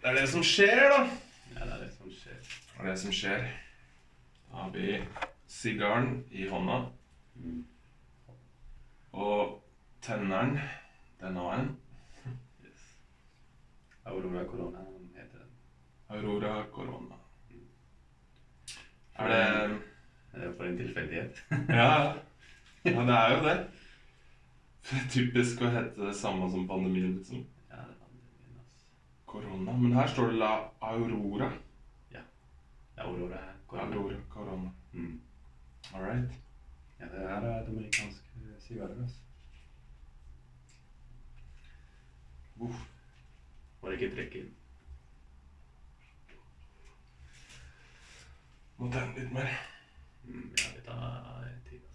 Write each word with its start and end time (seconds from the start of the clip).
Det 0.00 0.08
er 0.08 0.20
det 0.20 0.28
som 0.30 0.44
skjer, 0.46 0.84
da. 0.92 1.00
Ja, 1.54 1.64
det 1.64 1.72
er 1.72 1.80
det 1.84 1.90
som 1.96 2.10
skjer. 2.10 2.38
Det 2.42 2.84
er 2.84 2.90
det 2.90 2.98
som 3.00 3.12
skjer. 3.12 3.48
Da 4.48 4.62
har 4.62 4.70
vi 4.74 4.98
sigaren 5.46 6.24
i 6.30 6.48
hånda. 6.48 6.78
Mm. 7.34 7.64
Og 9.12 9.64
tenneren, 10.02 10.58
den 11.20 11.36
har 11.36 11.58
en. 11.58 11.76
Yes. 12.64 12.84
Aurora 14.04 14.44
Corona 14.44 14.78
heter 15.16 15.38
den. 15.38 15.50
Aurora 16.08 16.64
Corona. 16.72 17.14
Er 19.18 19.28
det 19.28 19.78
Er 20.32 20.40
det 20.40 20.56
for 20.56 20.64
en 20.64 20.76
tilfeldighet? 20.76 21.44
Ja, 21.68 22.02
ja. 22.02 22.14
ja 22.84 23.00
det 23.02 23.14
er 23.14 23.36
jo 23.36 23.44
det. 23.48 23.58
Typisk 25.10 25.62
å 25.62 25.70
hete 25.72 26.06
det 26.06 26.14
samme 26.16 26.50
som 26.50 26.68
pandemien, 26.68 27.16
liksom. 27.16 27.42
Ja, 27.70 27.76
det 27.76 27.96
er 27.96 27.98
pandemien, 27.98 28.60
altså. 28.60 28.84
Korona. 29.28 29.72
Men 29.72 29.92
her 29.92 30.06
står 30.06 30.32
det 30.32 30.38
La 30.40 30.52
Aurora. 30.80 31.52
Ja. 32.12 32.20
Aurora 32.96 33.40
Corona. 33.66 33.96
Aurora 33.96 34.20
Corona. 34.28 34.70
Mm. 34.92 35.20
All 35.94 36.02
right. 36.02 36.40
Ja, 37.00 37.04
det 37.04 37.28
her 37.28 37.48
er 37.50 37.66
dominikanske 37.66 38.28
sigarer, 38.68 39.02
altså. 39.02 39.16
Uff. 42.56 42.80
Bare 43.80 43.92
ikke 43.92 44.14
trekke 44.14 44.40
inn. 44.40 44.54
Må 48.78 48.90
tenne 48.92 49.14
litt 49.14 49.32
mer. 49.34 49.52
Mm, 50.24 50.50
ja, 50.58 50.72
vi 50.74 50.82
tar 50.86 51.46
tid, 51.68 51.87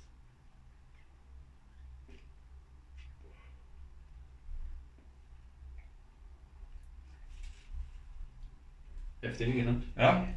Heftig, 9.24 9.64
sant? 9.64 9.84
Ja. 9.96 10.28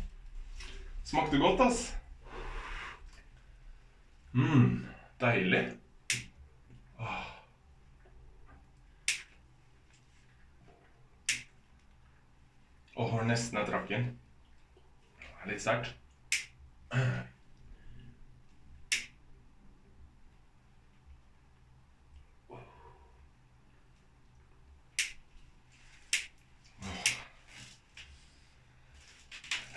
Smakte 1.05 1.39
godt, 1.39 1.61
ass. 1.61 1.97
mm, 4.33 4.87
deilig. 5.21 5.73
Åh. 6.99 7.27
Åh, 12.97 13.17
nesten 13.27 13.59
jeg 13.59 13.69
trakk 13.73 13.89
den. 13.91 14.07
Litt 15.47 15.63
sterkt. 15.63 15.95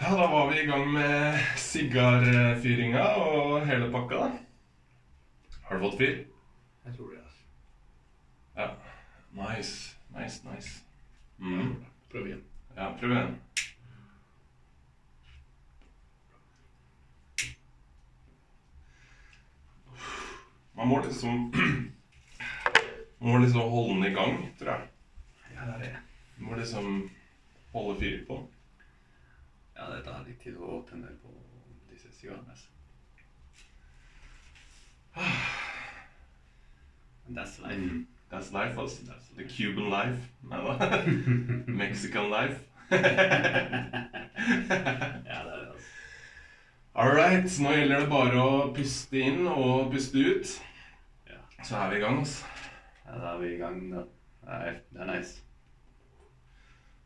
Ja, 0.10 0.16
da 0.18 0.28
var 0.28 0.52
vi 0.52 0.62
i 0.62 0.66
gang 0.66 0.94
med 0.94 1.40
sigarfyringa 1.58 3.02
og 3.16 3.68
hele 3.68 3.92
pakka, 3.94 4.16
da. 4.16 4.30
Har 5.68 5.78
du 5.78 5.84
fått 5.84 6.00
fyr? 6.00 6.16
Jeg 6.86 6.96
tror 6.96 7.12
det, 7.12 7.20
altså. 7.20 7.44
Ja. 8.56 8.68
Nice. 9.38 9.98
Nice, 10.16 10.42
nice. 10.50 10.72
Mm. 11.38 11.86
Prøv 12.10 12.26
igjen. 12.26 12.42
Ja, 12.76 12.90
prøv 12.98 13.14
igjen. 13.14 13.38
Man 20.74 20.88
må 20.88 21.04
liksom 21.06 21.54
Man 23.20 23.32
må 23.32 23.38
liksom 23.46 23.62
holde 23.62 23.94
den 23.94 24.10
i 24.10 24.16
gang, 24.18 24.48
tror 24.60 24.74
jeg. 24.74 24.94
Ja, 25.54 25.66
det 25.66 25.74
er 25.74 25.84
det. 25.86 25.98
Man 26.38 26.50
må 26.50 26.64
liksom 26.64 27.12
holde 27.78 28.00
fyr 28.00 28.24
på 28.26 28.42
den. 28.42 28.56
Ja, 29.80 29.96
det 29.96 30.04
tar 30.04 30.26
litt 30.28 30.42
tid 30.44 30.58
å 30.60 30.82
tenne 30.90 31.08
på 31.24 31.32
disse 31.88 32.12
sigarene. 32.12 32.54
That's 37.36 37.60
life. 37.60 37.78
Mm. 37.78 38.08
That's 38.30 38.52
life, 38.52 38.78
altså. 38.78 39.06
That's 39.06 39.30
The. 39.38 39.44
Cuban 39.48 39.90
life. 39.90 40.20
Nei 40.44 40.58
da. 40.58 41.04
Mexican 41.84 42.30
life. 42.30 42.60
Ja, 42.92 42.98
det 42.98 43.12
er 45.26 45.44
det, 45.46 45.68
altså. 45.72 45.88
All 46.96 47.12
right, 47.16 47.60
nå 47.62 47.72
gjelder 47.72 48.00
det 48.04 48.10
bare 48.10 48.42
å 48.44 48.74
puste 48.76 49.20
inn 49.22 49.48
og 49.48 49.92
puste 49.94 50.18
ut. 50.20 50.56
Ja. 51.30 51.40
Så 51.64 51.78
er 51.78 51.94
vi 51.94 51.96
i 52.02 52.04
gang, 52.04 52.20
altså. 52.20 52.46
Ja, 53.06 53.12
da 53.16 53.34
er 53.36 53.40
vi 53.44 53.54
i 53.54 53.60
gang, 53.62 53.80
da. 53.94 54.04
Det 54.42 54.58
er, 54.58 54.82
det 54.92 55.02
er 55.06 55.12
nice. 55.14 55.40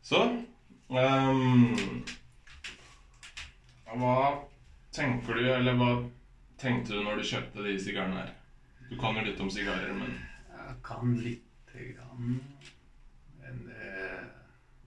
Så 0.02 0.20
ehm, 0.90 2.02
Hva 3.94 4.14
tenker 4.94 5.34
du, 5.38 5.44
eller 5.54 5.76
hva 5.78 5.90
tenkte 6.60 6.94
du 6.94 7.02
når 7.04 7.20
du 7.20 7.26
kjøpte 7.28 7.64
de 7.66 7.74
sigarene 7.82 8.22
her? 8.22 8.32
Du 8.90 8.96
kan 9.00 9.16
jo 9.16 9.24
litt 9.26 9.40
om 9.40 9.50
sigarer, 9.50 9.92
men 9.96 10.12
Jeg 10.54 10.76
kan 10.86 11.14
lite 11.18 11.86
grann. 11.94 12.40
Men 13.40 13.64
det, 13.68 14.20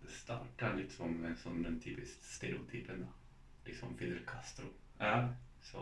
det 0.01 0.11
starta 0.13 0.71
litt 0.77 0.91
som 0.95 1.17
sånn 1.41 1.63
den 1.65 1.79
typiske 1.83 2.23
stereotypen, 2.23 3.03
da. 3.05 3.11
Liksom 3.67 3.95
Fidel 3.99 4.23
Castro. 4.27 4.69
ja. 5.01 5.27
Så, 5.67 5.81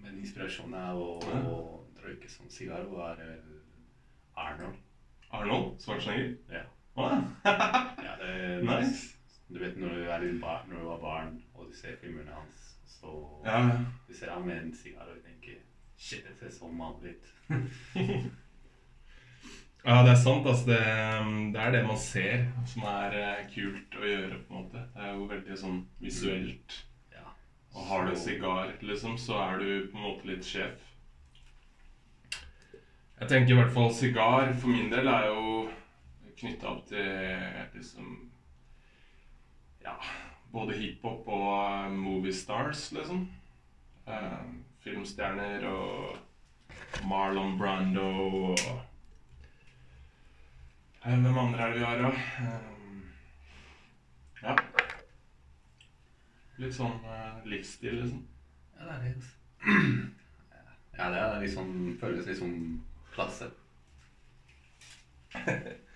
men 0.00 0.14
inspirasjonen 0.22 0.74
av 0.80 0.96
å, 0.96 1.08
Ja. 1.28 1.40
å 1.44 1.56
røyke 2.00 2.28
sånn 2.32 2.48
sigar 2.48 2.86
var 2.88 3.18
Arnold. 4.40 4.78
Arnold 5.36 5.74
Schwarzenegger? 5.82 6.30
Ja. 6.48 6.62
Å, 6.96 7.08
ja 7.44 8.14
det, 8.22 8.62
nice. 8.64 9.16
Du 9.50 9.58
vet 9.60 9.76
når 9.76 9.92
du 9.98 10.06
er 10.14 10.22
litt 10.24 10.40
bar, 10.40 10.62
når 10.70 10.80
du 10.80 10.86
var 10.88 11.02
barn 11.02 11.34
du 11.70 11.76
ser 11.76 11.96
filmene 12.02 12.34
hans, 12.34 12.76
så 12.90 13.14
Ja, 13.46 13.62
du 14.08 14.14
ser 14.14 14.32
ham 14.34 14.46
med 14.46 14.62
en 14.62 14.74
sigar 14.74 15.06
og 15.06 15.22
tenker 15.24 15.60
Shit, 16.00 16.24
det 16.24 16.32
ser 16.38 16.52
sånn 16.54 16.78
mannlig 16.78 17.10
ut. 17.12 17.26
ja, 19.84 19.96
det 20.00 20.14
er 20.14 20.16
sant. 20.16 20.46
Altså, 20.48 20.70
det, 20.70 20.78
det 21.52 21.60
er 21.60 21.74
det 21.74 21.82
man 21.84 21.98
ser 22.00 22.46
som 22.70 22.86
er 22.88 23.16
eh, 23.18 23.42
kult 23.52 23.98
å 24.00 24.06
gjøre, 24.08 24.38
på 24.46 24.54
en 24.54 24.62
måte. 24.62 24.84
Det 24.94 25.02
er 25.04 25.18
jo 25.18 25.26
veldig 25.28 25.58
sånn 25.60 25.82
visuelt. 26.00 26.78
Ja. 27.12 27.26
Og 27.74 27.84
har 27.90 28.08
du 28.08 28.16
sigar, 28.16 28.72
liksom, 28.80 29.18
så 29.20 29.36
er 29.42 29.60
du 29.60 29.68
på 29.92 30.00
en 30.00 30.06
måte 30.06 30.30
litt 30.30 30.48
sjef. 30.48 30.88
Jeg 33.20 33.28
tenker 33.28 33.52
i 33.52 33.60
hvert 33.60 33.76
fall 33.76 33.92
sigar 33.92 34.54
for 34.56 34.72
min 34.72 34.88
del 34.88 35.12
er 35.12 35.28
jo 35.28 35.68
knytta 36.40 36.72
opp 36.72 36.86
til 36.88 37.74
liksom 37.74 38.14
Ja, 39.84 39.98
både 40.52 40.78
hiphop 40.78 41.28
og 41.28 41.84
eh, 41.84 41.92
movie 41.92 42.34
stars, 42.34 42.92
liksom. 42.92 43.28
Eh, 44.06 44.38
filmstjerner 44.84 45.66
og 45.70 46.16
Marlon 47.06 47.58
Brando 47.58 48.06
og 48.06 48.58
eh, 48.58 48.78
Hvem 51.04 51.38
andre 51.38 51.60
er 51.62 51.66
det 51.66 51.78
vi 51.78 51.84
har, 51.84 51.96
da? 51.96 52.10
Ja. 54.42 54.56
Litt 56.60 56.74
sånn 56.76 56.98
livsstil, 57.48 58.02
liksom. 58.02 58.26
Ja, 58.76 58.84
det 58.84 58.94
er 58.94 59.04
litt 59.06 59.16
altså. 59.16 59.36
Ja, 60.98 61.06
det 61.08 61.20
er 61.20 61.40
liksom, 61.40 61.70
føles 62.00 62.26
litt 62.28 62.40
som 62.42 62.82
klasse. 63.14 63.46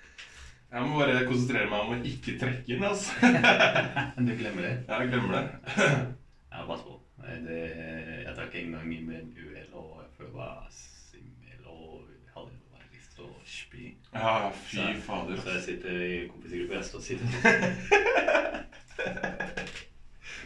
Jeg 0.75 0.83
må 0.89 0.99
bare 0.99 1.27
konsentrere 1.29 1.69
meg 1.71 1.81
om 1.85 1.93
å 1.95 1.97
ikke 2.11 2.33
trekke 2.41 2.73
inn, 2.75 2.83
altså. 2.89 3.13
Du 4.27 4.33
glemmer 4.35 4.63
det? 4.67 4.73
Ja, 4.89 5.01
Jeg 5.03 5.09
glemmer 5.13 5.33
det. 5.39 5.45
Ja, 6.55 6.63
pass 6.69 6.83
på. 6.87 6.93
Det, 7.25 7.61
jeg 8.25 8.35
drakk 8.37 8.55
en 8.61 8.75
gang 8.77 8.87
med 9.07 9.15
en 9.19 9.31
uhell, 9.39 9.71
og 9.75 10.03
jeg 10.03 10.11
føler 10.19 10.35
bare 10.37 10.67
simmel 10.71 11.65
og 11.67 12.05
hadde 12.35 12.59
bare 12.75 12.87
lyst 12.95 13.15
til 13.17 13.25
å 13.27 13.31
spy. 13.49 13.85
Ja, 14.15 14.35
fy 14.55 14.77
Så- 14.77 15.01
fader. 15.07 15.37
Så 15.41 15.49
jeg 15.49 15.57
altså. 15.57 15.67
sitter 15.71 15.93
i 16.05 16.29
kompisgruppa, 16.31 16.75
jeg 16.79 16.87
står 16.91 17.03
sitter 17.09 17.29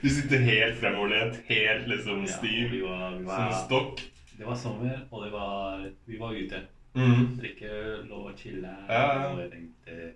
Du 0.02 0.08
sitter 0.08 0.38
helt 0.46 0.76
fremoverlent, 0.78 1.40
helt 1.48 1.88
liksom 1.90 2.22
stiv, 2.30 2.74
ja, 2.78 2.88
var, 2.88 3.18
som 3.18 3.46
en 3.48 3.54
stokk. 3.64 4.02
det 4.38 4.46
var 4.46 4.56
sommer, 4.56 5.00
og 5.10 5.24
det 5.24 5.32
var, 5.32 5.82
vi 6.06 6.18
var 6.20 6.36
ute. 6.38 6.60
Mm. 6.94 7.24
Drikke 7.38 7.68
lov 8.08 8.30
og 8.30 8.38
chille. 8.38 8.70
Ja, 8.88 9.02
ja. 9.02 9.26
Og 9.32 9.40
jeg 9.42 9.50
tenkte 9.52 10.12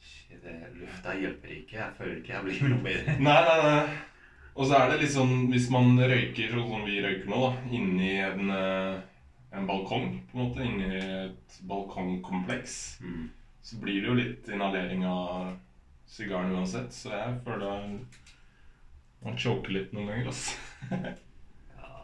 Shit, 0.00 0.44
det- 1.08 1.20
hjelper 1.24 1.54
ikke. 1.56 1.76
Jeg 1.80 1.96
føler 1.98 2.16
ikke 2.20 2.34
jeg 2.36 2.44
blir 2.44 2.68
noe 2.72 2.84
bedre. 2.86 3.16
Nei, 3.20 3.38
nei, 3.48 3.58
nei. 3.64 3.98
Og 4.58 4.66
så 4.66 4.74
er 4.80 4.88
det 4.90 5.00
litt 5.04 5.12
sånn, 5.14 5.34
hvis 5.52 5.68
man 5.70 5.92
røyker 6.00 6.50
sånn 6.50 6.70
som 6.72 6.84
vi 6.88 6.96
røyker 7.04 7.28
nå, 7.30 7.38
da, 7.44 7.50
inni 7.78 8.08
en, 8.18 8.48
eh, 8.50 8.96
en 9.54 9.66
balkong, 9.68 10.08
på 10.30 10.34
en 10.38 10.42
måte, 10.48 10.64
inni 10.66 10.88
et 10.98 11.58
balkongkompleks, 11.70 12.74
Mm. 13.00 13.28
så 13.62 13.78
blir 13.80 14.00
det 14.02 14.08
jo 14.08 14.14
litt 14.18 14.48
inhalering 14.48 15.04
av 15.06 15.52
sigaren 16.08 16.52
uansett, 16.56 16.90
så 16.92 17.10
jeg 17.14 17.38
føler 17.44 18.00
man 19.22 19.36
choker 19.38 19.70
litt 19.76 19.92
noen 19.92 20.06
ganger, 20.10 20.26
altså. 20.26 20.56
Ja. 21.78 21.94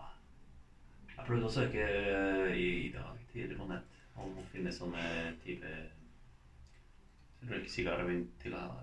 Jeg 1.17 1.27
prøvde 1.27 1.47
å 1.51 1.55
søke 1.59 1.85
i, 2.55 2.65
i 2.87 2.93
dag 2.95 3.19
tidlig 3.33 3.59
på 3.59 3.67
nett 3.69 4.01
om 4.17 4.31
å 4.39 4.47
finne 4.53 4.71
sånne 4.71 5.03
type 5.45 5.75
røykesigarer 7.51 8.09
til 8.43 8.55
å 8.57 8.61
ha 8.63 8.83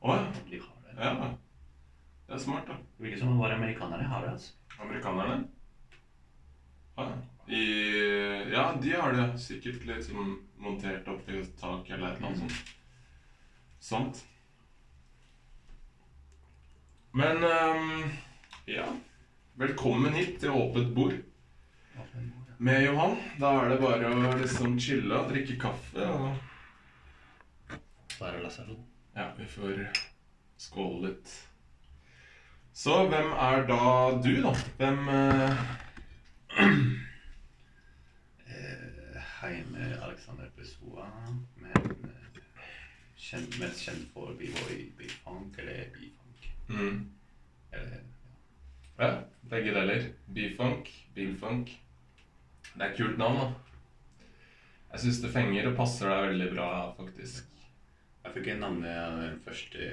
ventilasjoner. 0.00 0.94
Ja. 0.96 1.02
De 1.02 1.04
har 1.06 1.14
det. 1.14 1.26
ja. 1.26 1.30
Det 2.26 2.34
er 2.34 2.38
smart, 2.38 2.66
da. 2.66 2.76
Det 2.96 3.04
virker 3.04 3.18
som 3.18 3.38
bare 3.38 3.54
amerikanere 3.54 4.02
har 4.02 4.22
det. 4.22 4.32
altså. 4.32 4.52
Amerikanerne? 4.78 5.44
Ja. 6.96 7.12
I, 7.46 7.62
ja, 8.52 8.74
de 8.82 8.92
har 8.92 9.12
det 9.12 9.38
sikkert 9.42 9.84
litt 9.88 10.04
som 10.06 10.36
montert 10.60 11.08
opp 11.08 11.28
et 11.28 11.56
tak 11.58 11.90
eller 11.90 12.12
et 12.12 12.20
eller 12.20 12.28
annet 12.28 12.38
sånt. 12.38 12.74
Sant. 13.80 14.20
Men 17.12 17.42
um, 17.44 18.12
ja. 18.70 18.86
Velkommen 19.60 20.14
hit 20.14 20.38
til 20.40 20.54
Åpent 20.54 20.94
bord 20.94 21.18
med 22.60 22.82
Johan. 22.84 23.16
Da 23.40 23.50
er 23.64 23.72
det 23.72 23.80
bare 23.82 24.12
å 24.12 24.36
liksom 24.38 24.78
chille 24.80 25.16
og 25.16 25.32
drikke 25.32 25.58
kaffe. 25.60 26.06
Og 26.06 26.36
Bare 28.20 28.42
Lazaro. 28.44 28.76
Ja, 29.16 29.26
vi 29.38 29.46
får 29.46 29.80
skåle 30.60 31.08
litt. 31.08 31.32
Så 32.72 33.00
hvem 33.10 33.32
er 33.34 33.64
da 33.68 33.80
du, 34.22 34.32
da? 34.44 34.52
Hvem 34.80 35.08
eh, 35.14 35.64
Eh, 38.50 39.20
Heime 39.40 39.88
Alexander 40.02 40.50
Pessoa, 40.56 41.06
men 41.56 41.90
eh, 42.04 42.40
kjent, 43.16 43.58
mest 43.60 43.84
kjent 43.86 44.08
for 44.14 44.34
B-boy, 44.38 44.80
B-funk 44.98 45.58
eller 45.62 45.84
B-funk. 45.94 46.48
mm. 46.68 47.00
Eller, 47.72 48.00
Ja, 49.00 49.10
begge 49.48 49.72
deler. 49.74 50.02
B-funk, 50.34 50.90
B-funk. 51.14 51.70
Det 52.74 52.82
er 52.82 52.90
et 52.90 52.98
kult 52.98 53.18
navn, 53.18 53.38
da. 53.40 54.26
Jeg 54.92 55.00
syns 55.06 55.20
det 55.22 55.30
fenger 55.32 55.70
og 55.70 55.76
passer 55.78 56.10
deg 56.10 56.26
veldig 56.32 56.50
bra, 56.56 56.68
faktisk. 56.98 57.46
Jeg 58.24 58.32
fikk 58.36 58.50
en 58.52 58.60
navn 58.64 58.84
av 58.84 59.20
den 59.22 59.38
første 59.44 59.90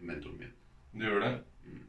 mentoren 0.00 0.38
min. 0.40 0.52
Du 0.96 1.04
gjør 1.06 1.22
det? 1.22 1.32
Mm. 1.66 1.82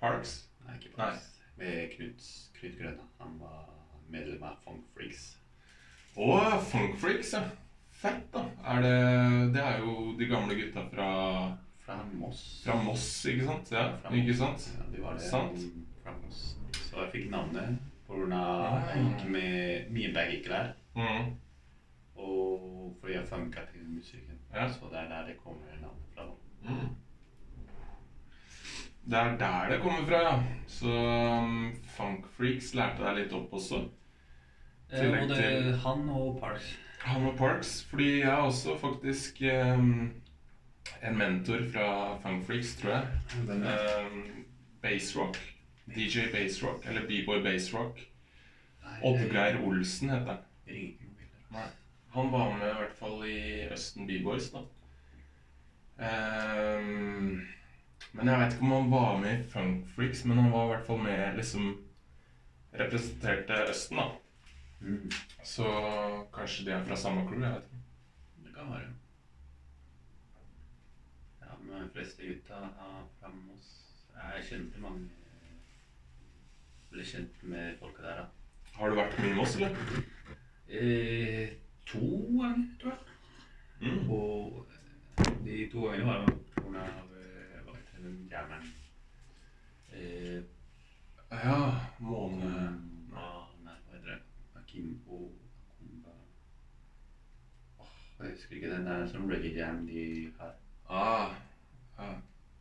Parks? 0.00 0.34
Nei, 0.66 0.76
ikke 0.80 0.96
Nei. 0.98 1.12
Med 1.58 1.78
Knut, 1.94 2.26
Knut 2.58 2.76
Grønne. 2.78 3.06
Han 3.22 3.38
var 3.40 3.64
medlem 4.12 4.42
av 4.46 4.58
Funk 4.64 4.84
Freaks. 4.94 5.24
Å, 6.18 6.28
Funk 6.70 6.98
Freaks, 7.00 7.32
ja. 7.38 7.44
Fett, 7.98 8.28
da. 8.34 8.44
Er 8.74 8.84
det, 8.84 8.98
det 9.56 9.62
er 9.64 9.80
jo 9.82 10.12
de 10.18 10.28
gamle 10.30 10.54
gutta 10.58 10.84
fra, 10.92 11.08
Fra 11.82 11.96
Moss. 12.14 12.42
fra 12.62 12.76
Moss, 12.82 13.08
ikke 13.26 13.46
sant? 13.48 13.72
Ja, 13.74 13.88
Fra 14.02 14.12
ikke 14.14 14.36
sant? 14.38 14.68
Ja, 14.76 14.86
de 14.92 15.02
var 15.02 15.18
det. 15.18 15.24
Sant. 15.26 15.64
Fra 16.04 16.14
Moss. 16.20 16.44
Så 16.78 17.00
jeg 17.02 17.10
fikk 17.16 17.30
navnet 17.32 17.78
pga. 18.06 18.38
av 18.38 18.92
jeg 18.92 19.04
gikk 19.08 19.24
med 19.34 19.90
mye 19.96 20.12
baggy 20.14 20.38
klær. 20.46 20.70
Mm. 20.94 21.32
Og 22.18 22.94
fordi 23.00 23.16
jeg 23.16 23.26
funka 23.30 23.66
til 23.72 23.88
musikken. 23.90 24.27
Ja. 24.54 24.68
Så 24.72 24.88
det 24.90 24.98
er 24.98 25.08
der 25.08 25.26
det 25.28 25.36
kommer 25.42 25.76
navnet 25.80 26.14
fra. 26.14 26.24
Mm. 26.64 26.88
Det 29.08 29.18
er 29.18 29.36
der 29.40 29.68
det 29.70 29.80
kommer 29.82 30.06
fra, 30.08 30.20
ja. 30.22 30.42
Så 30.66 30.92
um, 31.42 31.74
Funkfreaks 31.96 32.74
lærte 32.76 33.04
deg 33.06 33.16
litt 33.22 33.32
opp 33.32 33.52
også. 33.56 33.82
Eh, 34.92 35.10
både 35.20 35.34
til- 35.36 35.76
han 35.84 36.08
og 36.08 36.38
Parks. 36.40 36.74
Han 37.04 37.26
og 37.30 37.36
Parks, 37.38 37.84
fordi 37.90 38.08
jeg 38.20 38.28
er 38.28 38.42
også 38.48 38.74
faktisk 38.80 39.40
um, 39.52 40.12
en 41.02 41.18
mentor 41.18 41.62
fra 41.72 42.18
Funkfreaks, 42.24 42.74
tror 42.80 42.90
jeg. 42.90 43.06
Um, 43.48 44.44
Bassrock. 44.82 45.38
DJ 45.94 46.28
Bassrock, 46.32 46.84
eller 46.86 47.06
B-boy 47.08 47.42
Bassrock. 47.42 48.00
Nei, 48.84 48.98
Oddgeir 49.04 49.56
Olsen 49.64 50.10
heter 50.10 50.26
han. 50.34 50.42
Ringer 50.68 50.88
ikke 50.88 51.04
noen 51.04 51.16
bilder. 51.16 51.44
Nei. 51.56 51.68
Han 52.18 52.32
var 52.32 52.50
med 52.58 52.66
i 52.66 52.76
hvert 52.80 52.96
fall 52.98 53.20
i 53.30 53.40
Østen 53.70 54.06
B-boys, 54.08 54.50
da. 54.50 54.64
Um, 55.98 57.46
men 58.12 58.30
jeg 58.30 58.40
vet 58.40 58.54
ikke 58.54 58.64
om 58.66 58.72
han 58.74 58.90
var 58.90 59.20
med 59.22 59.36
i 59.36 59.44
Funk 59.50 59.84
Freaks, 59.94 60.24
men 60.24 60.38
han 60.38 60.50
var 60.52 60.64
i 60.64 60.72
hvert 60.72 60.86
fall 60.86 60.98
med 61.02 61.36
liksom 61.36 61.68
Representerte 62.78 63.60
Østen, 63.70 64.00
da. 64.02 64.08
Mm. 64.80 65.10
Så 65.44 65.68
kanskje 66.34 66.66
de 66.66 66.74
er 66.74 66.84
fra 66.84 66.96
samme 66.96 67.22
crew, 67.28 67.42
jeg 67.42 67.52
vet 67.54 67.70
ikke. 67.70 67.84
Det 68.44 68.54
kan 68.54 68.72
være. 68.72 68.90
Ja, 71.40 71.54
men 71.62 71.82
de 71.82 71.88
fleste 71.94 72.26
gutta 72.26 72.60
fra 73.20 73.32
Moss. 73.34 73.70
Jeg 74.18 74.44
kjente 74.50 74.82
mange 74.82 75.06
Ble 76.90 77.04
kjent 77.04 77.42
med 77.42 77.78
folka 77.78 78.02
der, 78.02 78.20
da. 78.22 78.28
Har 78.74 78.90
du 78.90 78.96
vært 78.96 79.18
mye 79.22 79.34
med 79.34 79.42
oss, 79.42 79.56
eller? 79.56 80.04
Eh, 80.68 81.50
to 81.92 81.98
ganger, 82.40 82.66
tror 82.80 82.90
jeg. 82.90 82.98
Mm. 83.80 84.10
Og 84.10 84.66
eh, 85.18 85.44
de 85.44 85.68
to 85.72 85.84
gangene 85.86 86.06
var 86.06 86.24
det 86.26 86.34
på 86.54 86.62
grunn 86.64 86.76
av 86.82 87.12
eh, 87.16 87.28
eh, 89.92 90.42
Ja, 91.30 91.58
måne... 92.02 92.50
Nei, 93.12 93.28
hva 93.62 93.76
heter 93.92 94.10
det? 94.10 94.18
Akimbo 94.58 95.20
Akumba 95.68 96.12
oh, 97.78 97.94
Jeg 98.20 98.34
husker 98.34 98.58
ikke 98.58 98.72
den 98.72 98.88
der 98.88 99.06
som 99.08 99.30
reggae 99.30 99.54
jam 99.56 99.86
de 99.86 100.04
har. 100.40 100.52
Ah, 100.88 101.32
ja. 101.98 102.10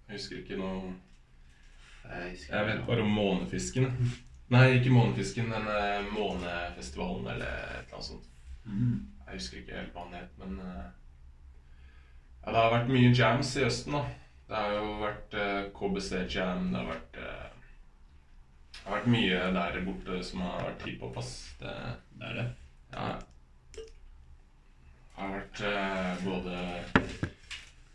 Jeg 0.07 0.19
husker 0.19 0.39
ikke 0.44 0.62
noe 0.62 0.94
Jeg, 2.06 2.31
husker 2.31 2.56
Jeg 2.56 2.69
vet 2.71 2.88
bare 2.88 3.03
om 3.03 3.13
månefisken. 3.18 3.91
Nei, 4.53 4.65
ikke 4.77 4.94
månefisken, 4.95 5.50
men 5.51 5.68
eh, 5.73 6.07
månefestivalen 6.13 7.27
eller 7.33 7.51
et 7.51 7.83
eller 7.83 7.97
annet 7.97 8.12
sånt. 8.13 8.33
Mm. 8.68 9.16
Jeg 9.27 9.39
husker 9.39 9.59
ikke 9.59 9.75
helt 9.75 9.94
hva 9.95 10.06
han 10.06 10.15
het, 10.15 10.33
men 10.39 10.59
eh, 10.63 10.88
Ja, 12.45 12.53
det 12.53 12.62
har 12.62 12.74
vært 12.77 12.91
mye 12.95 13.12
jams 13.12 13.53
i 13.59 13.65
Østen, 13.68 13.97
da. 13.97 14.03
Det 14.47 14.56
har 14.56 14.75
jo 14.77 14.91
vært 15.01 15.33
uh, 15.35 15.63
KBC 15.75 16.12
Jam, 16.31 16.69
det 16.71 16.79
har 16.79 16.85
vært 16.88 17.18
uh, 17.19 17.47
Det 18.77 18.83
har 18.85 18.95
vært 18.95 19.09
mye 19.12 19.41
der 19.57 19.79
borte 19.83 20.19
som 20.24 20.45
har 20.45 20.62
vært 20.69 20.85
hiphop, 20.88 21.18
ass. 21.19 21.33
Det, 21.59 21.74
Det 22.15 22.29
er 22.29 22.38
det. 22.39 22.45
ja. 22.94 23.09
Det 23.75 25.18
har 25.18 25.33
vært 25.35 25.63
uh, 25.68 26.23
både 26.23 26.62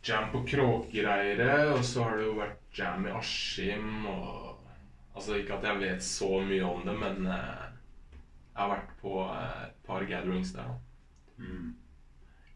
jam 0.04 0.28
på 0.34 0.42
Kråkereiret, 0.52 1.72
og 1.72 1.84
så 1.86 2.04
har 2.04 2.18
det 2.18 2.26
jo 2.26 2.36
vært 2.42 2.76
jam 2.76 3.06
i 3.06 3.14
Askim 3.16 4.08
og 4.10 4.52
Altså 5.12 5.36
ikke 5.36 5.58
at 5.58 5.66
jeg 5.68 5.80
vet 5.80 6.04
så 6.04 6.28
mye 6.40 6.64
om 6.64 6.86
det, 6.86 6.94
men 6.96 7.26
eh, 7.28 7.64
jeg 8.54 8.60
har 8.62 8.70
vært 8.70 8.94
på 9.02 9.18
eh, 9.26 9.58
et 9.66 9.82
par 9.86 10.06
gatherings 10.08 10.54
der, 10.56 10.70
da. 10.70 10.91
Mm. 11.38 11.72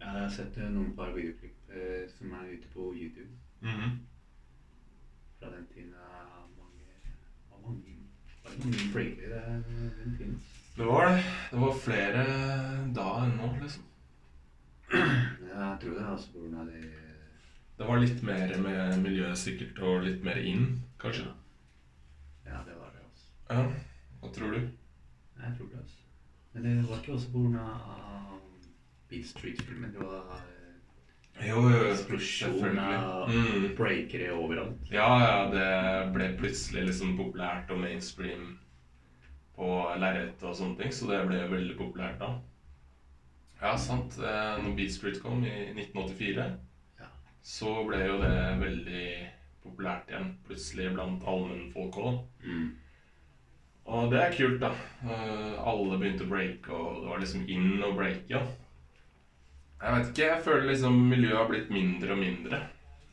Jeg 0.01 0.09
har 0.09 0.29
sett 0.31 0.59
eh, 0.61 0.69
noen 0.71 0.93
par 0.97 1.15
videoklipp 1.17 1.71
eh, 1.73 2.05
som 2.13 2.35
er 2.37 2.53
ute 2.53 2.69
på 2.75 2.93
YouTube 2.95 3.33
fra 5.39 5.51
den. 5.51 5.67
Det 5.75 5.85
mange, 6.59 6.87
av 7.53 7.63
mange, 7.63 7.97
var 8.45 8.53
det 8.53 8.65
mange 8.65 8.93
flere 8.93 9.41
den 10.05 10.17
tiden. 10.19 10.39
Det 10.77 10.85
var 10.87 11.09
det. 11.09 11.25
Det 11.51 11.61
var 11.61 11.79
flere 11.81 12.25
da 12.97 13.07
enn 13.25 13.37
nå, 13.41 13.51
liksom. 13.63 13.85
Ja, 14.93 15.71
jeg 15.73 15.79
tror 15.83 15.95
det 15.99 16.07
altså 16.07 16.33
på 16.33 16.43
grunn 16.45 16.61
av 16.61 16.67
det 16.71 16.83
Det 17.79 17.87
var 17.89 17.99
litt 18.01 18.23
mer 18.23 18.53
med 18.63 18.99
miljøet 19.03 19.39
sikkert, 19.39 19.81
og 19.83 20.05
litt 20.05 20.23
mer 20.25 20.39
inn, 20.41 20.83
kanskje. 21.01 21.27
Ja, 22.47 22.61
det 22.65 22.77
var 22.79 22.93
det 22.95 23.03
altså. 23.05 23.33
Ja, 23.51 23.65
hva 24.21 24.31
tror 24.37 24.55
du? 24.55 24.61
Jeg 25.43 25.57
tror 25.59 25.73
det 25.73 25.81
altså. 25.83 26.05
Men 26.53 26.65
det 26.65 26.77
var 26.89 27.03
ikke 27.03 27.17
også 27.19 27.33
på 27.33 27.43
grunn 27.45 27.59
av 27.61 28.46
Beat 29.11 29.27
Street-filmen. 29.27 29.93
Det 29.93 29.99
var 30.05 30.37
eh, 31.39 31.49
Jo, 31.49 31.61
jo, 31.71 31.95
av 33.05 33.29
Mm. 33.31 33.75
breakere 33.77 34.31
overalt. 34.33 34.91
Ja, 34.91 35.09
ja, 35.21 35.51
det 35.53 36.13
ble 36.15 36.31
plutselig 36.39 36.87
liksom 36.89 37.17
populært 37.19 37.71
og 37.71 37.79
mainstream 37.83 38.59
på 39.57 39.69
lerret 40.01 40.43
og 40.43 40.55
sånne 40.57 40.77
ting, 40.81 40.93
så 40.93 41.07
det 41.11 41.21
ble 41.29 41.43
veldig 41.49 41.77
populært 41.79 42.19
da. 42.21 42.31
Ja, 43.63 43.77
sant. 43.77 44.19
Eh, 44.19 44.57
Når 44.63 44.75
Beat 44.77 44.91
Street 44.93 45.21
kom 45.23 45.45
i 45.45 45.73
1984, 45.75 46.59
Ja. 47.01 47.07
så 47.43 47.87
ble 47.87 48.03
jo 48.07 48.19
det 48.21 48.61
veldig 48.61 49.29
populært 49.65 50.09
igjen, 50.09 50.37
plutselig 50.49 50.93
blant 50.95 51.23
allmennfolk 51.25 51.97
òg. 51.97 52.19
Mm. 52.45 52.77
Og 53.87 54.11
det 54.11 54.21
er 54.21 54.33
kult, 54.37 54.61
da. 54.61 54.73
Eh, 55.05 55.55
Alle 55.69 55.99
begynte 55.99 56.25
å 56.25 56.29
breake, 56.29 56.69
og 56.71 57.03
det 57.03 57.09
var 57.11 57.19
liksom 57.19 57.49
in 57.49 57.83
å 57.83 57.95
breake. 57.97 58.25
Ja. 58.29 58.43
Jeg 59.77 59.93
vet 59.93 60.09
ikke, 60.11 60.31
jeg 60.31 60.45
føler 60.45 60.71
liksom 60.71 60.99
miljøet 61.11 61.39
har 61.39 61.49
blitt 61.51 61.71
mindre 61.73 62.15
og 62.15 62.21
mindre 62.21 62.61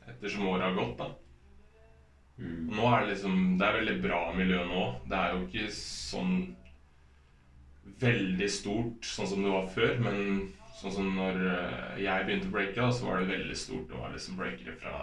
ettersom 0.08 0.48
året 0.48 0.68
har 0.70 0.78
gått. 0.78 0.98
da. 1.02 1.10
Mm. 2.38 2.72
Nå 2.74 2.88
er 2.90 3.04
det 3.04 3.10
liksom 3.14 3.58
Det 3.60 3.66
er 3.68 3.78
veldig 3.78 3.96
bra 4.02 4.20
miljø 4.36 4.64
nå. 4.70 4.84
Det 5.10 5.20
er 5.20 5.34
jo 5.34 5.42
ikke 5.46 5.70
sånn 5.78 6.36
veldig 8.04 8.50
stort 8.50 9.06
sånn 9.06 9.30
som 9.30 9.44
det 9.44 9.52
var 9.54 9.68
før, 9.76 9.98
men 10.06 10.20
sånn 10.80 10.96
som 10.98 11.10
når 11.18 11.40
eh, 11.52 12.04
jeg 12.04 12.28
begynte 12.28 12.50
å 12.50 12.54
breake, 12.56 12.78
da, 12.80 12.90
så 12.92 13.10
var 13.10 13.22
det 13.22 13.34
veldig 13.34 13.58
stort. 13.60 13.90
Det 13.92 14.00
var 14.00 14.14
liksom 14.16 14.40
breakere 14.40 14.76
fra 14.80 14.96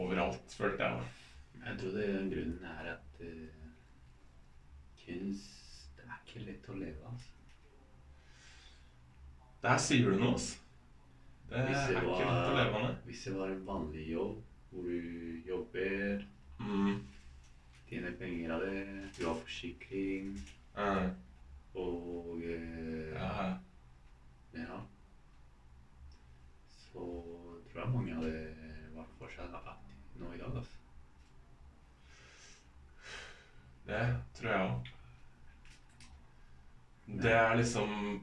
overalt, 0.00 0.54
følte 0.56 0.86
jeg. 0.86 1.00
da. 1.00 1.66
Jeg 1.66 1.80
tror 1.80 1.96
det 1.98 2.06
grunnen 2.30 2.70
er 2.70 2.86
at 2.94 3.20
uh, 3.20 3.66
kunst 5.02 5.98
det 5.98 6.06
er 6.06 6.22
ikke 6.22 6.46
lett 6.46 6.70
å 6.72 6.78
leve 6.78 7.04
av. 7.04 7.12
Altså. 7.12 7.39
Der 9.62 9.76
sier 9.78 10.08
du 10.10 10.16
noe, 10.16 10.32
altså. 10.32 10.56
Det 11.50 11.58
er 11.58 11.66
Hvis 11.66 11.94
var, 11.94 12.02
ikke 12.02 12.26
lett 12.30 12.50
å 12.50 12.56
leve 12.56 12.82
med. 12.82 13.00
Hvis 13.04 13.24
det 13.26 13.32
var 13.36 13.48
en 13.50 13.64
vanlig 13.66 14.04
jobb 14.12 14.36
hvor 14.70 14.82
du 14.86 15.42
jobber, 15.48 16.24
Mm. 16.60 17.06
tjener 17.88 18.12
penger 18.20 18.52
av 18.52 18.60
det, 18.60 19.08
du 19.16 19.26
har 19.26 19.34
forsikring 19.40 20.26
mm. 20.76 21.14
og 21.74 22.42
eh, 22.44 23.14
ja. 23.14 23.46
ja, 24.52 24.80
så 26.68 27.06
tror 27.72 27.80
jeg 27.80 27.94
mange 27.94 28.14
hadde 28.18 28.34
vært 28.94 29.16
for 29.18 29.32
seg 29.32 29.56
aktivt 29.56 30.20
nå 30.20 30.32
i 30.34 30.38
dag. 30.42 30.56
altså. 30.60 30.76
Det 33.88 34.04
tror 34.38 34.50
jeg 34.52 34.68
òg. 34.68 34.92
Det 37.24 37.32
er 37.32 37.56
liksom 37.56 38.20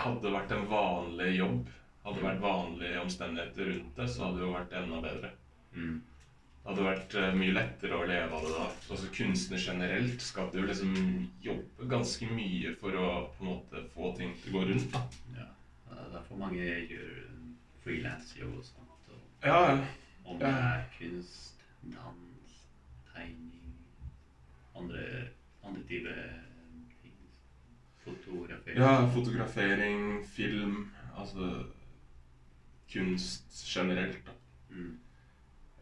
Hadde 0.00 0.32
vært 0.32 0.52
en 0.56 0.64
vanlig 0.70 1.34
jobb, 1.36 1.68
hadde 2.02 2.18
det 2.18 2.24
vært 2.26 2.42
vanlige 2.42 3.02
omstendigheter 3.02 3.68
rundt 3.70 3.98
det, 3.98 4.08
så 4.08 4.24
hadde 4.24 4.40
det 4.40 4.46
jo 4.46 4.54
vært 4.54 4.72
enda 4.80 5.00
bedre. 5.04 5.30
Mm. 5.76 6.00
Det 6.62 6.70
hadde 6.70 6.86
vært 6.86 7.14
eh, 7.18 7.32
mye 7.34 7.54
lettere 7.56 7.96
å 7.98 8.06
leve 8.06 8.36
av 8.38 8.44
det 8.46 8.52
da. 8.54 8.66
Altså 8.94 9.08
Kunstner 9.16 9.58
generelt 9.58 10.22
skal 10.22 10.52
jo 10.54 10.62
liksom 10.68 10.92
jobbe 11.42 11.88
ganske 11.90 12.28
mye 12.30 12.74
for 12.78 12.98
å 12.98 13.08
på 13.34 13.42
en 13.42 13.50
måte 13.50 13.82
få 13.96 14.12
ting 14.18 14.30
til 14.42 14.52
å 14.52 14.60
gå 14.60 14.68
rundt. 14.70 14.94
da. 14.94 15.02
Ja, 15.40 15.48
det 15.88 15.98
er 16.04 16.12
derfor 16.14 16.38
mange 16.38 16.62
gjør 16.62 17.16
frilansjobb 17.82 18.54
og 18.60 18.64
sånt. 18.68 19.10
Og 19.10 19.48
Ja, 19.48 19.58
om 20.22 20.38
det 20.38 20.52
er 20.54 20.84
kunst, 20.98 21.64
dans, 21.82 22.62
tegning, 23.10 23.74
andre, 24.78 25.02
andre 25.66 25.82
typer. 25.90 26.22
Fotografering. 28.04 28.78
Ja, 28.78 29.08
fotografering, 29.14 30.26
film, 30.26 30.90
altså 31.16 31.64
kunst 32.92 33.64
generelt. 33.66 34.26
da. 34.26 34.32
Mm. 34.70 34.98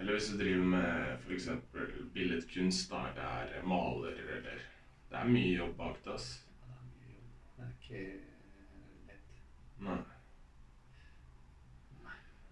Eller 0.00 0.12
hvis 0.12 0.28
du 0.28 0.38
driver 0.38 0.64
med 0.64 1.16
f.eks. 1.18 1.48
billedkunst, 2.14 2.90
da, 2.90 2.96
eller 3.16 3.62
maler, 3.64 4.08
eller 4.10 4.40
Det 5.10 5.18
er 5.18 5.26
mye 5.28 5.56
jobb 5.56 5.76
bak 5.76 5.96
det, 6.04 6.12
ass. 6.14 6.46
Det 7.56 7.66
er. 7.66 7.66
Det 7.66 7.72
ikke 7.80 8.04
lett. 9.08 9.40
Nei. 9.80 9.96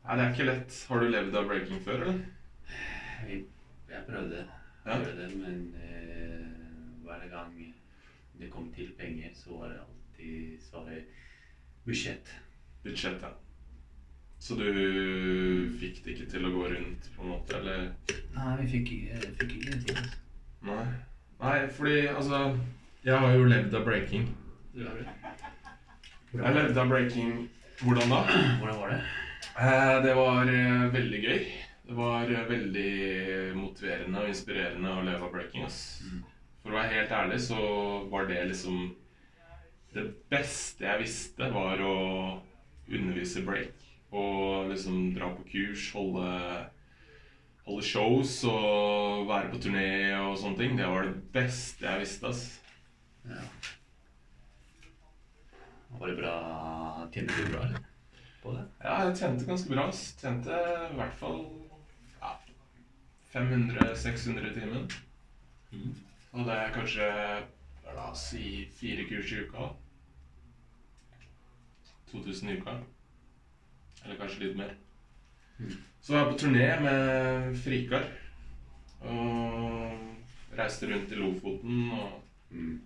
Nei, 0.04 0.16
det 0.16 0.24
er 0.24 0.32
ikke 0.32 0.48
lett. 0.48 0.86
Har 0.88 1.00
du 1.00 1.08
levd 1.08 1.36
av 1.36 1.46
breaking 1.46 1.84
før, 1.84 2.02
eller? 2.02 2.20
Jeg, 3.28 3.44
jeg 3.90 4.04
prøvde, 4.08 4.44
Jeg 4.84 5.04
prøvde 5.04 5.28
men 5.36 5.62
uh, 5.74 7.04
hver 7.04 7.28
gang 7.30 7.54
det 8.38 8.50
kom 8.52 8.70
til 8.74 8.92
penger, 8.98 9.30
så 9.34 9.58
var 9.58 9.68
det 9.72 9.80
alltid 9.82 10.62
svaret 10.62 11.04
budsjett. 11.86 12.30
Budsjett, 12.84 13.22
ja. 13.22 13.32
Så 14.38 14.54
du 14.54 14.68
fikk 15.80 16.02
det 16.04 16.12
ikke 16.14 16.28
til 16.30 16.44
å 16.46 16.52
gå 16.54 16.68
rundt, 16.70 17.08
på 17.16 17.22
en 17.24 17.32
måte, 17.32 17.56
eller? 17.58 17.88
Nei, 18.36 18.52
vi 18.60 18.66
fikk, 18.74 18.92
ikke- 18.94 19.32
fikk 19.40 19.54
ikke 19.56 19.70
det 19.70 19.80
til. 19.86 20.10
Nei. 20.68 20.84
Nei, 21.40 21.66
fordi 21.68 22.06
altså 22.08 22.58
Jeg 23.04 23.18
har 23.18 23.32
jo 23.34 23.44
levd 23.44 23.74
av 23.74 23.84
breaking. 23.84 24.24
Du 24.74 24.84
har 24.84 24.94
det? 24.98 25.06
Jeg 26.34 26.54
levde 26.54 26.80
av 26.80 26.88
breaking 26.88 27.48
Hvordan 27.80 28.08
da? 28.10 28.22
Hvordan 28.60 28.78
var 28.80 28.88
det? 28.90 29.00
Eh, 29.58 30.02
Det 30.02 30.14
var 30.16 30.48
eh, 30.50 30.88
veldig 30.92 31.20
gøy. 31.24 31.44
Det 31.88 31.94
var 31.96 32.22
eh, 32.30 32.48
veldig 32.48 33.54
motiverende 33.56 34.18
og 34.24 34.28
inspirerende 34.28 34.90
å 34.98 35.04
leve 35.06 35.24
av 35.24 35.32
breaking. 35.32 35.64
ass. 35.64 36.02
Mm. 36.04 36.24
For 36.68 36.76
å 36.76 36.82
være 36.82 36.96
helt 36.98 37.12
ærlig 37.16 37.36
så 37.40 37.58
var 38.12 38.26
det 38.28 38.42
liksom 38.50 38.90
Det 39.94 40.02
beste 40.28 40.84
jeg 40.84 41.00
visste, 41.00 41.46
var 41.48 41.80
å 41.80 41.92
undervise 42.92 43.40
break. 43.46 43.86
Og 44.12 44.68
liksom 44.68 45.14
dra 45.16 45.30
på 45.32 45.46
kurs, 45.48 45.86
holde, 45.96 46.26
holde 47.64 47.86
shows 47.88 48.34
og 48.50 49.24
være 49.30 49.48
på 49.54 49.62
turné 49.64 49.88
og 50.18 50.36
sånne 50.36 50.60
ting. 50.60 50.76
Det 50.76 50.90
var 50.92 51.08
det 51.08 51.14
beste 51.32 51.88
jeg 51.88 52.02
visste. 52.02 52.28
ass. 52.28 52.42
Ja. 53.24 53.46
Var 55.96 56.12
det 56.12 56.16
bra? 56.18 56.34
Tjente 57.14 57.32
du 57.38 57.54
bra 57.54 57.62
eller? 57.64 57.86
på 58.42 58.52
det? 58.58 58.66
Ja, 58.84 58.98
jeg 59.06 59.16
tjente 59.22 59.48
ganske 59.48 59.72
bra. 59.72 59.86
ass. 59.88 60.02
Tjente 60.20 60.60
i 60.90 61.00
hvert 61.00 61.16
fall 61.16 61.40
ja, 62.20 62.36
500-600 63.32 64.52
i 64.52 64.54
timen. 64.60 64.84
Mm. 65.72 65.96
Og 66.32 66.44
det 66.46 66.54
er 66.54 66.74
kanskje 66.74 67.06
la 67.96 68.10
oss 68.10 68.26
si 68.32 68.66
fire 68.78 69.04
kurs 69.08 69.32
i 69.32 69.40
uka. 69.46 69.70
2000 72.12 72.50
i 72.50 72.58
uka. 72.60 72.74
Eller 74.04 74.16
kanskje 74.20 74.44
litt 74.46 74.56
mer. 74.58 74.74
Mm. 75.58 75.72
Så 76.00 76.12
var 76.14 76.20
jeg 76.24 76.32
på 76.32 76.38
turné 76.44 76.66
med 76.84 77.56
Frikar. 77.64 78.04
Og 79.08 80.58
reiste 80.58 80.88
rundt 80.90 81.12
i 81.12 81.20
Lofoten 81.20 81.90
og 81.92 82.24
Mm. 82.50 82.78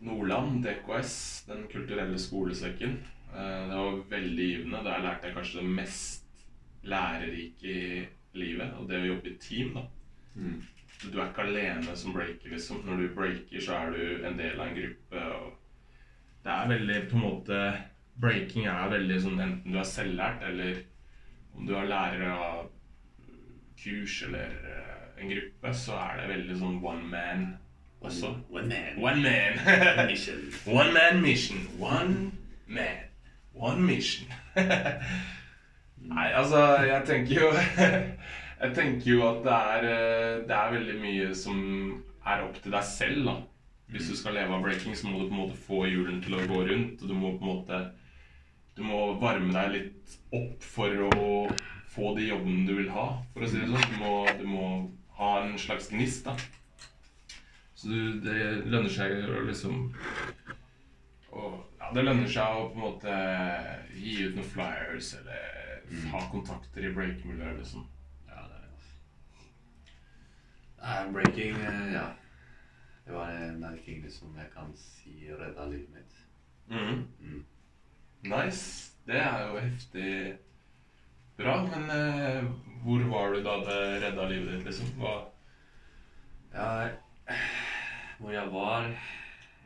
Nordland, 0.00 0.62
DKS, 0.64 1.44
Den 1.46 1.66
kulturelle 1.68 2.18
skolesekken. 2.18 2.94
Eh, 3.34 3.68
Det 3.68 3.76
var 3.76 3.98
veldig 4.10 4.46
givende. 4.48 4.78
Der 4.84 5.02
lærte 5.02 5.26
jeg 5.26 5.34
kanskje 5.34 5.60
det 5.60 5.68
mest 5.68 6.24
lærerike 6.82 7.62
i 7.62 8.06
livet. 8.34 8.72
Og 8.78 8.88
det 8.88 8.96
å 9.02 9.06
jobbe 9.14 9.28
i 9.30 9.36
team, 9.38 9.74
da. 9.74 9.82
Mm. 10.34 10.62
Du 11.10 11.18
er 11.18 11.30
ikke 11.30 11.46
alene 11.46 11.96
som 11.98 12.14
breaker, 12.14 12.52
liksom. 12.52 12.84
Når 12.86 13.00
du 13.00 13.08
breaker, 13.16 13.60
så 13.60 13.78
er 13.80 13.90
du 13.96 14.26
en 14.26 14.38
del 14.38 14.60
av 14.60 14.68
en 14.68 14.76
gruppe. 14.76 15.24
og 15.34 16.44
Det 16.44 16.52
er 16.52 16.68
veldig 16.68 17.00
på 17.10 17.16
en 17.16 17.26
måte 17.26 17.62
Breaking 18.22 18.66
er 18.68 18.90
veldig 18.92 19.18
sånn 19.24 19.40
enten 19.40 19.72
du 19.72 19.78
er 19.80 19.88
selvlært, 19.88 20.42
eller 20.44 20.82
om 21.56 21.64
du 21.66 21.72
er 21.74 21.88
lærer 21.88 22.26
av 22.28 22.66
kurs 23.80 24.18
eller 24.26 24.52
eh, 24.68 25.22
en 25.22 25.32
gruppe, 25.32 25.72
så 25.74 25.96
er 25.96 26.20
det 26.20 26.28
veldig 26.34 26.58
sånn 26.60 26.76
one 26.84 27.08
man 27.08 27.46
også. 28.02 28.34
One 28.50 28.68
man. 28.68 29.00
One 29.00 29.22
man. 29.24 30.06
mission. 30.10 30.44
One 30.78 30.92
man 30.92 31.22
mission. 31.22 31.64
One 31.80 32.32
man. 32.66 33.08
One 33.54 33.82
mission. 33.86 34.28
Nei, 36.12 36.28
altså, 36.34 36.62
jeg 36.82 37.02
tenker 37.06 37.40
jo 37.40 37.50
Jeg 38.62 38.74
tenker 38.76 39.08
jo 39.10 39.22
at 39.26 39.40
det 39.44 39.54
er, 39.58 39.86
eh, 39.90 40.42
det 40.46 40.54
er 40.56 40.74
veldig 40.76 40.98
mye 41.02 41.32
som 41.34 41.58
er 42.30 42.44
opp 42.44 42.60
til 42.62 42.70
deg 42.74 42.84
selv, 42.86 43.24
da. 43.26 43.34
Hvis 43.92 44.08
du 44.08 44.16
skal 44.16 44.36
leve 44.38 44.54
av 44.54 44.62
breaking, 44.64 44.94
så 44.96 45.08
må 45.10 45.18
du 45.20 45.26
på 45.28 45.34
en 45.34 45.40
måte 45.42 45.58
få 45.66 45.82
hjulene 45.90 46.22
til 46.24 46.36
å 46.38 46.44
gå 46.48 46.60
rundt. 46.70 47.02
Og 47.02 47.08
du 47.10 47.14
må 47.18 47.34
på 47.38 47.42
en 47.44 47.50
måte 47.56 47.82
Du 48.72 48.80
må 48.88 49.18
varme 49.20 49.52
deg 49.52 49.66
litt 49.74 50.14
opp 50.32 50.62
for 50.64 50.88
å 51.10 51.16
få 51.92 52.14
de 52.16 52.30
jobbene 52.30 52.62
du 52.64 52.72
vil 52.78 52.88
ha, 52.88 53.18
for 53.34 53.44
å 53.44 53.48
si 53.50 53.58
det 53.60 53.66
sånn. 53.68 53.90
Du 53.92 53.98
må, 54.00 54.12
du 54.38 54.46
må 54.48 54.68
ha 55.18 55.32
en 55.42 55.58
slags 55.60 55.90
gnist, 55.92 56.24
da. 56.24 56.32
Så 57.76 57.90
du, 57.90 58.20
det 58.24 58.64
lønner 58.64 58.88
seg 58.88 59.12
å 59.28 59.42
liksom 59.44 59.90
og, 61.32 61.58
ja, 61.80 61.90
Det 61.92 62.04
lønner 62.06 62.28
seg 62.32 62.56
å 62.62 62.70
på 62.72 62.78
en 62.78 62.86
måte 62.86 63.18
gi 63.98 64.22
ut 64.24 64.38
noen 64.38 64.48
flyers 64.54 65.12
eller 65.20 65.58
Mm. 65.92 66.06
ha 66.08 66.20
kontakter 66.30 66.84
i 66.86 66.92
break-miljøet, 66.94 67.58
liksom. 67.58 67.82
Ja, 68.28 68.46
det 68.48 68.56
er 68.56 68.60
det. 68.62 68.78
Nei, 70.71 70.71
breaking, 71.12 71.56
eh, 71.56 71.92
ja. 71.94 72.06
Det 73.04 73.12
var 73.12 73.28
en 73.28 73.64
av 73.64 73.72
de 73.72 73.82
tingene 73.82 74.10
som 74.10 74.36
jeg 74.38 74.50
kan 74.54 74.70
si 74.78 75.28
redda 75.30 75.66
livet 75.66 75.90
mitt. 75.94 76.16
Mm. 76.70 77.04
Mm. 77.20 77.44
Nice. 78.22 78.92
Det 79.06 79.18
er 79.18 79.48
jo 79.48 79.58
heftig 79.58 80.38
bra. 81.36 81.56
Men 81.66 81.90
eh, 81.90 82.50
hvor 82.84 83.06
var 83.10 83.32
du 83.32 83.42
da 83.42 83.56
det 83.66 83.80
redda 84.04 84.28
livet 84.30 84.52
ditt, 84.56 84.66
liksom? 84.70 84.92
Hva 84.98 85.14
Ja, 86.52 86.90
hvor 88.18 88.30
jeg 88.30 88.52
var 88.52 88.90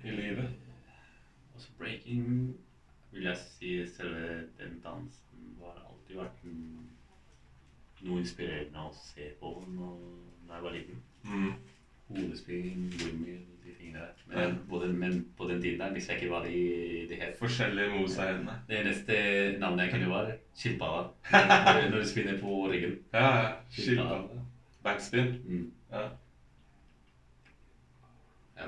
i 0.04 0.10
livet? 0.10 0.50
Også 1.54 1.72
breaking 1.78 2.56
vil 3.10 3.22
jeg 3.22 3.36
si 3.36 3.72
selve 3.88 4.46
den 4.58 4.80
dansen 4.84 5.56
har 5.60 5.80
alltid 5.88 6.16
vært 6.20 6.44
noe 8.04 8.20
inspirerende 8.20 8.84
å 8.86 8.92
se 8.94 9.30
på 9.40 9.52
når, 9.72 9.98
når 10.46 10.54
jeg 10.54 10.64
var 10.64 10.70
liten. 10.70 11.02
Mm. 11.24 11.52
Hodespinn, 12.08 12.92
gummil, 12.98 13.40
de 13.64 13.74
tingene 13.78 13.98
der. 13.98 14.12
Men, 14.26 14.58
både, 14.70 14.92
men 14.92 15.26
på 15.36 15.48
den 15.48 15.62
tiden 15.62 15.80
der 15.80 15.94
visste 15.94 16.12
jeg 16.12 16.22
ikke 16.22 16.34
hva 16.34 16.42
de, 16.46 17.06
de 17.10 17.20
het. 17.20 17.38
Forskjellige 17.38 17.90
mosa-hendene. 17.90 18.58
Det 18.68 18.84
neste 18.86 19.14
navnet 19.58 19.84
jeg 19.84 19.92
kunne 19.92 20.10
var 20.10 20.30
skilpadda. 20.54 21.02
Når, 21.90 21.98
du 21.98 22.08
spinner 22.08 22.40
på 22.40 22.60
ryggen. 22.70 22.98
Ja, 23.12 23.26
ja. 23.38 23.52
Skilpadde. 23.70 24.42
Backspin. 24.82 25.34
Mm. 25.46 25.72
Ja. 25.92 26.08
Ja. 28.56 28.62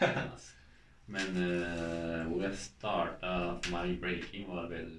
Men 1.06 1.36
uh, 1.36 2.32
hvor 2.32 2.42
jeg 2.42 2.54
starta 2.54 3.36
for 3.64 3.70
meg 3.72 4.00
breaking, 4.00 4.48
var 4.48 4.68
vel 4.68 4.90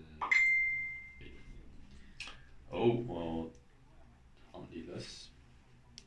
Oh. 2.72 3.10
Og 3.10 3.59
de 4.79 4.91
løs. 4.91 5.31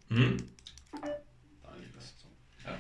Mm. 0.08 0.38
Da 0.92 1.72
er 1.72 1.80
litt 1.80 1.96
løs 1.96 2.10
sånn. 2.20 2.36
Ja. 2.64 2.76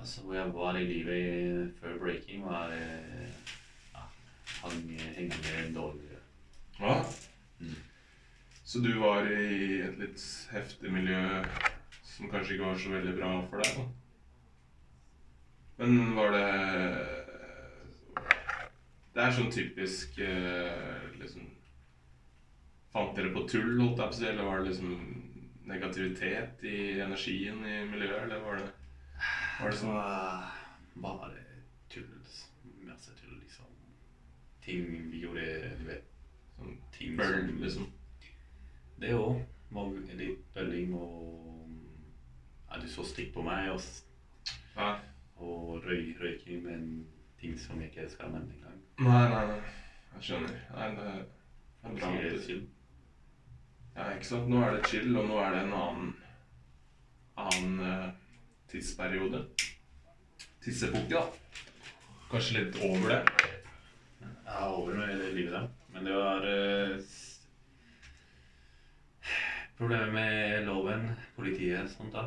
Altså, 0.00 0.24
hvor 0.24 0.34
jeg 0.38 0.54
var 0.54 0.78
i 0.78 0.86
livet 0.88 1.76
før 1.80 1.98
breaking, 2.02 2.44
var 2.46 2.74
eh, 2.74 3.28
ja, 3.94 4.06
hang, 4.62 4.82
hengende 5.18 5.70
dårligere. 5.74 6.20
Ja. 6.80 6.98
Mm. 7.60 7.78
Så 8.64 8.78
du 8.78 8.92
var 9.02 9.26
i 9.26 9.80
et 9.82 9.98
litt 9.98 10.26
heftig 10.52 10.92
miljø 10.94 11.22
som 12.06 12.30
kanskje 12.30 12.54
ikke 12.54 12.68
var 12.68 12.78
så 12.78 12.92
veldig 12.92 13.16
bra 13.16 13.32
for 13.50 13.62
deg, 13.62 13.80
da? 13.80 13.88
Men 15.80 16.14
var 16.14 16.34
det 16.34 16.48
Det 19.14 19.22
er 19.24 19.32
sånn 19.34 19.50
typisk 19.50 20.18
eh, 20.22 21.06
liksom 21.18 21.48
Fant 22.92 23.14
dere 23.16 23.30
på 23.34 23.44
tull, 23.48 23.76
holdt 23.78 24.00
jeg 24.00 24.08
på 24.10 24.14
å 24.14 24.18
si, 24.18 24.26
eller 24.26 24.48
var 24.48 24.58
det 24.64 24.70
liksom 24.72 24.94
negativitet 25.70 26.64
i 26.66 26.76
energien 27.00 27.60
i 27.66 27.76
miljøet, 27.86 28.24
eller 28.24 28.40
var 28.42 28.56
det 28.58 28.66
Var 29.60 29.68
det 29.68 29.70
Det 29.70 29.78
sånn 29.78 29.94
var 29.94 30.50
bare 30.96 31.44
tull. 31.92 32.08
Masse 32.88 33.12
tull, 33.20 33.36
liksom. 33.38 33.68
Ting 34.64 34.86
vi 35.12 35.20
gjorde, 35.22 35.44
du 35.78 35.84
vet. 35.86 36.04
sånn 36.56 36.76
Ting 36.96 37.16
Burn, 37.16 37.46
som 37.48 37.62
liksom? 37.62 37.86
Det 39.00 39.14
òg. 39.14 39.42
Litt 40.18 40.40
bølling 40.54 40.94
og 40.98 41.68
ja, 42.70 42.78
Du 42.80 42.88
så 42.88 43.04
stikk 43.06 43.32
på 43.34 43.42
meg 43.46 43.70
og, 43.70 43.80
Ja. 44.76 44.96
og 45.38 45.84
røy, 45.84 46.16
røyking, 46.18 46.64
men 46.64 47.06
ting 47.40 47.56
som 47.58 47.80
jeg 47.80 47.90
ikke 47.92 48.10
skal 48.10 48.30
nevne 48.34 48.54
engang. 48.54 48.80
Nei, 48.98 49.28
nei, 49.30 49.46
nei. 49.46 49.60
Jeg 50.16 50.22
skjønner. 50.26 50.58
Nei, 50.74 50.90
det 50.96 51.06
er, 51.06 51.24
bra. 51.94 52.10
Det. 52.10 52.58
Ja, 54.00 54.14
ikke 54.16 54.24
sant? 54.30 54.46
Nå 54.48 54.60
er 54.64 54.78
det 54.78 54.86
chill, 54.88 55.10
og 55.20 55.26
nå 55.28 55.38
er 55.44 55.50
det 55.52 55.58
en 55.66 55.72
annen, 55.76 56.12
annen 57.42 57.80
uh, 57.84 58.06
tidsperiode. 58.72 59.42
Tidsepoke, 60.64 61.10
da. 61.12 61.26
Kanskje 62.30 62.54
litt 62.62 62.78
over 62.86 63.12
det. 63.12 63.18
Ja, 64.22 64.54
er 64.54 64.70
over 64.70 64.96
med 64.96 65.20
det 65.20 65.34
livet 65.36 65.52
der. 65.52 65.66
Men 65.92 66.08
det 66.08 66.14
var 66.16 66.46
uh, 66.48 67.02
Problemet 69.76 70.14
med 70.16 70.64
loven, 70.64 71.04
politiet, 71.36 71.84
og 71.84 71.92
sånt 71.92 72.16
da. 72.16 72.24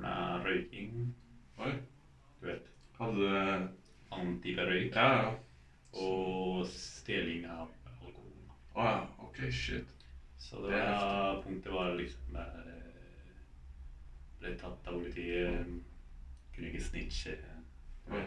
Av 0.00 0.48
røyking, 0.48 1.10
Oi. 1.60 1.74
du 2.40 2.48
vet. 2.48 2.72
Hadde 2.96 3.20
du 3.20 4.16
Antiberøyk 4.16 4.96
Ja, 4.96 5.10
ja. 5.12 5.28
og 5.92 6.64
stjeling 6.72 7.44
av 7.52 7.68
alkohol. 7.84 8.32
Å 8.72 8.88
ja. 8.88 8.96
Ok, 9.28 9.44
shit. 9.52 9.95
Så 10.46 10.62
det 10.62 10.72
Det 10.72 10.82
var, 10.86 11.42
punktet 11.42 11.72
var 11.72 11.94
liksom 11.98 12.34
der 12.36 12.58
eh, 12.70 13.38
Ble 14.40 14.52
tatt 14.60 14.86
av 14.86 15.00
politiet. 15.00 15.66
Kunne 16.54 16.68
ikke 16.70 16.84
snitche. 16.84 17.32
Oi. 18.12 18.22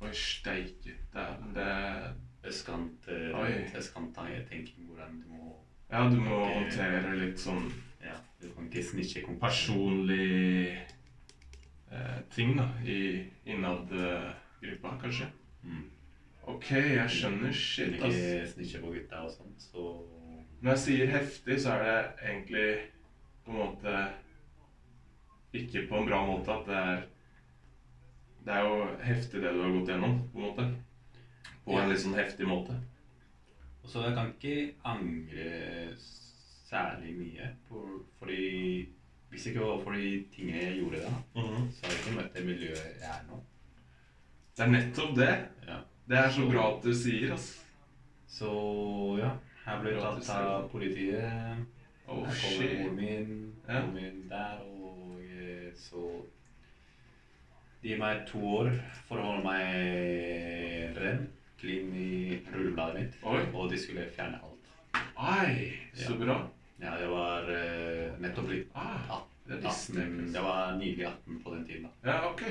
Oi, 0.00 0.12
steike. 0.16 0.94
Dæven, 1.12 1.50
det 1.54 2.14
Østkant, 2.44 3.08
eh, 3.08 3.38
Oi. 3.40 3.52
østkant-tenking 3.76 4.86
hvordan 4.88 5.20
du 5.22 5.28
må 5.32 5.52
Ja, 5.90 6.08
du 6.10 6.16
må 6.20 6.40
håndtere 6.44 7.14
litt 7.16 7.40
sånn 7.40 7.70
Ja, 8.02 8.16
du 8.40 8.50
kan 8.52 8.66
ikke 8.68 8.82
snitche 8.84 9.22
kompisen. 9.24 9.40
personlig 9.40 10.76
eh, 11.92 12.18
ting, 12.30 12.56
da, 12.58 12.68
i 12.84 13.24
innad 13.46 13.92
eh, 13.92 14.32
gruppa, 14.60 14.98
kanskje. 15.00 15.30
Mm. 15.62 15.86
Ok, 16.46 16.70
jeg 16.70 17.10
skjønner. 17.10 17.52
Shit, 17.52 18.02
ass. 18.02 18.14
ikke 18.14 18.52
snitche 18.52 18.80
på 18.82 18.92
gutta 18.92 19.22
og 19.24 19.30
sånt, 19.32 19.62
så 19.70 19.86
Når 20.64 20.70
jeg 20.70 20.80
sier 20.80 21.10
heftig, 21.12 21.58
så 21.60 21.74
er 21.74 21.82
det 21.84 22.28
egentlig 22.30 22.68
på 23.44 23.52
en 23.52 23.58
måte 23.58 23.98
ikke 25.52 25.82
på 25.90 25.98
en 25.98 26.08
bra 26.08 26.22
måte 26.24 26.54
at 26.54 26.70
det 26.70 26.78
er 26.78 27.02
Det 28.44 28.54
er 28.54 28.64
jo 28.64 28.78
heftig 29.00 29.42
det 29.42 29.52
du 29.52 29.60
har 29.60 29.74
gått 29.74 29.92
gjennom, 29.92 30.16
på 30.32 30.38
en 30.40 30.46
måte. 30.46 30.64
På 31.64 31.78
en 31.80 31.88
litt 31.88 32.00
sånn 32.00 32.16
heftig 32.16 32.48
måte. 32.48 32.74
Og 33.82 33.92
så 33.92 34.02
jeg 34.04 34.16
kan 34.16 34.32
ikke 34.32 34.56
angre 34.88 35.46
særlig 35.98 37.14
mye, 37.16 37.48
på, 37.68 37.84
fordi 38.18 38.42
hvis 39.30 39.46
ikke 39.48 39.64
var 39.64 39.80
for 39.84 39.96
de 39.96 40.10
tingene 40.32 40.60
jeg 40.62 40.76
gjorde 40.80 41.00
da, 41.04 41.14
så 41.32 41.46
hadde 41.46 41.94
jeg 41.94 42.00
ikke 42.02 42.18
møtt 42.18 42.36
det 42.36 42.44
miljøet 42.48 42.84
jeg 42.84 43.10
er 43.12 43.24
nå. 43.28 43.40
Det 44.56 44.64
er 44.64 44.76
nettopp 44.76 45.16
det. 45.16 45.32
Ja. 45.68 45.80
Det 46.08 46.20
er 46.20 46.30
så 46.36 46.48
bra 46.48 46.68
at 46.74 46.84
du 46.84 46.92
sier, 46.96 47.32
ass. 47.36 47.50
Så 48.28 48.52
ja, 49.20 49.32
jeg 49.66 49.80
ble 49.82 49.94
tatt 50.00 50.28
av 50.34 50.68
politiet. 50.72 51.64
Oh, 52.06 52.26
jeg 52.28 52.36
kom 52.40 52.58
med 52.60 52.74
moren 52.80 52.96
min, 52.96 53.52
moren 53.68 53.94
min 53.94 54.18
der, 54.28 54.58
og 54.60 55.20
eh, 55.24 55.70
så 55.80 56.02
De 57.82 57.88
gir 57.92 57.98
meg 58.00 58.26
to 58.28 58.40
år 58.58 58.70
for 59.08 59.20
å 59.20 59.24
holde 59.30 59.44
meg 59.44 60.96
ren, 61.00 61.24
clean 61.60 61.90
i 61.96 62.38
rullebladet 62.52 62.94
mitt. 63.00 63.16
Oi. 63.28 63.40
Og 63.52 63.70
de 63.72 63.78
skulle 63.80 64.06
fjerne 64.16 64.40
alt. 64.40 64.70
Ai, 65.16 65.72
så 65.94 66.12
Ja. 66.12 66.18
bra. 66.24 66.38
Ja, 66.80 66.94
jeg 66.98 67.08
var 67.08 67.46
uh, 67.48 68.16
nettopp 68.20 68.48
blitt 68.48 68.70
Ah, 68.74 69.20
det 69.46 69.60
visste 69.62 70.00
18, 70.00 70.24
ikke. 70.28 70.42
var 70.42 70.72
nylig 70.80 71.04
18 71.06 71.42
på 71.44 71.54
den 71.54 71.66
tiden. 71.68 71.84
da. 72.02 72.10
Ja, 72.10 72.30
ok. 72.32 72.42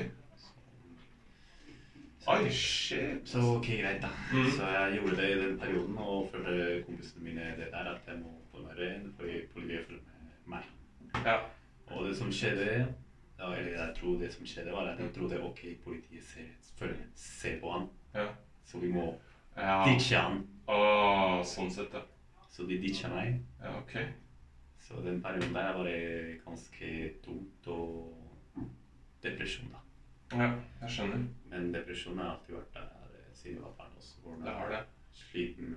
Oi, 2.26 2.50
shit. 2.50 3.28
Så 3.28 3.38
ok, 3.38 3.66
greit, 3.66 4.02
da. 4.02 4.08
Mm. 4.32 4.50
Så 4.50 4.66
jeg 4.66 4.98
gjorde 4.98 5.16
det 5.16 5.30
i 5.30 5.40
den 5.48 5.58
perioden, 5.58 5.98
og 5.98 6.30
følte 6.32 6.82
kompisene 6.86 7.24
mine 7.24 7.40
det 7.58 7.68
der 7.72 7.90
at 7.90 8.00
jeg 8.06 8.16
må 8.22 8.32
få 8.52 8.62
meg 8.64 8.78
ren, 8.78 9.12
fordi 9.18 9.40
politiet 9.52 9.84
følger 9.86 10.02
med 10.46 10.56
meg. 10.56 10.62
Ja. 11.26 11.36
Og 11.90 12.08
det 12.08 12.16
som 12.16 12.32
skjedde, 12.32 12.86
ja, 13.38 13.50
eller 13.52 13.70
jeg 13.70 13.92
tror 14.00 14.16
det 14.18 14.32
som 14.32 14.46
skjedde, 14.46 14.72
var 14.72 14.88
at 14.94 15.00
jeg 15.00 15.12
trodde 15.18 15.42
ok, 15.44 15.60
politiet 15.84 16.24
ser, 16.24 16.48
følger, 16.78 17.04
ser 17.14 17.60
på 17.60 17.70
han, 17.72 17.86
Ja. 18.14 18.26
så 18.64 18.78
vi 18.78 18.92
må 18.92 19.14
ja. 19.56 19.82
ditche 19.88 20.16
han. 20.16 20.46
Oh, 20.66 21.42
sånn 21.44 21.70
sett, 21.70 21.92
ja. 21.92 22.00
Så 22.50 22.64
de 22.64 22.80
ditcha 22.80 23.08
meg. 23.12 23.40
Ja, 23.60 23.76
ok. 23.78 23.98
Så 24.80 25.00
den 25.04 25.20
perioden 25.22 25.54
der 25.54 25.72
var 25.76 25.84
det 25.84 26.40
ganske 26.46 27.10
tungt 27.24 27.66
og 27.66 28.16
depresjon, 29.22 29.68
da. 29.72 29.84
Ja, 30.36 30.50
jeg 30.80 30.90
skjønner. 30.90 31.24
Men 31.54 31.68
depresjon 31.72 32.18
har 32.18 32.32
alltid 32.32 32.56
vært 32.56 32.72
der 32.74 32.88
siden 33.38 33.60
jeg 33.60 33.62
var 33.62 33.74
barn 33.78 33.92
også. 33.98 34.14
hvor 34.22 34.40
Det 34.42 34.54
har 34.56 34.70
det. 34.72 34.80
Sliten, 35.14 35.76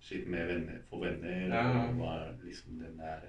sliten 0.00 0.30
med 0.30 0.46
venner, 0.46 0.82
få 0.90 1.00
venner, 1.00 1.46
Ja, 1.48 1.62
og 1.86 1.98
var 1.98 2.34
liksom 2.44 2.78
den 2.82 2.98
der 2.98 3.24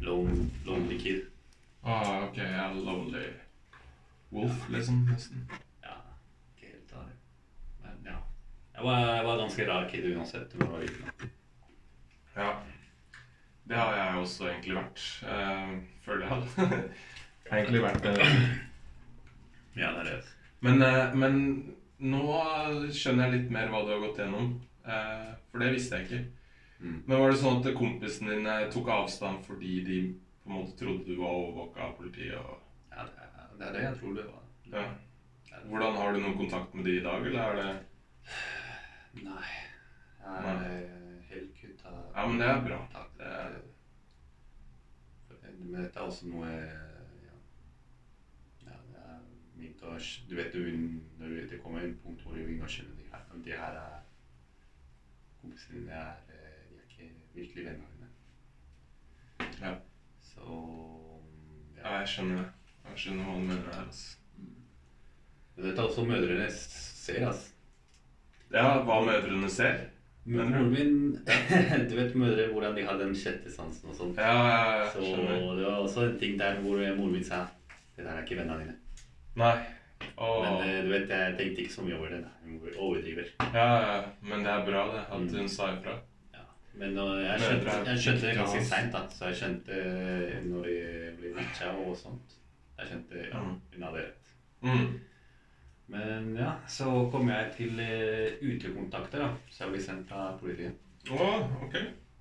lone, 0.00 0.50
lonely 0.66 0.98
kid. 0.98 1.24
Ah, 1.82 2.28
ok, 2.28 2.36
ja, 2.38 2.68
lonely 2.72 3.24
wolf, 4.32 4.68
liksom, 4.70 5.02
nesten. 5.10 5.50
Ja, 5.82 5.96
ikke 6.54 6.70
helt 6.72 6.90
det. 6.90 7.18
Men 7.82 8.06
ja. 8.12 8.16
Jeg 8.74 8.84
var, 8.84 8.98
jeg 9.14 9.24
var 9.26 9.36
ganske 9.42 9.68
rar 9.72 9.88
kid 9.90 10.10
uansett 10.16 10.54
når 10.54 10.66
jeg 10.66 10.72
var 10.72 10.80
liten. 10.80 11.30
Ja. 12.36 12.50
Det 13.68 13.76
har 13.76 13.96
jeg 13.96 14.18
også 14.22 14.48
egentlig 14.48 14.76
vært, 14.78 15.06
Uh, 15.22 15.78
føler 16.02 16.26
jeg. 16.26 16.42
jeg 16.56 16.92
har 17.50 17.58
egentlig 17.58 17.82
vært 17.82 18.02
det. 18.02 18.18
Ja, 19.76 19.90
det 19.90 19.98
er 19.98 20.14
det. 20.14 20.39
Men, 20.62 20.82
eh, 20.82 21.14
men 21.14 21.36
nå 22.00 22.24
skjønner 22.92 23.28
jeg 23.30 23.34
litt 23.36 23.50
mer 23.54 23.68
hva 23.72 23.84
du 23.86 23.92
har 23.94 24.02
gått 24.02 24.18
gjennom. 24.20 24.50
Eh, 24.84 25.30
for 25.50 25.58
det 25.62 25.72
visste 25.74 25.96
jeg 26.00 26.06
ikke. 26.08 26.20
Mm. 26.80 26.98
Men 27.06 27.20
var 27.20 27.30
det 27.30 27.38
sånn 27.42 27.60
at 27.60 27.74
kompisen 27.76 28.28
din 28.32 28.46
eh, 28.48 28.66
tok 28.72 28.88
avstand 28.88 29.44
fordi 29.44 29.84
de 29.84 30.00
på 30.44 30.50
en 30.50 30.56
måte 30.62 30.76
trodde 30.80 31.04
du 31.06 31.16
var 31.20 31.34
overvåka 31.36 31.80
av 31.88 31.96
politiet? 31.98 32.36
Og, 32.40 32.58
Ja, 32.90 33.04
det 33.04 33.24
er, 33.24 33.48
det 33.58 33.66
er 33.68 33.72
det 33.76 33.82
jeg 33.84 33.98
tror 34.00 34.14
det 34.16 34.26
var. 34.28 34.44
ja. 34.72 34.84
Hvordan 35.66 35.96
Har 35.98 36.12
du 36.14 36.20
noen 36.22 36.36
kontakt 36.38 36.74
med 36.74 36.84
de 36.86 36.92
i 36.96 37.02
dag, 37.04 37.26
eller 37.26 37.40
er 37.40 37.56
det 37.58 39.24
Nei. 39.24 39.48
Jeg 40.20 40.36
er 40.38 40.60
Nei. 40.60 40.78
helt 41.28 41.50
kutta. 41.60 41.90
Ja, 42.14 42.26
men 42.26 42.38
det 42.40 42.46
er 42.48 42.60
bra. 42.64 42.78
Takk. 42.92 43.10
Det 43.18 43.26
er- 43.26 43.58
Men 45.58 45.82
dette 45.82 45.98
er 45.98 46.06
også 46.06 46.26
noe 46.30 46.46
er 46.46 46.70
å 49.82 50.28
Du 50.28 50.34
vet, 50.36 50.52
du, 50.52 50.58
når 51.18 51.28
du- 51.28 51.46
det 51.50 51.62
kommer 51.62 51.80
en 51.80 51.98
punkt 52.04 52.22
hvor 52.22 52.34
du 52.34 52.44
begynner 52.44 52.64
å 52.64 52.68
skjønne 52.68 53.12
at 53.12 53.44
de 53.44 53.50
her 53.50 53.72
er 53.80 54.00
kompisene 55.40 55.80
dine 55.80 55.92
er, 55.92 56.16
eh, 56.28 56.64
de 56.70 56.76
er 56.76 56.84
ikke 56.88 57.10
virkelig 57.34 57.64
vennene 57.64 57.86
dine. 57.96 58.08
Ja. 59.62 59.74
Så 60.20 60.42
Ja, 61.84 61.98
jeg 61.98 62.08
skjønner 62.08 62.36
det. 62.42 62.48
Jeg 62.90 62.96
skjønner 62.96 63.24
hva 63.24 63.34
du 63.38 63.46
mener 63.46 63.72
her. 63.72 63.84
Altså. 63.86 64.16
Men 65.56 65.64
dette 65.64 65.78
er 65.80 65.86
også 65.88 66.04
mødrene 66.06 66.50
ser, 66.50 67.26
altså. 67.26 67.50
Ja, 68.52 68.82
hva 68.84 69.00
mødrene 69.06 69.48
ser? 69.50 69.78
Men- 70.24 70.50
Moren 70.52 70.70
min 70.70 71.24
Du 71.88 71.94
vet 71.96 72.14
mødre 72.14 72.50
hvordan 72.52 72.76
de 72.76 72.84
har 72.84 72.98
den 72.98 73.14
sjette 73.16 73.50
sansen 73.50 73.88
og 73.88 73.96
sånt. 73.96 74.16
Ja, 74.20 74.34
ja, 74.36 74.82
jeg 74.84 74.92
Så 74.92 75.56
det 75.56 75.64
var 75.64 75.78
også 75.80 76.04
en 76.10 76.18
ting 76.18 76.38
der 76.38 76.60
hvor 76.60 76.76
moren 76.96 77.12
min 77.12 77.24
sa 77.24 77.46
Det 77.96 78.04
der 78.04 78.10
er 78.12 78.22
ikke 78.22 78.36
vennene 78.36 78.60
dine. 78.60 78.76
Nei. 79.40 79.56
Åh. 80.16 80.36
Men 80.44 80.54
uh, 80.60 80.76
du 80.84 80.90
vet, 80.92 81.08
jeg 81.12 81.34
tenkte 81.38 81.62
ikke 81.64 81.72
så 81.74 81.82
mye 81.86 81.96
over 81.98 82.12
det. 82.14 82.20
Hun 82.44 82.60
overdriver. 82.76 83.28
Ja, 83.54 83.66
ja, 83.84 83.98
men 84.22 84.44
det 84.44 84.52
er 84.52 84.64
bra 84.68 84.84
det, 84.94 85.02
at 85.06 85.20
Mm. 85.20 85.28
hun 85.38 85.48
sa 85.48 85.68
ifra. 85.74 85.94
Ja. 86.34 86.44
Men 86.80 86.98
uh, 86.98 87.12
jeg, 87.24 87.40
skjønte, 87.40 87.76
jeg 87.90 87.98
skjønte 88.04 88.26
det 88.26 88.34
ganske 88.40 88.64
seint, 88.70 88.92
da. 88.96 89.02
Så 89.12 89.30
jeg 89.30 89.36
skjønte 89.40 89.78
eh, 89.80 90.40
når 90.48 90.68
jeg 90.72 91.14
ble 91.20 91.32
vitsa 91.38 91.70
og 91.84 91.96
sånt. 91.96 92.36
Jeg 92.80 92.88
skjønte 92.92 93.24
ja, 93.28 93.40
Mm. 93.44 93.56
hun 93.74 93.82
hadde 93.88 94.04
rett. 94.04 94.34
Mm. 94.62 95.00
Men 95.90 96.36
ja, 96.38 96.52
så 96.70 96.92
kom 97.12 97.28
jeg 97.28 97.48
til 97.56 97.80
uh, 97.80 98.44
utekontakter, 98.46 99.18
da. 99.24 99.30
Så 99.50 99.64
jeg 99.64 99.72
ble 99.74 99.82
sendt 99.82 100.08
fra 100.08 100.30
politiet. 100.40 100.76
Å, 101.10 101.26
ok. 101.66 101.76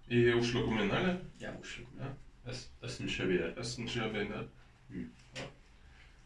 I 0.10 0.23
Oslo 0.34 0.63
kommune, 0.65 0.89
eller? 0.97 1.19
Ja, 1.41 1.51
Oslo 1.62 1.86
kommune. 1.86 2.10
Øst, 2.49 2.71
Østensjø 2.84 3.27
bydel. 3.29 3.51
Østensjø 3.62 4.08
bydel. 4.13 4.47
Mm. 4.89 5.10
Ja. 5.38 5.43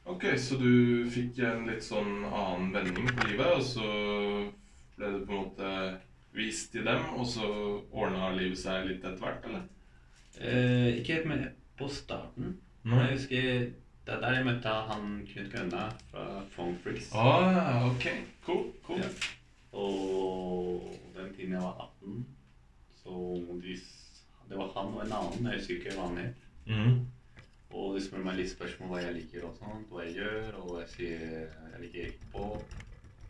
Ok, 0.06 0.26
så 0.38 0.58
du 0.60 1.06
fikk 1.12 1.40
en 1.48 1.68
litt 1.70 1.84
sånn 1.86 2.26
annen 2.28 2.74
vending 2.74 3.08
på 3.08 3.28
livet, 3.30 3.54
og 3.56 3.64
så 3.64 3.86
ble 4.98 5.12
det 5.14 5.22
på 5.28 5.32
en 5.32 5.46
måte 5.46 5.70
vist 6.36 6.74
til 6.74 6.84
dem, 6.88 7.06
og 7.16 7.28
så 7.30 7.48
ordna 7.92 8.34
livet 8.36 8.60
seg 8.60 8.90
litt 8.90 9.06
etter 9.06 9.22
hvert, 9.22 9.48
eller? 9.48 9.64
Eh, 10.42 11.00
ikke 11.00 11.20
helt 11.20 11.30
med 11.30 11.46
på 11.80 11.88
starten. 11.88 12.58
Men 12.84 13.06
jeg 13.06 13.16
husker 13.16 13.48
det 14.04 14.12
er 14.12 14.20
der 14.20 14.34
jeg 14.36 14.46
møtte 14.46 14.72
han 14.90 15.12
Knut 15.30 15.52
Grønna 15.54 15.84
fra 16.10 16.24
Fong 16.52 16.74
Freaks. 16.84 17.14
Ah, 17.16 17.86
ok. 17.88 18.10
Cool. 18.44 18.66
cool. 18.84 19.00
Ja. 19.00 19.08
Og 19.80 20.90
den 21.16 21.30
tiden 21.38 21.56
jeg 21.56 21.62
var 21.64 21.92
18, 22.04 22.26
så 23.00 23.22
de, 23.64 23.78
det 24.50 24.60
var 24.60 24.74
han 24.76 24.92
og 24.92 25.06
en 25.06 25.16
annen, 25.22 25.48
jeg 25.48 25.62
husker 25.62 25.80
ikke 25.80 25.96
hva 25.96 26.10
han 26.10 26.20
het. 26.26 26.44
Mhm. 26.68 27.00
Og 27.74 27.96
de 27.98 28.02
spør 28.06 28.22
meg 28.28 28.36
litt 28.38 28.52
spørsmål 28.54 28.90
hva 28.94 29.00
jeg 29.02 29.16
liker 29.18 29.48
og 29.48 29.56
sånt, 29.58 29.88
hva 29.90 30.04
jeg 30.06 30.16
gjør, 30.20 30.50
og 30.62 30.76
jeg 30.84 30.90
sier 30.94 31.24
jeg 31.74 31.82
liker 31.82 32.06
hiphop. 32.12 32.76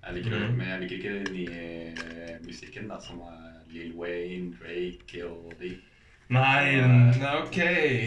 Jeg 0.04 0.18
liker, 0.18 0.38
mm. 0.44 0.58
Men 0.60 0.68
jeg 0.68 0.80
liker 0.82 0.96
ikke 1.00 1.14
den 1.24 1.34
nye 1.38 2.40
musikken, 2.44 2.90
da, 2.92 2.98
som 3.00 3.22
er 3.24 3.50
Lil 3.72 3.94
Wayne, 3.96 4.50
Drake 4.60 5.24
og 5.30 5.54
de. 5.62 5.72
Nei, 6.34 6.76
n- 6.82 7.24
ok. 7.44 7.58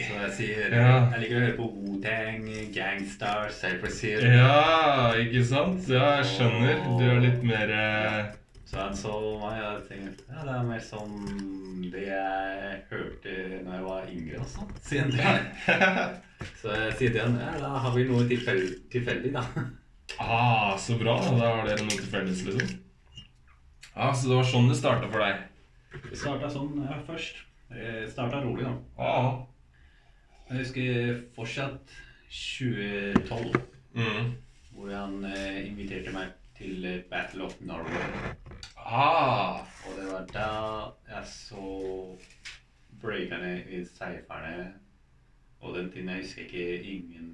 Så 0.05 0.19
jeg 0.21 0.33
sier 0.37 0.75
Ja. 0.77 1.09
jeg 1.15 1.21
liker 1.23 1.37
å 1.37 1.41
høre 1.45 1.57
på 1.57 1.71
Wu-Tang, 1.73 2.47
Gangstar, 2.75 3.49
Cypress 3.53 4.01
Hill. 4.05 4.25
Ja, 4.29 5.13
ikke 5.21 5.45
sant? 5.45 5.89
Ja, 5.89 6.17
jeg 6.21 6.27
skjønner. 6.35 6.85
Du 6.99 7.05
er 7.09 7.21
litt 7.25 7.43
mer 7.45 7.69
ja. 7.73 8.27
Så 8.67 8.77
han 8.83 8.97
så 8.99 9.13
meg 9.41 9.61
og 9.63 9.77
jeg 9.77 9.83
tenkte 9.89 10.25
ja, 10.33 10.43
det 10.43 10.55
er 10.59 10.65
mer 10.67 10.81
som 10.83 11.13
det 11.93 12.07
jeg 12.09 12.81
hørte 12.91 13.35
når 13.63 13.77
jeg 13.77 13.85
var 13.85 14.09
yngre 14.11 14.41
også. 14.43 14.67
Siden 14.83 15.13
det. 15.15 15.37
Så 16.61 16.73
jeg 16.75 16.95
sier 16.99 17.13
til 17.15 17.23
han 17.23 17.37
ja, 17.41 17.53
da 17.63 17.71
har 17.85 17.93
vi 17.97 18.05
noe 18.09 18.27
tilfeldig, 18.29 18.79
tilfeldig 18.93 19.33
da. 19.37 19.45
Ah, 20.23 20.77
så 20.79 20.95
bra. 21.01 21.17
Da 21.19 21.51
har 21.57 21.67
dere 21.69 21.83
noe 21.85 21.97
til 21.97 22.09
felles, 22.13 22.43
liksom. 22.47 22.79
Ah, 23.97 24.13
så 24.15 24.29
det 24.31 24.37
var 24.37 24.49
sånn 24.53 24.69
det 24.71 24.77
starta 24.79 25.09
for 25.11 25.25
deg? 25.25 25.45
Det 26.11 26.19
starta 26.21 26.51
sånn 26.53 26.83
ja, 26.85 26.99
først. 27.09 27.39
Det 27.73 28.07
starta 28.13 28.43
rolig, 28.45 28.67
da. 28.69 28.75
Ah. 29.03 29.31
Jeg 30.51 30.61
husker 30.63 31.23
fortsatt 31.35 31.95
2012, 32.31 33.57
Mm. 33.97 34.35
hvor 34.77 34.91
han 34.93 35.25
eh, 35.25 35.63
inviterte 35.67 36.13
meg 36.13 36.35
til 36.59 36.85
eh, 36.85 36.99
Battle 37.11 37.47
of 37.49 37.55
Norway. 37.65 38.35
Ah. 38.77 39.65
Og 39.89 39.97
det 39.99 40.07
var 40.13 40.27
da 40.35 40.51
jeg 41.09 41.31
så 41.33 41.65
breakerne 43.01 43.55
i 43.73 43.83
seiferne. 43.89 44.75
Og 45.63 45.75
den 45.77 45.91
tiden 45.93 46.09
jeg 46.09 46.23
husker 46.25 46.43
ikke 46.43 46.83
ingen 46.83 47.33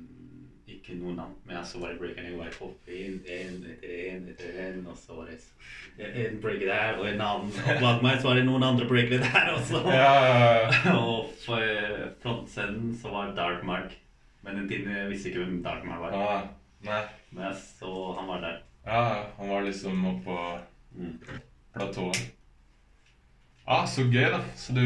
ikke 0.73 0.95
noe 0.97 1.13
navn, 1.15 1.35
men 1.45 1.57
jeg 1.57 1.67
så 1.69 1.81
bare 1.83 1.99
breakerne 1.99 2.39
var 2.39 2.55
oppe 2.65 2.95
inn, 2.97 3.19
en 3.29 3.59
etter 3.71 3.91
en 4.09 4.29
etter 4.33 4.55
en, 4.65 4.79
og 4.89 4.97
så 4.97 5.15
var 5.19 5.29
det 5.29 6.09
en 6.27 6.39
breaker 6.43 6.67
der 6.71 6.97
og 6.99 7.07
en 7.11 7.21
annen. 7.21 7.51
Og 7.53 7.83
bak 7.83 8.01
meg 8.03 8.21
så 8.23 8.29
var 8.31 8.39
det 8.41 8.45
noen 8.49 8.65
andre 8.67 8.87
breakere 8.89 9.21
der 9.27 9.51
også. 9.53 9.83
Ja, 9.93 10.15
ja, 10.25 10.49
ja. 10.63 10.95
og 11.03 11.29
for 11.45 11.67
frontscenen 12.23 12.95
så 13.03 13.13
var 13.13 13.35
Dark 13.37 13.65
Mark. 13.69 13.99
Men 14.43 14.57
den 14.63 14.69
tiden 14.71 14.91
jeg 14.97 15.11
visste 15.13 15.29
ikke 15.31 15.45
hvem 15.45 15.61
Dark 15.67 15.85
Mark 15.87 16.01
var. 16.07 16.17
Ah, 16.19 16.49
nei. 16.89 17.03
Men 17.31 17.45
jeg 17.51 17.61
så 17.79 17.93
han 18.19 18.31
var 18.33 18.41
der. 18.47 18.57
Ja, 18.87 19.03
han 19.39 19.53
var 19.55 19.67
liksom 19.69 20.07
oppå 20.17 20.39
Mm. 20.93 21.15
platået. 21.73 22.19
Ah, 23.65 23.85
så 23.87 24.03
gøy, 24.11 24.27
da. 24.33 24.41
Så 24.57 24.75
du, 24.75 24.83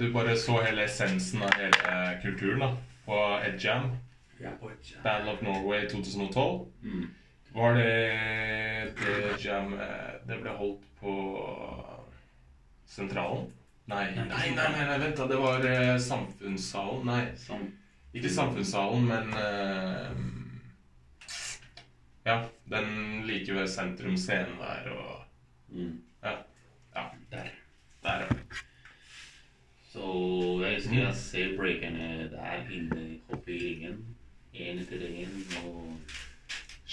du 0.00 0.06
bare 0.12 0.36
så 0.40 0.60
hele 0.64 0.86
essensen 0.88 1.42
av 1.44 1.52
hele 1.60 2.20
kulturen 2.22 2.64
da, 2.64 2.70
på 3.04 3.20
Edjam. 3.44 3.90
Ja, 4.40 4.54
på 4.60 4.70
et 4.72 4.94
Battle 5.04 5.36
of 5.36 5.42
Norway 5.42 5.88
2012. 5.88 6.66
mm. 6.82 7.04
Var 7.54 7.74
det 7.74 8.94
det 8.98 9.44
jam 9.44 9.74
eh, 9.78 10.14
Det 10.26 10.40
ble 10.42 10.50
holdt 10.58 10.86
på 10.98 11.12
Sentralen? 12.90 13.46
Nei, 13.86 14.08
nei, 14.16 14.24
nei, 14.26 14.48
nei, 14.56 14.86
nei 14.88 14.98
vent 14.98 15.20
da. 15.20 15.28
Det 15.30 15.38
var 15.38 15.66
eh, 15.68 15.94
Samfunnssalen. 16.02 17.04
Nei, 17.06 17.22
Sam 17.38 17.68
ikke 18.14 18.30
Samfunnssalen, 18.30 19.06
men 19.10 19.30
eh, 19.38 20.10
Ja, 22.26 22.36
den 22.70 23.22
like 23.28 23.54
ved 23.54 23.70
Sentrum 23.70 24.16
scenen 24.18 24.58
der 24.58 24.90
og 24.94 25.24
mm. 25.74 25.94
Ja. 26.22 26.36
ja 26.94 27.06
Der. 27.30 27.53
Der. 28.04 28.24
Så 29.92 30.04
jeg 30.64 30.74
husker 30.76 30.98
jeg 30.98 31.14
ser 31.14 31.56
breakerne 31.58 32.28
der 32.32 32.70
inne 32.72 33.18
oppe 33.28 33.52
i 33.54 33.58
ringen. 33.62 34.04
En 34.54 34.78
etter 34.78 35.06
en. 35.06 35.42
Og, 35.64 35.96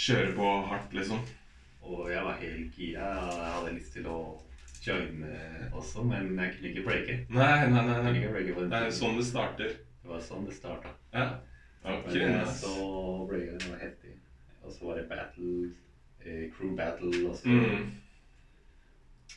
Kjøre 0.02 0.32
på 0.36 0.48
hardt, 0.66 0.94
liksom. 0.94 1.20
og 1.82 2.12
jeg 2.12 2.24
var 2.26 2.38
helt 2.42 2.76
gira. 2.76 3.10
Jeg 3.36 3.52
hadde 3.56 3.74
lyst 3.76 3.94
til 3.94 4.08
å 4.10 4.18
joine 4.88 5.32
også, 5.74 6.04
men 6.04 6.32
jeg 6.40 6.54
kunne 6.56 6.70
ikke 6.72 6.86
breake. 6.88 7.18
Nei, 7.30 7.68
nei, 7.70 7.84
nei. 7.86 7.98
Nei. 8.08 8.28
breake 8.32 8.56
den 8.58 8.72
Det 8.72 8.80
er 8.80 8.96
sånn 8.98 9.20
det 9.20 9.26
starter. 9.28 9.76
Det 10.02 10.10
var 10.10 10.24
sånn 10.26 10.48
det 10.48 10.56
starta. 10.58 10.94
Ja. 11.14 11.28
Ok, 11.84 12.08
Men 12.14 12.38
jeg 12.40 12.48
så 12.48 12.72
så 12.78 13.28
breakerne 13.30 13.74
var 13.74 13.84
heftig. 13.84 14.16
Og 14.64 14.74
så 14.74 14.86
var 14.88 14.98
det 14.98 15.08
battle, 15.10 15.72
eh, 16.26 16.48
crew 16.54 16.76
battle 16.78 17.14
og 17.30 17.36
så. 17.38 17.50
Mm. 17.50 17.92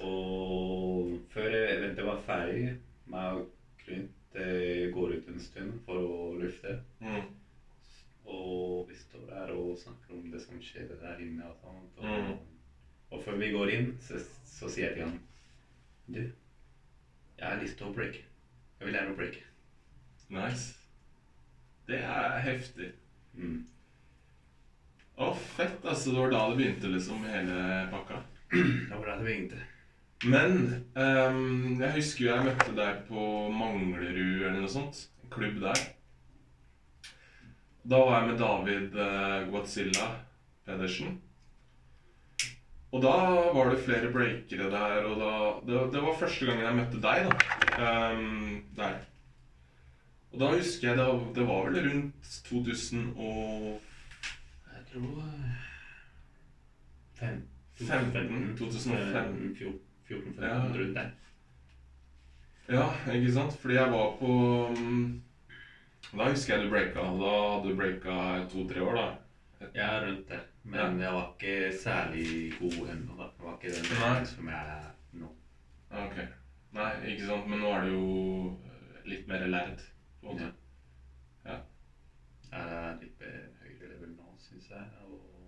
Og 0.02 1.12
før 1.30 1.54
eventet 1.54 2.04
var 2.06 2.20
ferdig, 2.26 2.72
meg 3.12 3.38
og 3.38 3.50
Clint 3.84 4.34
eh, 4.40 4.88
går 4.94 5.12
ut 5.18 5.28
en 5.30 5.40
stund 5.40 5.74
for 5.86 6.00
å 6.00 6.32
lufte. 6.40 6.78
Mm. 7.04 7.28
Og 8.24 8.88
vi 8.88 8.96
står 8.96 9.26
der 9.28 9.52
og 9.54 9.76
snakker 9.78 10.16
om 10.16 10.30
det 10.32 10.40
som 10.42 10.58
skjedde 10.64 10.96
der 11.02 11.20
inne 11.22 11.46
og 11.50 11.56
sånt. 11.60 11.98
Og, 11.98 12.04
Mm. 12.04 12.38
og 13.10 13.22
før 13.22 13.36
vi 13.38 13.50
går 13.52 13.70
inn, 13.76 13.90
så, 14.00 14.18
så 14.48 14.68
sier 14.72 14.88
jeg 14.88 14.94
til 14.96 15.04
han 15.04 15.20
Du, 16.06 16.20
jeg 17.38 17.46
har 17.48 17.60
lyst 17.62 17.76
til 17.78 17.86
å 17.86 17.92
breake. 17.94 18.24
Jeg 18.80 18.86
vil 18.88 18.96
lære 18.96 19.12
å 19.12 19.16
breake. 19.16 19.44
Nice. 20.34 20.74
Det 21.86 22.00
er 22.00 22.38
heftig. 22.44 22.90
Mm. 23.34 23.66
Å, 25.20 25.30
fett, 25.36 25.84
altså. 25.84 26.10
Det 26.10 26.18
var 26.20 26.30
da 26.32 26.42
det 26.50 26.56
begynte, 26.58 26.90
liksom, 26.92 27.22
hele 27.28 27.86
pakka. 27.92 28.22
Det 28.54 28.90
var 28.96 29.06
da 29.06 29.16
det 29.20 29.24
begynte. 29.28 29.60
Men 30.24 30.84
um, 30.96 31.80
jeg 31.80 31.92
husker 31.98 32.24
jo 32.24 32.30
jeg 32.30 32.46
møtte 32.46 32.72
deg 32.76 33.04
på 33.08 33.26
Manglerud 33.52 34.46
eller 34.46 34.60
noe 34.62 34.72
sånt. 34.72 35.04
En 35.24 35.32
klubb 35.34 35.60
der. 35.60 35.82
Da 37.84 38.00
var 38.00 38.22
jeg 38.22 38.30
med 38.30 38.40
David 38.40 38.96
uh, 38.96 39.52
Godzilla 39.52 40.08
Pedersen. 40.64 41.18
Og 42.94 43.02
da 43.02 43.14
var 43.52 43.72
det 43.72 43.82
flere 43.82 44.12
breakere 44.14 44.70
der, 44.70 45.08
og 45.10 45.18
da 45.18 45.32
Det, 45.66 45.80
det 45.92 46.02
var 46.02 46.18
første 46.18 46.46
gangen 46.46 46.64
jeg 46.64 46.78
møtte 46.78 47.02
deg, 47.02 47.26
da. 47.26 48.12
Um, 48.14 48.62
der. 48.76 49.00
Og 50.32 50.40
da 50.40 50.52
husker 50.54 50.88
jeg 50.88 50.98
det, 50.98 51.08
det 51.36 51.46
var 51.48 51.66
vel 51.68 51.80
rundt 51.88 52.36
2000 52.48 53.10
og 53.16 53.80
Jeg 54.74 54.86
tror 54.92 55.18
eh, 55.22 55.50
fem, 57.18 57.42
15, 57.78 58.56
2015. 58.58 59.56
14, 59.58 59.80
14 60.08 60.34
Ja. 60.40 60.54
15, 60.62 60.80
rundt 60.80 60.96
der. 60.96 61.10
Ja, 62.68 62.84
ikke 63.12 63.32
sant? 63.32 63.52
Fordi 63.60 63.74
jeg 63.74 63.90
var 63.92 64.16
på 64.18 64.30
mm, 64.78 65.22
Da 66.16 66.28
husker 66.30 66.54
jeg 66.56 66.64
du 66.64 66.70
breaka. 66.70 67.00
Da 67.20 67.32
hadde 67.50 67.68
du 67.68 67.76
breaka 67.76 68.16
to-tre 68.52 68.82
år, 68.82 68.94
da. 69.00 69.68
Ja, 69.74 69.88
rundt 70.06 70.28
der. 70.28 70.40
Men 70.64 71.00
jeg 71.00 71.12
var 71.12 71.34
ikke 71.34 71.72
særlig 71.78 72.52
god 72.60 72.88
ennå. 72.94 73.16
da. 73.18 73.28
Jeg 73.38 73.44
var 73.44 73.58
ikke 73.58 73.74
den 73.76 74.00
Nei. 74.00 74.24
som 74.24 74.48
jeg 74.48 74.78
er 74.78 74.86
nå. 75.12 75.28
Ok. 76.04 76.16
Nei, 76.72 76.90
ikke 77.12 77.26
sant. 77.28 77.48
Men 77.48 77.58
nå 77.64 77.72
er 77.76 77.84
du 77.84 77.90
jo 77.92 78.58
litt 79.04 79.28
mer 79.28 79.46
lærd. 79.46 79.80
på 80.22 80.30
en 80.30 80.38
måte. 80.38 80.52
Ja. 81.44 81.58
Jeg 82.52 82.60
er 82.78 82.94
litt 83.02 83.20
høyere 83.60 83.90
level 83.92 84.14
nå, 84.16 84.30
syns 84.40 84.70
jeg. 84.70 84.86
Og 85.04 85.43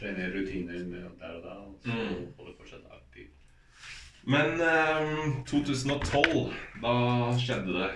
trener 0.00 0.32
rutiner 0.34 0.84
med 0.90 1.06
der 1.20 1.36
og 1.38 1.42
da, 1.44 1.48
og 1.48 1.78
så 1.84 1.88
Mm. 1.92 2.32
holder 2.38 2.52
fortsatt 2.58 2.86
aktiv. 2.92 3.26
Men 4.26 4.60
um, 4.60 5.44
2012, 5.46 6.52
da 6.82 6.92
skjedde 7.38 7.72
det. 7.78 7.90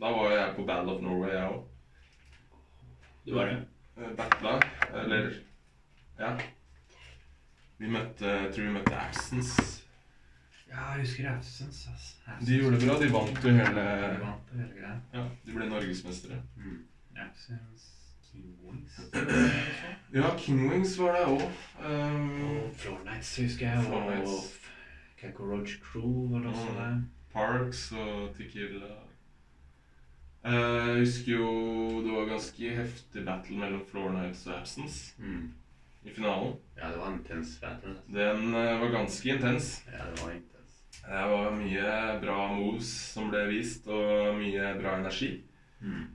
Da 0.00 0.10
var 0.14 0.30
jeg 0.32 0.54
på 0.56 0.64
Battle 0.66 0.92
of 0.92 1.02
Norway, 1.02 1.30
jeg 1.34 1.48
òg. 1.50 1.64
Du 3.26 3.34
var 3.34 3.46
det? 3.46 3.64
Battla. 4.16 4.60
Eller 5.02 5.30
Ja. 6.18 6.36
Vi 7.78 7.88
møtte 7.90 8.26
Jeg 8.26 8.52
tror 8.54 8.62
vi 8.64 8.70
møtte 8.72 8.94
Absence. 9.00 9.82
Ja, 10.68 10.90
jeg 10.92 11.00
husker 11.00 11.30
Absence. 11.36 11.90
ass. 11.94 12.20
Absence. 12.26 12.52
De 12.52 12.58
gjorde 12.60 12.80
det 12.80 12.88
bra. 12.88 12.98
De 13.02 13.12
vant 13.12 13.44
jo 13.44 13.50
hele 13.50 13.84
De 14.14 14.20
vant 14.20 14.52
hele 14.54 14.72
greia. 14.78 15.00
Ja, 15.14 15.24
de 15.46 15.52
ble 15.56 15.66
norgesmestere. 15.70 16.42
Mm. 16.56 16.84
Absence. 17.16 17.90
King 18.34 18.58
Wings. 18.66 19.00
Ja, 20.14 20.34
King 20.38 20.66
Wings 20.70 20.98
var 20.98 21.12
det 21.16 21.24
òg. 21.26 21.42
Um, 21.86 22.30
Og 22.44 22.74
Floor 22.76 23.00
Nights 23.06 23.36
husker 23.38 23.66
jeg. 23.70 23.84
Floor 23.86 24.12
Og. 24.20 24.44
Cockroach 25.22 25.78
Crew 25.82 26.28
var 26.32 26.38
det 26.44 26.48
også 26.52 26.68
Mm. 26.70 26.76
der. 26.76 27.02
Parks 27.32 27.92
og 27.92 28.34
Tequila. 28.36 28.90
Eh, 30.44 30.52
Jeg 30.52 30.98
husker 30.98 31.32
jo 31.32 32.02
det 32.04 32.12
var 32.12 32.26
ganske 32.28 32.70
heftig 32.76 33.24
battle 33.24 33.56
mellom 33.58 33.82
Floor 33.90 34.10
Nights 34.12 34.46
og 34.46 34.58
Absence 34.60 35.14
Mm. 35.18 35.52
i 36.04 36.10
finalen. 36.14 36.54
Ja, 36.76 36.88
det 36.90 36.98
var 36.98 37.06
en 37.08 37.18
intens 37.18 37.58
battle. 37.60 37.90
altså. 37.90 38.02
Den 38.08 38.54
eh, 38.54 38.80
var 38.80 38.90
ganske 38.90 39.28
intens. 39.34 39.82
Ja, 39.92 40.04
det 40.10 40.22
var 40.22 40.30
intens. 40.32 40.50
Det 40.90 41.30
var 41.30 41.50
mye 41.56 42.20
bra 42.20 42.52
moves 42.52 42.86
som 42.86 43.30
ble 43.30 43.46
vist, 43.48 43.86
og 43.86 44.34
mye 44.38 44.74
bra 44.82 44.98
energi. 44.98 45.42
Mm. 45.80 46.06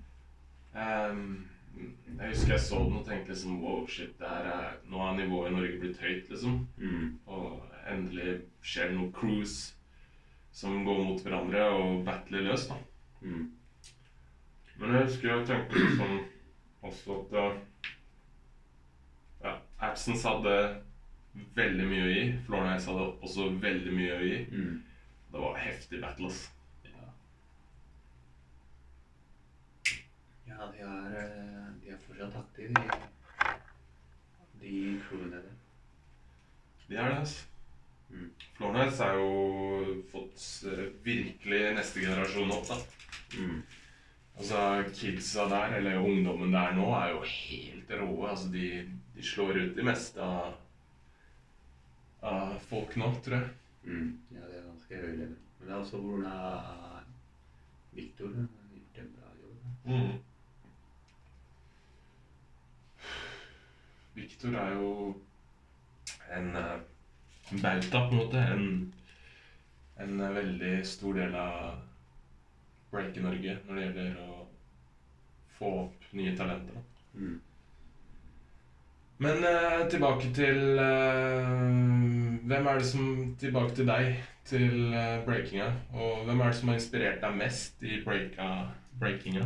Ehm, 0.75 1.48
jeg 1.79 2.31
husker 2.33 2.53
jeg 2.53 2.63
så 2.65 2.79
den 2.83 2.97
og 2.99 3.05
tenkte 3.07 3.31
liksom 3.33 3.59
wow, 3.63 3.83
shit, 3.87 4.15
det 4.19 4.27
her 4.27 4.49
er, 4.51 4.73
nå 4.91 5.03
er 5.05 5.17
nivået 5.17 5.51
i 5.51 5.55
Norge 5.55 5.79
blitt 5.79 6.01
høyt, 6.03 6.29
liksom. 6.29 6.67
Mm. 6.77 7.19
Og 7.25 7.61
endelig 7.91 8.35
skjer 8.61 8.89
det 8.89 8.97
noen 8.97 9.13
crews 9.15 9.55
som 10.59 10.83
går 10.85 11.03
mot 11.05 11.23
hverandre 11.23 11.63
og 11.77 12.03
battler 12.07 12.43
løs, 12.49 12.67
da. 12.67 12.79
Mm. 13.21 13.47
Men 14.79 14.95
jeg 14.95 15.07
husker 15.07 15.33
jeg 15.33 15.47
tenkte 15.47 15.79
liksom 15.85 16.19
også 16.89 17.17
at 17.21 17.33
ja, 19.43 19.55
Absence 19.79 20.27
hadde 20.27 20.55
veldig 21.55 21.87
mye 21.87 22.05
å 22.05 22.13
gi. 22.13 22.23
Florence 22.47 22.89
hadde 22.89 23.09
også 23.23 23.49
veldig 23.63 23.95
mye 23.95 24.15
å 24.15 24.23
gi. 24.23 24.39
Mm. 24.51 24.79
Det 25.31 25.43
var 25.43 25.59
heftig 25.61 26.01
battle, 26.01 26.31
ass. 26.31 26.47
Ja. 30.49 30.71
De 30.73 30.83
er, 30.83 31.15
eh, 31.21 31.65
de 31.83 31.93
er 31.93 32.01
fortsatt 32.07 32.35
aktive, 32.41 32.73
de, 32.73 34.65
de 34.65 34.75
crewene 35.07 35.37
der. 35.37 35.55
De 36.89 36.97
er 36.97 37.09
det, 37.09 37.17
altså. 37.19 37.45
Mm. 38.09 38.29
Flornice 38.57 39.03
har 39.03 39.19
jo 39.19 39.99
fått 40.11 40.45
eh, 40.65 40.87
virkelig 41.05 41.59
neste 41.77 42.01
generasjon 42.01 42.55
opp, 42.55 42.65
da. 42.71 42.79
Mm. 43.37 43.59
Altså, 44.39 44.63
kidsa 44.95 45.45
der, 45.51 45.75
eller 45.77 45.99
ungdommen 45.99 46.53
der 46.55 46.73
nå, 46.77 46.87
er 46.97 47.13
jo 47.13 47.21
helt 47.27 47.91
rå. 48.01 48.09
Altså, 48.31 48.49
de, 48.53 48.69
de 49.15 49.23
slår 49.23 49.59
ut 49.59 49.75
de 49.77 49.85
meste 49.85 50.23
av, 50.23 50.55
av 52.23 52.55
folk 52.71 52.95
nå, 52.97 53.11
tror 53.25 53.37
jeg. 53.37 53.51
Mm. 53.83 54.09
Ja, 54.33 54.47
det 54.47 54.57
er 54.57 54.65
ganske 54.71 55.03
høy 55.03 55.11
level. 55.11 55.37
Men 55.59 55.67
det 55.67 55.75
er 55.75 55.83
også 55.83 56.01
hvordan 56.01 57.13
Victor. 57.93 58.33
Har 58.33 58.73
gjort 58.73 59.03
en 59.03 59.13
bra 59.17 59.35
jobb. 59.43 60.19
Victor 64.19 64.55
er 64.59 64.73
jo 64.75 64.89
en, 66.35 66.55
eh, 66.55 66.79
en 67.51 67.61
bauta, 67.61 68.09
på 68.09 68.11
en 68.11 68.17
måte. 68.17 68.37
En, 68.37 68.93
en 69.99 70.21
eh, 70.21 70.35
veldig 70.35 70.87
stor 70.87 71.13
del 71.13 71.35
av 71.35 71.79
break 72.91 73.17
i 73.17 73.23
Norge 73.23 73.57
når 73.67 73.75
det 73.75 73.85
gjelder 73.85 74.17
å 74.25 74.47
få 75.59 75.71
opp 75.85 76.09
nye 76.17 76.35
talenter. 76.37 76.81
Mm. 77.13 77.39
Men 79.19 79.43
eh, 79.43 79.87
tilbake 79.91 80.29
til 80.35 80.79
eh, 80.79 81.57
Hvem 82.49 82.67
er 82.71 82.77
det 82.79 82.85
som 82.87 83.35
Tilbake 83.39 83.75
til 83.75 83.89
deg, 83.89 84.13
til 84.47 84.93
eh, 84.95 85.25
breakinga. 85.25 85.73
Og 85.93 86.23
hvem 86.25 86.39
er 86.39 86.53
det 86.53 86.61
som 86.61 86.71
har 86.71 86.79
inspirert 86.79 87.21
deg 87.23 87.35
mest 87.37 87.83
i 87.83 87.99
breaka, 88.05 88.49
breakinga? 88.99 89.45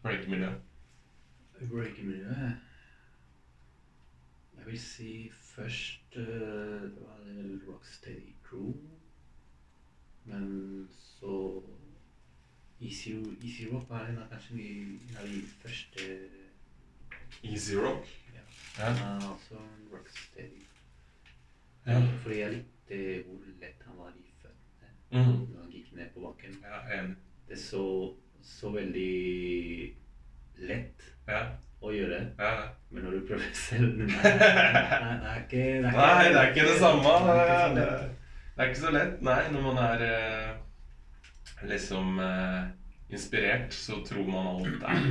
Breaking-miljøet 0.00 0.56
Jeg 4.60 4.66
vil 4.66 4.80
si 4.80 5.30
først 5.32 6.16
uh, 6.16 6.22
Det 6.22 6.98
var 7.00 7.20
vel 7.24 7.60
Rocksteady 7.68 8.34
Crew. 8.44 8.72
Men 10.24 10.88
så 10.90 11.62
Easy, 12.80 13.10
Easy 13.44 13.64
Rock 13.72 13.88
var 13.88 14.06
en 14.06 14.18
av 14.18 14.28
kanskje 14.28 14.58
en 14.58 15.16
av 15.20 15.28
de 15.28 15.40
første 15.62 16.18
Easy 17.42 17.76
Rock. 17.76 18.04
Ja. 18.34 18.44
Ja. 18.78 18.90
Er 18.90 19.30
også 19.30 19.62
Rocksteady. 19.92 20.60
Ja. 21.86 22.02
Fordi 22.22 22.38
jeg 22.38 22.52
likte 22.52 23.00
hvor 23.26 23.48
lett 23.60 23.82
han 23.86 23.96
var 23.96 24.12
i 24.12 24.28
føttene 24.42 24.92
mm. 25.24 25.32
når 25.54 25.62
han 25.62 25.72
gikk 25.72 25.92
ned 25.96 26.12
på 26.14 26.26
bakken. 26.26 26.60
Ja, 26.64 26.84
en. 26.98 27.16
Det 27.48 27.58
så, 27.58 28.14
så 28.42 28.76
veldig 28.76 29.96
lett 30.68 31.08
Ja. 31.28 31.46
Å 31.80 31.92
gjøre. 31.94 32.20
ja. 32.38 32.52
Men 32.90 33.04
når 33.06 33.12
du 33.20 33.26
prøver 33.28 33.52
selv 33.54 33.98
Nei, 34.00 34.06
nei, 34.10 34.22
det 35.22 35.28
er 35.30 35.42
ikke 35.44 35.60
det 35.60 35.90
er 35.90 35.94
Nei, 35.94 36.24
det 36.26 36.40
er 36.40 36.48
ikke 36.50 36.64
det 36.66 36.78
samme. 36.80 37.12
Det 37.22 37.36
Det 37.36 37.44
er 37.44 37.52
ikke 37.54 37.60
så 37.60 37.76
det 37.76 37.84
lett. 37.84 38.10
er 38.58 38.66
ikke 38.72 38.80
så 38.80 38.90
lett, 38.96 39.20
nei. 39.28 39.36
Når 39.54 39.62
man 39.68 39.78
er 39.84 40.02
eh, 40.08 40.50
liksom 41.70 42.18
eh, 42.24 42.64
inspirert, 43.14 43.72
så 43.72 44.00
tror 44.06 44.26
man 44.26 44.48
alt 44.56 44.82
er 44.90 45.06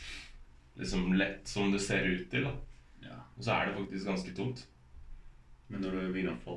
liksom 0.80 1.12
lett 1.20 1.48
som 1.48 1.68
det 1.74 1.80
ser 1.84 2.08
ut 2.08 2.24
til. 2.32 2.48
da. 2.48 2.54
Ja. 3.10 3.18
Og 3.36 3.44
så 3.44 3.52
er 3.58 3.68
det 3.68 3.76
faktisk 3.82 4.06
ganske 4.08 4.34
tungt. 4.36 4.64
Men 5.68 5.84
når 5.84 5.90
du 5.98 6.12
begynner 6.14 6.34
å 6.38 6.44
få 6.44 6.56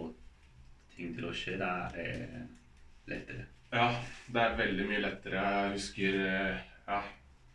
ting 0.95 1.11
til 1.17 1.27
å 1.27 1.33
skje, 1.35 1.57
da 1.61 1.73
er 1.91 1.91
det 1.97 2.45
lettere. 3.11 3.45
Ja, 3.73 3.89
det 4.31 4.41
er 4.47 4.55
veldig 4.63 4.87
mye 4.89 5.03
lettere. 5.03 5.43
Jeg 5.43 5.75
husker 5.75 6.17
eh, 6.23 6.63
ja, 6.87 7.01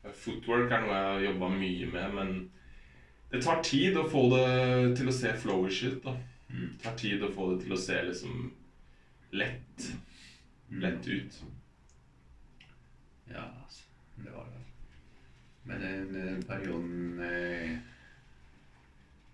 Footwork 0.02 0.72
er 0.72 0.82
noe 0.82 0.94
jeg 0.94 1.08
har 1.08 1.24
jobba 1.26 1.48
mye 1.52 1.86
med, 1.90 2.14
men 2.14 2.34
det 3.32 3.42
tar 3.44 3.62
tid 3.62 3.96
å 3.98 4.06
få 4.08 4.22
det 4.32 4.96
til 4.96 5.10
å 5.10 5.14
se 5.14 5.34
flowy 5.36 5.68
ut. 5.70 5.98
da. 6.04 6.14
Mm. 6.48 6.68
Det 6.70 6.82
tar 6.84 6.96
tid 6.96 7.22
å 7.22 7.32
få 7.32 7.50
det 7.52 7.64
til 7.64 7.74
å 7.74 7.80
se 7.80 7.98
liksom 8.06 8.38
lett, 9.36 9.90
lett 10.70 11.08
ut. 11.08 11.42
Ja, 13.28 13.44
altså. 13.64 13.84
Det 14.16 14.32
var 14.32 14.48
det. 14.54 14.62
Men 15.68 15.80
den, 15.80 16.14
den 16.14 16.42
perioden 16.42 17.14
med, 17.18 17.78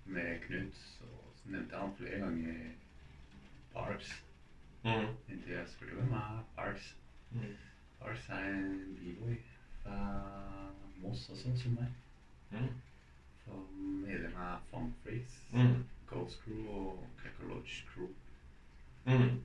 med 0.04 0.42
Knut, 0.42 0.74
så, 0.74 1.06
så 1.38 1.54
nevnte 1.54 1.78
han 1.78 1.94
flere 1.96 2.18
ganger 2.24 2.58
Parks. 3.72 4.10
Mm. 4.84 5.06
Inntil 5.28 5.54
jeg 5.54 5.70
spurte 5.70 5.94
hvem 5.94 6.10
med 6.10 6.42
Parks. 6.56 6.96
Mm. 7.30 7.54
Parks 8.00 8.28
er 8.28 8.50
en 8.50 8.96
b-boy 8.98 9.38
fra 9.84 10.70
Moss 11.02 11.28
også, 11.30 11.52
som 11.62 11.76
meg. 11.78 11.86
Mm. 12.50 12.68
Som 13.44 13.66
medlem 14.06 14.36
av 14.36 14.58
Funk 14.70 14.94
Freaks, 15.04 15.40
Mm. 15.52 15.84
Ghost 16.06 16.40
Crew 16.42 16.68
og 16.68 17.06
Cockroach 17.22 17.84
Crew. 17.88 18.08
Mm. 19.06 19.40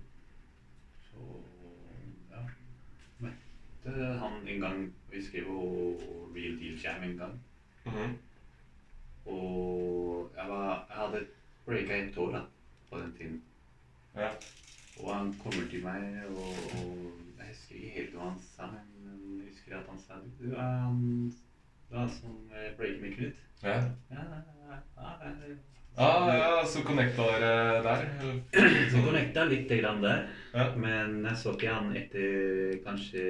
Så 1.03 1.43
ja. 2.31 2.43
Møtte 3.19 4.19
han 4.19 4.47
en 4.47 4.59
gang 4.61 4.93
Vi 5.11 5.23
skrev 5.25 5.47
jo 5.47 5.99
Real 6.35 6.59
Deal 6.59 6.77
Jam 6.83 7.03
en 7.03 7.17
gang. 7.17 7.39
Mhm. 7.85 8.17
Og 9.25 10.31
jeg, 10.35 10.49
var, 10.49 10.85
jeg 10.89 10.97
hadde 10.97 11.25
breaka 11.65 12.07
et 12.07 12.17
år 12.17 12.31
da, 12.31 12.41
på 12.89 12.99
den 12.99 13.13
tiden. 13.17 13.43
Ja. 14.15 14.29
Og 14.99 15.15
han 15.15 15.33
kommer 15.33 15.69
til 15.69 15.83
meg, 15.83 16.23
og, 16.27 16.35
og 16.79 17.11
jeg 17.39 17.47
husker 17.47 17.75
ikke 17.75 17.89
helt 17.89 18.13
hva 18.15 18.29
han 18.29 18.39
sa, 18.39 18.58
men 18.58 18.58
jeg 18.58 18.58
at 20.29 20.39
Du 21.89 21.95
er 21.97 22.07
som 22.07 22.35
eh, 22.53 23.01
med 23.01 23.15
Knut? 23.15 23.35
Ja. 23.63 23.79
Ja, 24.11 24.23
ja, 24.29 24.41
ja. 24.69 25.55
Ah, 25.97 26.27
ja, 26.31 26.65
så 26.65 26.79
connecta 26.83 27.23
dere 27.27 27.81
der? 27.83 28.05
Vi 28.93 29.01
connecta 29.03 29.43
litt 29.49 29.67
grann 29.81 30.01
der, 30.01 30.27
Ja. 30.53 30.69
men 30.75 31.25
jeg 31.25 31.35
så 31.37 31.51
ikke 31.57 31.73
han 31.73 31.89
etter 31.97 32.77
kanskje 32.85 33.25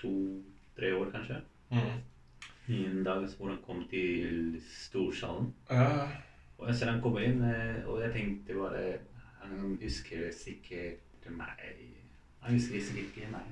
to-tre 0.00 0.90
år, 0.96 1.12
kanskje. 1.12 1.38
Mm. 1.70 2.00
En 2.70 3.04
dag 3.04 3.28
hvor 3.36 3.52
han 3.52 3.60
kom 3.66 3.84
til 3.90 4.56
storsalen. 4.66 5.52
Ja. 5.70 6.08
Og 6.58 6.66
jeg 6.68 6.76
ser 6.80 6.90
han 6.90 7.00
komme 7.04 7.22
inn, 7.24 7.44
eh, 7.46 7.86
og 7.86 8.02
jeg 8.02 8.12
tenkte 8.16 8.58
bare 8.58 8.98
Han 9.40 9.78
husker 9.80 10.26
sikkert 10.36 11.30
meg. 11.30 11.62
Han 12.42 12.54
husker 12.54 12.80
sikkert 12.80 13.16
ikke 13.16 13.30
meg. 13.32 13.46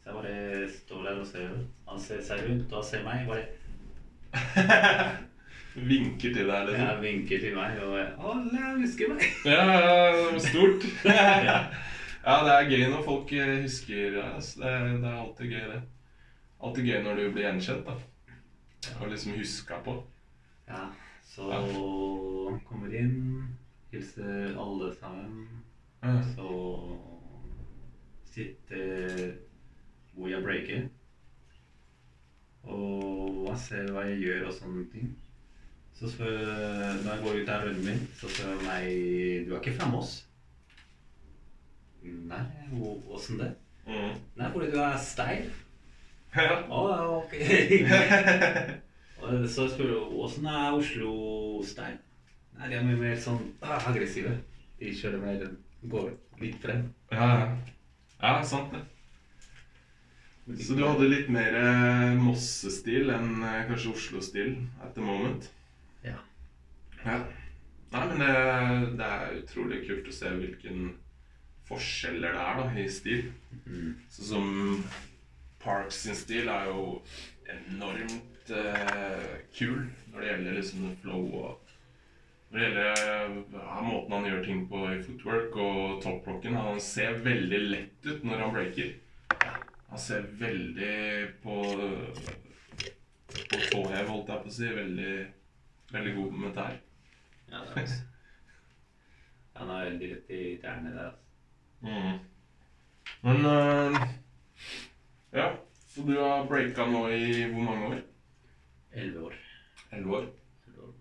Så 0.00 0.10
jeg 0.10 0.14
bare 0.14 0.68
står 0.72 1.02
der 1.02 1.18
og 1.20 1.26
ser 1.26 1.48
Han 1.88 2.00
ser 2.00 2.22
seg 2.24 2.46
rundt 2.48 2.72
og 2.72 2.84
ser 2.84 3.04
meg. 3.04 3.26
bare 3.28 3.44
Vinker 5.74 6.34
til 6.34 6.48
deg, 6.48 6.66
liksom. 6.66 6.86
Ja, 6.86 6.94
vinker 7.00 7.38
til 7.38 7.54
meg, 7.54 7.78
og 7.82 7.98
alle 8.32 8.70
husker 8.80 9.12
meg! 9.12 9.22
Ja, 9.46 10.38
stort. 10.42 10.86
Ja. 12.24 12.34
det 12.44 12.54
er 12.54 12.70
gøy 12.70 12.88
når 12.90 13.04
folk 13.06 13.32
eh, 13.32 13.62
husker 13.62 14.16
ja, 14.18 14.24
altså, 14.34 14.60
det. 14.60 14.70
Er, 14.70 14.88
det 14.88 15.08
er 15.08 15.20
alltid 15.20 15.54
gøy, 15.54 15.68
det. 15.70 15.82
Alltid 16.60 16.90
gøy 16.90 17.02
når 17.04 17.20
du 17.20 17.22
blir 17.32 17.46
gjenkjent, 17.46 17.86
da. 17.86 17.94
Og 19.00 19.12
liksom 19.12 19.36
huska 19.38 19.78
på. 19.84 19.94
Ja, 20.68 20.82
så 21.30 21.48
ja. 21.52 21.62
kommer 22.66 22.98
inn, 22.98 23.46
hilser 23.92 24.58
alle 24.58 24.90
sammen. 24.98 25.46
Ja. 26.02 26.16
Så 26.34 26.50
sitter 28.34 29.32
hvor 30.20 30.28
jeg 30.28 30.44
breaker. 30.44 30.88
Og 32.70 33.46
jeg 33.48 33.58
ser 33.64 33.92
hva 33.94 34.04
jeg 34.08 34.20
gjør 34.24 34.48
og 34.50 34.56
sånne 34.56 34.84
ting. 34.92 35.12
Så 35.96 36.10
spør, 36.12 36.36
når 37.04 37.10
jeg 37.12 37.22
går 37.24 37.38
ut 37.40 37.48
av 37.52 37.64
runden 37.66 37.84
min, 37.84 38.04
så 38.16 38.28
spør 38.28 38.54
han 38.54 38.62
meg 38.64 38.84
Du 39.46 39.54
er 39.54 39.58
ikke 39.58 39.74
fra 39.76 39.88
Moss? 39.92 40.12
Nei, 42.04 42.44
åssen 43.12 43.40
det? 43.42 43.50
Mm. 43.84 44.14
Nei, 44.38 44.52
fordi 44.52 44.70
du 44.72 44.78
er 44.84 45.02
steil. 45.04 45.50
Ja. 46.30 46.60
Å, 46.70 46.82
ok. 47.16 47.32
Og 49.26 49.48
så 49.50 49.64
spør 49.66 49.88
du 49.90 50.20
åssen 50.22 50.44
er 50.46 50.76
Oslo 50.78 51.10
steil? 51.66 51.96
Nei, 52.54 52.68
de 52.70 52.78
er 52.78 52.86
mye 52.86 53.00
mer 53.00 53.18
sånn 53.18 53.42
ah, 53.66 53.82
aggressive. 53.90 54.36
De 54.78 54.92
kjører 54.94 55.24
mer 55.24 55.42
går 55.90 56.12
litt 56.40 56.62
frem. 56.62 56.86
ja, 57.10 57.28
ja. 57.34 57.50
Ja, 58.20 58.32
sant 58.44 58.72
det. 58.76 58.84
Så 60.58 60.74
du 60.74 60.82
hadde 60.82 61.08
litt 61.10 61.28
mer 61.32 61.54
eh, 61.58 62.16
Mosse-stil 62.18 63.12
enn 63.14 63.44
eh, 63.44 63.62
kanskje 63.68 63.92
Oslo-stil 63.94 64.56
at 64.82 64.94
the 64.96 65.04
moment? 65.04 65.50
Ja. 66.02 66.16
Ja. 67.04 67.20
Nei, 67.90 68.02
men 68.06 68.22
det, 68.22 68.32
det 68.98 69.06
er 69.06 69.38
utrolig 69.40 69.80
kult 69.86 70.10
å 70.10 70.14
se 70.14 70.32
hvilken 70.34 70.92
forskjeller 71.70 72.34
det 72.34 72.44
er 72.44 72.60
da, 72.60 72.66
i 72.78 72.86
stil. 72.90 73.30
Mm. 73.66 73.94
Sånn 74.10 74.30
som 74.30 74.84
Parks 75.60 76.04
sin 76.06 76.16
stil 76.16 76.48
er 76.50 76.70
jo 76.70 76.84
enormt 77.50 78.52
eh, 78.54 79.34
kul 79.56 79.82
når 80.10 80.22
det 80.22 80.30
gjelder 80.30 80.56
liksom 80.56 80.86
flow 81.02 81.26
og 81.42 81.66
Når 82.50 82.58
det 82.58 82.64
gjelder 82.64 83.02
eh, 83.04 83.36
ja, 83.54 83.82
måten 83.86 84.16
han 84.16 84.26
gjør 84.30 84.40
ting 84.46 84.64
på 84.70 84.80
i 84.90 85.02
footwork 85.04 85.58
og 85.62 86.00
toprocken. 86.02 86.56
Han 86.58 86.80
ser 86.82 87.20
veldig 87.26 87.60
lett 87.68 88.08
ut 88.08 88.24
når 88.26 88.42
han 88.42 88.54
breaker. 88.56 88.96
Han 89.90 89.98
ser 89.98 90.28
veldig 90.40 90.96
på 91.42 91.56
på 93.30 93.58
tåhev, 93.70 94.06
holdt 94.08 94.30
jeg 94.30 94.42
på 94.44 94.50
å 94.50 94.54
si. 94.54 94.70
Veldig, 94.74 95.12
veldig 95.94 96.14
god 96.16 96.46
tær. 96.56 96.78
Ja, 97.50 97.60
det 97.64 97.74
er 97.74 97.82
også. 97.82 98.00
Han 99.60 99.70
er 99.74 99.88
veldig 99.90 100.10
rett 100.14 100.30
i 100.32 100.42
tærne 100.62 100.92
der, 100.94 101.10
altså. 101.10 101.26
Mm. 101.80 102.18
Men 103.24 103.46
eh, 103.50 104.08
Ja, 105.32 105.46
så 105.88 106.04
du 106.06 106.14
har 106.18 106.46
breaka 106.48 106.86
nå 106.88 107.02
i 107.12 107.44
hvor 107.52 107.64
mange 107.66 107.88
år? 107.90 108.02
Elleve 108.92 109.26
år. 109.30 109.36
Elleve 109.92 110.16
år. 110.16 110.26
Elleve 110.66 110.86
år. 110.86 110.94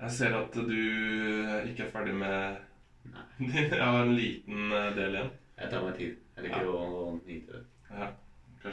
Jeg 0.00 0.10
ser 0.18 0.36
at 0.40 0.54
du 0.54 0.74
ikke 0.74 1.86
er 1.86 1.92
ferdig 1.92 2.14
med 2.18 2.62
Nei. 3.04 3.24
Jeg 3.54 3.82
har 3.82 4.00
en 4.00 4.14
liten 4.16 4.72
eh, 4.72 4.90
del 4.96 5.18
igjen. 5.18 5.32
Jeg 5.60 5.70
tar 5.70 5.82
meg 5.84 5.98
tid. 6.00 6.14
Jeg 6.34 6.46
liker 6.48 6.70
å, 6.72 6.78
å 6.80 7.03
Ja. 7.03 7.03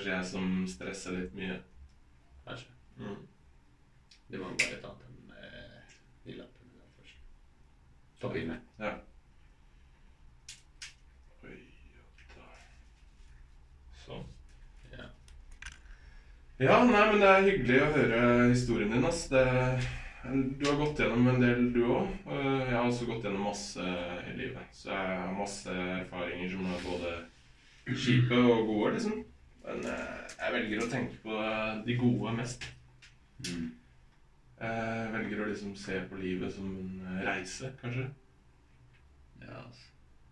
Kanskje 0.01 0.15
jeg 0.17 0.25
som 0.25 0.45
stresser 0.65 1.13
litt 1.13 1.33
mye. 1.37 1.55
kanskje. 2.41 2.71
Mm. 2.97 3.17
Det 4.33 4.39
må 4.41 4.47
bare 4.49 4.77
ta 4.81 4.93
enn 5.05 5.33
eh, 5.37 5.91
de 6.25 6.37
lappene 6.39 6.71
der 6.73 6.87
først. 6.95 7.19
Papirene. 8.23 8.55
Ja. 8.81 8.95
Oi. 11.45 11.59
Sånn. 14.01 14.23
Ja. 14.95 15.05
Ja, 16.63 16.79
nei, 16.89 17.03
men 17.11 17.21
det 17.21 17.29
er 17.29 17.45
hyggelig 17.45 17.77
å 17.83 17.91
høre 17.99 18.21
historien 18.49 18.95
din. 18.95 19.05
ass. 19.05 19.27
Det, 19.29 19.43
du 20.25 20.65
har 20.65 20.79
gått 20.79 21.03
gjennom 21.03 21.29
en 21.29 21.45
del, 21.45 21.67
du 21.75 21.83
òg. 21.85 22.09
Jeg 22.25 22.73
har 22.73 22.87
også 22.87 23.05
gått 23.11 23.29
gjennom 23.29 23.45
masse 23.51 23.85
i 23.85 24.33
livet. 24.39 24.65
Så 24.73 24.89
jeg 24.89 25.21
har 25.21 25.37
masse 25.37 25.77
erfaringer 25.99 26.49
som 26.55 26.65
er 26.73 26.87
både 26.87 27.13
kjipe 27.91 28.41
og 28.41 28.65
gode, 28.65 28.95
liksom. 28.97 29.21
Men 29.65 29.85
eh, 29.91 30.33
jeg 30.37 30.55
velger 30.55 30.83
å 30.83 30.89
tenke 30.91 31.21
på 31.23 31.43
de 31.85 31.97
gode 31.99 32.33
mest. 32.39 32.65
Mm. 33.45 33.69
Jeg 34.61 35.13
velger 35.15 35.41
å 35.41 35.47
liksom 35.49 35.75
se 35.79 36.01
på 36.09 36.19
livet 36.21 36.53
som 36.53 36.69
en 36.77 37.23
reise, 37.25 37.71
kanskje. 37.81 38.09
Ja, 39.41 39.63
altså. 39.63 39.87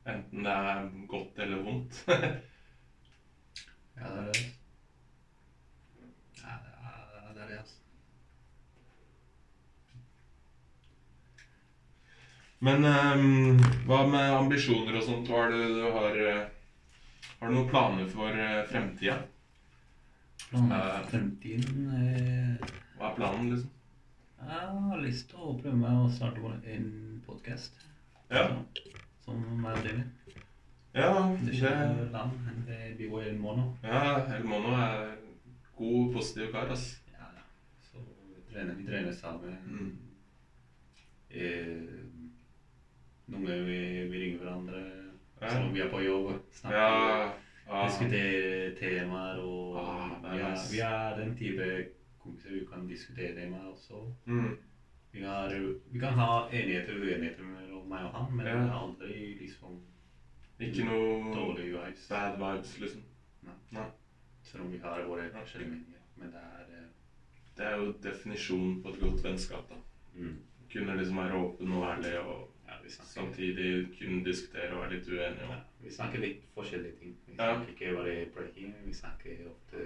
Enten 0.10 0.46
det 0.46 0.52
er 0.52 0.90
godt 1.10 1.44
eller 1.46 1.66
vondt. 1.66 2.06
Ja, 4.00 4.06
det 4.06 4.20
er 4.20 4.26
det. 4.32 4.44
Ja, 6.40 6.54
det 6.64 7.42
er 7.42 7.48
det, 7.48 7.54
er 7.54 7.58
altså. 7.58 7.76
Men 12.60 12.86
um, 12.86 13.60
hva 13.90 14.06
med 14.08 14.38
ambisjoner 14.38 15.02
og 15.02 15.04
sånt? 15.04 15.28
Hva 15.28 15.42
er 15.46 15.52
det 15.52 15.68
du 15.76 15.84
har 15.98 16.22
eh, 16.30 16.48
Har 17.40 17.48
du 17.48 17.56
noen 17.56 17.70
planer 17.72 18.08
for 18.12 18.36
uh, 18.36 18.64
fremtida? 18.68 19.18
Planen 20.50 20.72
Eh. 20.72 20.86
for 21.02 21.10
fremtiden 21.12 21.90
er... 21.96 22.72
Hva 22.98 23.12
er 23.12 23.16
planen, 23.16 23.52
liksom? 23.54 23.70
Jeg 24.40 24.68
har 24.90 25.02
lyst 25.04 25.30
til 25.32 25.40
å 25.44 25.54
prøve 25.60 25.76
meg 25.80 26.00
å 26.04 26.10
starte 26.12 26.54
en 26.74 26.90
podkast. 27.26 27.80
Ja. 28.32 28.46
Som 29.24 29.42
meg 29.62 29.78
og 29.78 29.88
David. 29.88 30.04
Ja, 30.96 31.10
Det 31.38 31.46
det, 31.52 31.56
skjer 31.60 32.12
land. 32.14 32.48
Det 32.68 32.80
blir 32.98 33.08
jo 33.12 33.20
El 33.22 33.38
Mono. 33.40 33.66
ja 33.84 34.26
El 34.36 34.44
Mono 34.48 34.72
er 34.80 35.12
god, 35.78 36.14
positiv 36.16 36.52
kar, 36.56 36.72
ass. 36.76 36.88
Ja, 37.14 37.28
ja. 37.36 37.44
Så 37.92 38.02
vi 38.04 38.42
trener, 38.54 38.74
vi 38.80 38.88
trener 38.88 39.14
sammen. 39.14 39.60
Mm. 39.68 39.92
Eh, 41.30 42.00
noen 43.30 43.46
ganger 43.46 43.68
vi, 43.68 43.80
vi 44.10 44.24
ringer 44.24 44.42
hverandre 44.44 44.82
Om 45.42 45.74
vi 45.74 45.80
er 45.82 45.90
på 45.92 46.02
jobb. 46.04 46.32
Snakker. 46.52 47.30
Diskuterer 47.86 48.72
temaer 48.80 49.38
og 49.46 49.78
Ah, 49.78 50.10
vi, 50.34 50.40
er, 50.42 50.56
vi 50.72 50.80
er 50.80 51.18
den 51.20 51.36
type 51.38 51.68
kompiser 52.20 52.50
vi 52.56 52.66
kan 52.72 52.88
diskutere 52.90 53.36
temaer 53.38 53.68
også. 53.70 54.02
Mm. 54.26 54.58
Vi, 55.14 55.22
har, 55.24 55.54
vi 55.94 56.00
kan 56.00 56.14
ha 56.18 56.48
enigheter 56.50 56.96
og 56.98 57.06
uenigheter 57.06 57.44
mellom 57.46 57.86
meg 57.90 58.04
og 58.10 58.12
han, 58.18 58.34
men 58.38 58.46
Ja. 58.48 58.82
aldri 58.82 59.38
liksom 59.42 59.80
Ikke 60.60 60.84
noe 60.86 61.34
dårlig 61.36 61.70
vibes. 61.72 62.08
bad 62.10 62.36
vibes, 62.42 62.80
liksom. 62.80 63.02
Nei, 63.72 63.86
Selv 64.44 64.64
om 64.66 64.72
vi 64.72 64.78
har 64.84 65.06
våre 65.08 65.30
forskjellige 65.32 65.70
meninger. 65.72 66.02
Men 66.18 66.28
det 66.34 66.42
er 66.42 66.66
eh, 66.74 66.88
Det 67.58 67.66
er 67.66 67.78
jo 67.78 67.92
definisjonen 68.04 68.82
på 68.84 68.90
et 68.90 69.00
godt 69.00 69.24
vennskap, 69.24 69.70
da. 69.70 69.76
mm, 70.16 70.36
Kunne 70.74 70.98
liksom 70.98 71.18
være 71.18 71.34
åpen 71.46 71.72
og 71.72 71.84
ærlig 71.94 72.20
og 72.20 72.50
ja, 72.70 72.90
samtidig 72.90 73.70
kunne 74.00 74.24
diskutere 74.26 74.74
og 74.76 74.82
være 74.84 74.94
litt 74.98 75.08
uenige. 75.10 75.44
om. 75.46 75.52
ja, 75.56 75.60
vi 75.84 75.92
snakker 75.96 76.20
litt 76.24 76.44
forskjellige 76.54 77.00
ting. 77.00 77.16
Vi 77.28 77.36
snakker 77.36 77.72
ikke 77.74 77.96
bare 77.96 78.26
breaking, 78.36 78.76
vi 78.86 78.94
snakker 78.94 79.42
ofte 79.50 79.86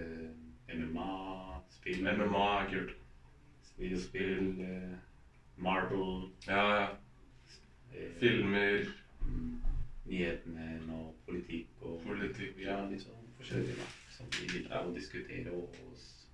MMA, 0.73 1.07
spill, 1.69 2.03
MMA 2.17 2.43
er 2.61 2.69
kult. 2.73 2.93
videospill, 3.77 4.61
eh, 4.61 4.97
marble, 5.57 6.29
Ja, 6.47 6.63
ja. 6.75 6.87
eh, 7.93 8.11
Filmer, 8.19 8.85
mm, 9.25 9.61
nyhetene 10.05 10.79
og 10.93 11.15
politikk 11.25 11.67
og 11.81 12.01
politikk. 12.05 12.59
Ja, 12.61 12.85
liksom 12.89 13.11
forskjellige 13.37 13.73
temaer 13.73 13.99
som 14.13 14.25
vi 14.35 14.47
liker 14.57 14.85
å 14.87 14.93
diskutere 14.95 15.51
og 15.51 15.73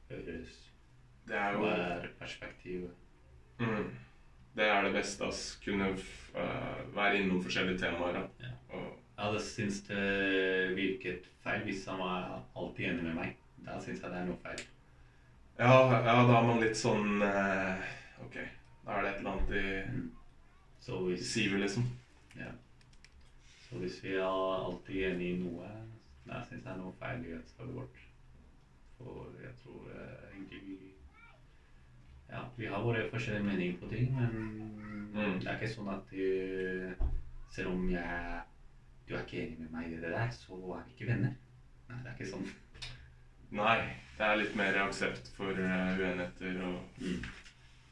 høres 0.09 0.55
Det 1.27 1.35
er 1.37 1.51
jo 1.53 1.59
Hva 1.63 1.71
er 1.77 2.07
perspektivet? 2.19 2.91
mm, 3.59 3.89
Det 4.59 4.67
er 4.67 4.81
det 4.83 4.91
beste, 4.91 5.23
ass. 5.23 5.59
Kunne 5.63 5.93
uh, 5.93 6.95
være 6.95 7.21
innom 7.21 7.43
forskjellige 7.43 7.79
temaer. 7.79 8.17
ja. 8.19 8.23
Ja. 8.43 8.55
Og, 8.69 8.87
Jeg 9.17 9.25
hadde 9.25 9.39
syntes 9.43 9.81
det 9.87 10.75
virket 10.75 11.25
feil 11.43 11.63
hvis 11.63 11.85
han 11.87 11.99
var 11.99 12.41
alltid 12.55 12.85
enig 12.89 13.03
med 13.03 13.13
meg. 13.13 13.37
Da 13.65 13.79
syns 13.79 14.03
jeg 14.03 14.11
det 14.11 14.19
er 14.19 14.27
noe 14.27 14.39
feil. 14.43 14.61
ja, 15.59 15.71
ja, 15.91 16.15
da 16.27 16.35
er 16.37 16.45
man 16.47 16.59
litt 16.63 16.77
sånn 16.79 17.23
uh, 17.23 17.87
Ok, 18.23 18.35
da 18.85 18.97
er 18.97 19.01
det 19.03 19.09
et 19.13 19.17
eller 19.19 19.31
annet 19.31 19.55
i, 19.55 19.65
Mm. 19.91 20.11
Så 20.79 20.99
hvis, 21.05 21.35
liksom. 21.35 21.83
så 23.69 23.75
hvis 23.77 24.03
vi 24.03 24.13
er 24.15 24.65
alltid 24.65 25.03
enige 25.11 25.35
i 25.35 25.39
noe, 25.39 25.67
da 26.27 26.39
syns 26.43 26.51
jeg 26.51 26.63
det 26.63 26.71
er 26.71 26.77
noe 26.83 26.95
feil 26.99 27.25
i 27.25 27.33
vennskapet 27.33 27.75
vårt. 27.75 27.99
For 28.97 29.35
jeg 29.43 29.55
tror 29.63 29.83
uh, 29.87 30.31
egentlig 30.33 30.61
vi 30.67 30.77
Ja, 32.29 32.43
vi 32.57 32.67
har 32.69 32.83
våre 32.83 33.07
forskjellige 33.09 33.43
meninger 33.45 33.77
på 33.81 33.89
ting, 33.89 34.13
men 34.15 34.31
Mm. 35.09 35.39
det 35.39 35.47
er 35.47 35.57
ikke 35.57 35.73
sånn 35.73 35.89
at 35.89 36.09
du 36.11 36.95
selv 37.51 37.71
om 37.71 37.89
jeg 37.89 38.41
du 39.07 39.15
er 39.15 39.23
ikke 39.25 39.39
enig 39.41 39.59
med 39.59 39.71
meg 39.71 39.87
i 39.91 39.95
det 39.97 40.11
der, 40.13 40.29
så 40.29 40.53
er 40.77 40.83
vi 40.85 40.93
ikke 40.93 41.07
venner. 41.09 41.31
Nei, 41.89 41.97
det 42.03 42.11
er 42.11 42.15
ikke 42.19 42.29
sånn. 42.29 42.49
Nei, 43.51 43.77
det 44.19 44.25
er 44.27 44.35
litt 44.37 44.55
mer 44.55 44.77
aksept 44.83 45.31
for 45.35 45.49
øh, 45.49 45.97
uenigheter 45.97 46.61
og 46.67 46.79
Mm. 46.99 47.23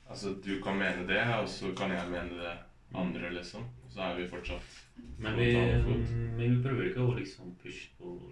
Altså, 0.09 0.35
du 0.45 0.61
kan 0.63 0.77
mene 0.77 1.07
det, 1.07 1.23
og 1.35 1.49
så 1.49 1.73
kan 1.75 1.91
jeg 1.91 2.07
mene 2.09 2.37
det 2.39 2.53
andre, 2.95 3.33
liksom. 3.33 3.65
Så 3.89 3.99
er 4.01 4.15
vi 4.15 4.27
fortsatt 4.27 4.83
Men 5.17 5.35
vi, 5.35 5.53
men 5.55 6.37
vi 6.37 6.61
prøver 6.63 6.85
ikke 6.89 7.01
å 7.01 7.15
liksom 7.17 7.55
pushe 7.63 7.89
på, 7.97 8.31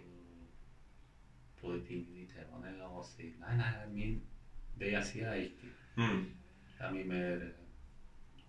på 1.62 1.74
de 1.74 1.82
tingene 1.88 2.22
i 2.24 2.30
temaene 2.30 2.84
og 2.86 3.04
si 3.06 3.34
nei, 3.42 3.56
nei, 3.58 3.72
min, 3.92 4.22
det 4.80 4.92
jeg 4.94 5.04
sier 5.10 5.28
er 5.32 5.40
riktig. 5.42 5.72
Mm. 5.98 6.26
Det 6.78 6.86
er 6.86 6.92
mye 6.92 7.08
mer 7.10 7.46
eh, 7.46 8.42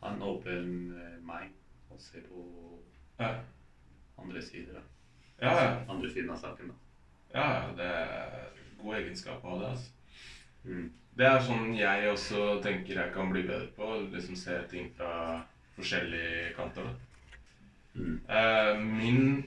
ha 0.00 0.12
en 0.14 0.22
åpen 0.22 0.70
meg 0.94 1.20
mind 1.24 1.54
og 1.90 2.00
se 2.00 2.20
på 2.28 2.44
Ja. 3.20 3.34
andre 4.18 4.42
sider. 4.42 4.80
Ja, 5.40 5.52
ja. 5.52 5.84
Andre 5.88 6.10
siden 6.10 6.30
av 6.30 6.36
saken. 6.38 6.68
da. 6.68 6.74
Ja, 7.34 7.72
det 7.76 7.84
er 7.84 8.50
god 8.82 8.94
egenskap 8.94 9.44
å 9.44 9.54
ha 9.54 9.58
det, 9.58 9.70
altså. 9.70 9.90
Mm. 10.64 10.92
Det 11.16 11.26
er 11.26 11.40
sånn 11.46 11.74
jeg 11.76 12.08
også 12.10 12.60
tenker 12.62 12.98
jeg 12.98 13.12
kan 13.14 13.30
bli 13.30 13.42
bedre 13.46 13.68
på. 13.76 13.88
Liksom 14.12 14.36
se 14.36 14.56
ting 14.70 14.90
fra 14.96 15.42
forskjellige 15.76 16.54
kanter. 16.56 16.88
Mm. 17.94 18.20
Eh, 18.28 18.78
min, 18.80 19.44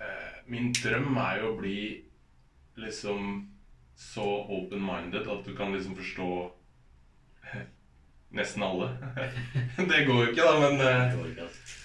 eh, 0.00 0.40
min 0.46 0.72
drøm 0.72 1.16
er 1.16 1.40
jo 1.42 1.52
å 1.52 1.58
bli 1.60 2.04
liksom 2.76 3.48
så 3.96 4.26
open-minded 4.52 5.28
at 5.30 5.44
du 5.46 5.54
kan 5.56 5.72
liksom 5.72 5.96
forstå 5.96 6.30
nesten 8.34 8.64
alle. 8.66 8.90
det 9.90 10.02
går 10.08 10.24
jo 10.24 10.32
ikke, 10.32 10.42
da, 10.42 10.58
men 10.64 10.82
altså. 10.82 11.78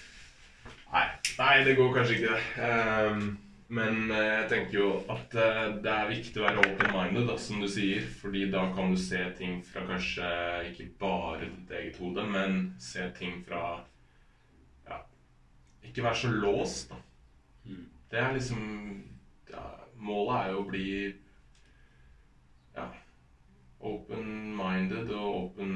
Nei, 0.92 1.06
nei, 1.38 1.54
det 1.64 1.78
går 1.78 1.94
kanskje 1.94 2.18
ikke 2.18 2.34
det. 2.34 2.42
Um, 2.60 3.26
men 3.72 4.10
eh, 4.10 4.42
jeg 4.42 4.48
tenker 4.50 4.76
jo 4.76 4.88
at 5.12 5.32
eh, 5.38 5.70
det 5.80 5.92
er 5.92 6.10
viktig 6.10 6.40
å 6.42 6.44
være 6.44 6.64
open-minded, 6.66 7.30
som 7.40 7.62
du 7.62 7.68
sier. 7.72 8.04
Fordi 8.20 8.44
da 8.52 8.66
kan 8.76 8.92
du 8.92 8.98
se 9.00 9.22
ting 9.38 9.62
fra 9.64 9.86
kanskje 9.88 10.28
ikke 10.68 10.90
bare 11.00 11.46
ditt 11.46 11.72
eget 11.78 11.96
hode, 12.02 12.26
men 12.34 12.60
se 12.82 13.08
ting 13.16 13.40
fra 13.46 13.80
Ja, 14.88 15.00
ikke 15.88 16.04
være 16.04 16.20
så 16.20 16.34
låst, 16.34 16.92
da. 16.92 17.00
Mm. 17.64 17.86
Det 18.12 18.20
er 18.20 18.36
liksom 18.36 18.62
ja, 19.48 19.64
Målet 20.02 20.34
er 20.36 20.52
jo 20.52 20.60
å 20.60 20.68
bli 20.68 20.86
ja, 22.76 22.88
open-minded 23.80 25.14
og 25.16 25.28
open 25.38 25.72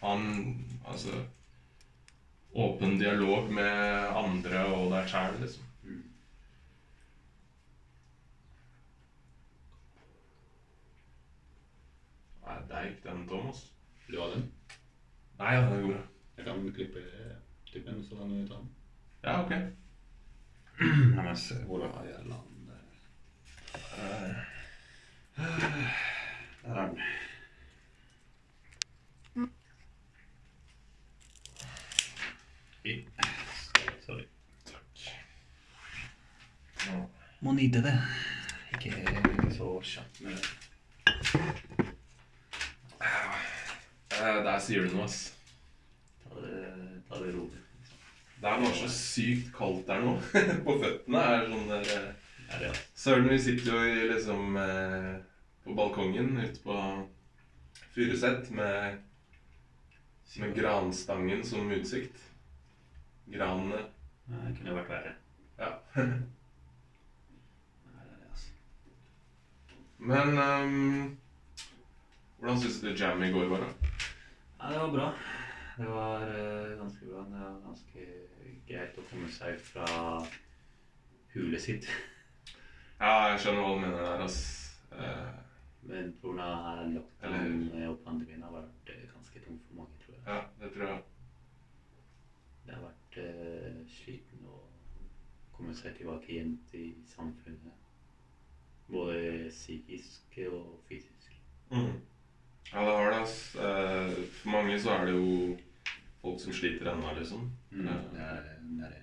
Han 0.00 0.64
Altså 0.88 1.24
åpen 2.54 2.98
dialog 2.98 3.50
med 3.52 4.08
andre 4.16 4.60
og 4.72 4.92
deg 4.92 5.08
sjæl, 5.10 5.34
liksom. 5.42 5.64
Nei, 12.46 12.56
det 12.68 12.76
er 12.76 12.88
ikke 12.88 13.08
den, 13.10 13.26
Thomas. 13.28 13.60
Vil 14.06 14.16
du 14.16 14.22
ha 14.22 14.28
den? 14.34 14.46
Nei, 15.38 15.52
ja, 15.54 15.60
den 15.60 15.82
gjorde 15.82 15.92
bra. 15.92 16.02
Jeg 16.38 16.44
kan 16.46 16.72
klippe 16.74 17.04
typen, 17.66 18.04
så 18.08 18.16
kan 18.16 18.30
du 18.32 18.48
ta 18.48 18.54
den. 18.54 18.70
Ja, 19.24 19.42
ok. 19.44 19.52
La 21.16 21.22
meg 21.26 21.38
se 21.38 21.58
hvor 21.66 21.84
har 21.84 22.04
jeg 22.06 22.26
landet. 22.30 22.54
Eh, 23.98 24.44
Der 25.38 26.74
er 26.74 26.86
den. 26.86 27.02
I. 32.88 33.04
Sorry. 34.06 34.24
takk. 34.64 35.04
Må 37.44 37.52
nyte 37.52 37.82
det. 37.84 37.94
Ikke 38.78 38.92
så 39.52 39.68
kjapt 39.84 40.20
med 40.24 40.36
det. 40.36 40.44
Eh, 44.18 44.38
Der 44.44 44.58
sier 44.62 44.86
du 44.86 44.94
noe, 44.96 45.04
ass. 45.04 45.18
Ta 46.24 46.40
det, 46.42 46.62
ta 47.08 47.20
det 47.22 47.34
rolig. 47.34 47.60
Det 48.38 48.46
er 48.48 48.62
bare 48.62 48.74
så 48.78 48.88
sykt 48.94 49.50
kaldt 49.56 49.84
der 49.90 50.00
nå. 50.04 50.14
På 50.66 50.78
føttene 50.80 51.22
er 51.34 51.46
sånn 51.50 51.68
der 51.70 51.92
eh, 51.96 52.08
ja. 52.64 52.72
Søren, 52.96 53.28
vi 53.28 53.38
sitter 53.42 53.74
jo 53.74 53.82
i, 53.84 54.06
liksom 54.14 54.56
eh, 54.62 55.12
på 55.66 55.76
balkongen 55.76 56.38
ute 56.40 56.62
på 56.64 56.78
Furuset 57.92 58.48
med, 58.54 58.98
med 60.38 60.54
granstangen 60.56 61.44
som 61.44 61.68
utsikt. 61.74 62.24
Granene 63.32 63.84
Det 64.28 64.56
kunne 64.58 64.74
vært 64.80 64.92
verre. 64.96 65.14
Ja. 65.58 65.72
Altså. 68.28 68.52
Men 69.98 70.38
ehm, 70.38 71.16
hvordan 72.38 72.60
syns 72.62 72.80
du 72.84 72.92
jam 72.94 73.22
i 73.22 73.30
går 73.34 73.48
var, 73.50 73.64
da? 73.64 73.70
Ja, 74.60 74.68
det 74.72 74.80
var 74.80 74.92
bra. 74.92 75.08
Det 75.78 75.88
var 75.90 76.22
uh, 76.22 76.78
ganske 76.78 77.06
bra. 77.06 77.24
Det 77.24 77.40
var 77.40 77.56
ganske 77.64 78.04
greit 78.68 78.98
å 78.98 79.06
komme 79.10 79.28
seg 79.32 79.58
fra 79.70 79.88
hulet 81.34 81.62
sitt. 81.62 81.90
Ja, 82.98 83.28
jeg 83.30 83.38
skjønner 83.44 83.62
hva 83.62 83.74
du 83.76 83.82
mener 83.84 84.00
der, 84.02 84.22
ass. 84.24 84.38
Uh, 84.90 85.36
Men 85.86 86.08
pga. 86.18 86.48
lockdown 86.90 87.60
og 87.86 88.00
pandemien 88.02 88.42
har 88.42 88.50
vært 88.56 88.90
eh, 88.90 89.04
ganske 89.12 89.42
tung 89.44 89.60
for 89.68 89.78
mange, 89.78 90.00
tror 90.02 90.16
jeg. 90.16 90.24
ja, 90.26 90.40
det 90.58 90.72
tror 90.74 90.88
jeg. 90.88 90.96
Vært 93.18 93.66
eh, 93.66 93.78
sliten 93.90 94.44
å 94.46 94.58
komme 95.56 95.74
seg 95.74 95.96
tilbake 95.98 96.30
igjen 96.30 96.52
til 96.70 96.92
samfunnet. 97.10 97.74
Både 98.88 99.48
psykisk 99.50 100.38
og 100.52 100.78
fysisk. 100.88 101.32
Mm. 101.72 101.98
Ja, 102.70 102.84
det 102.84 102.94
har 102.94 103.10
det, 103.10 103.18
ass. 103.24 103.38
Eh, 103.56 104.12
for 104.40 104.52
mange 104.54 104.78
så 104.80 104.94
er 104.94 105.06
det 105.08 105.16
jo 105.16 105.56
folk 106.22 106.40
som 106.42 106.52
sliter 106.56 106.92
ennå, 106.92 107.12
liksom. 107.18 107.50
Mm, 107.72 107.88
Det 108.14 108.22
er 108.22 108.42
det. 108.46 109.02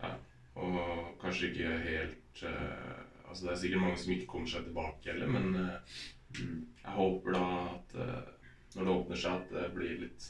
Er 0.00 0.12
det. 0.12 0.20
Og 0.54 1.16
kanskje 1.22 1.50
ikke 1.50 1.78
helt 1.88 2.44
eh, 2.46 3.00
Altså, 3.24 3.46
det 3.48 3.52
er 3.52 3.58
sikkert 3.64 3.80
mange 3.82 3.96
som 3.98 4.12
ikke 4.14 4.26
kommer 4.30 4.46
seg 4.52 4.66
tilbake 4.68 5.10
heller, 5.12 5.26
men 5.38 5.56
eh, 5.56 6.02
Mm. 6.34 6.64
jeg 6.82 6.90
håper 6.96 7.30
da 7.36 7.40
at 7.70 7.92
eh, 7.94 8.30
når 8.74 8.84
det 8.88 8.90
åpner 8.92 9.18
seg, 9.22 9.34
at 9.38 9.50
det 9.54 9.68
blir 9.76 10.00
litt 10.00 10.24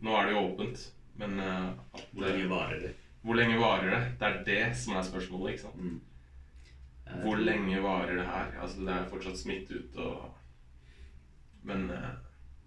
Nå 0.00 0.14
er 0.16 0.24
det 0.24 0.32
jo 0.32 0.38
åpent, 0.46 0.84
men 1.20 1.40
uh, 1.40 1.70
Hvor 2.12 2.26
lenge 2.26 2.48
varer 2.50 2.80
det? 2.80 2.94
Hvor 3.20 3.36
lenge 3.36 3.58
varer 3.60 3.90
det? 3.92 4.02
Det 4.20 4.28
er 4.28 4.44
det 4.46 4.76
som 4.80 4.96
er 4.96 5.04
spørsmålet, 5.04 5.52
ikke 5.52 5.66
sant? 5.66 5.80
Mm. 5.84 6.00
Hvor 7.24 7.40
lenge 7.42 7.82
varer 7.84 8.16
det 8.16 8.26
her? 8.26 8.52
Altså, 8.62 8.84
det 8.86 8.94
er 8.94 9.08
fortsatt 9.10 9.40
smitte 9.40 9.80
ute 9.80 10.06
og 10.06 10.36
Men 11.68 11.90
uh, 11.90 12.12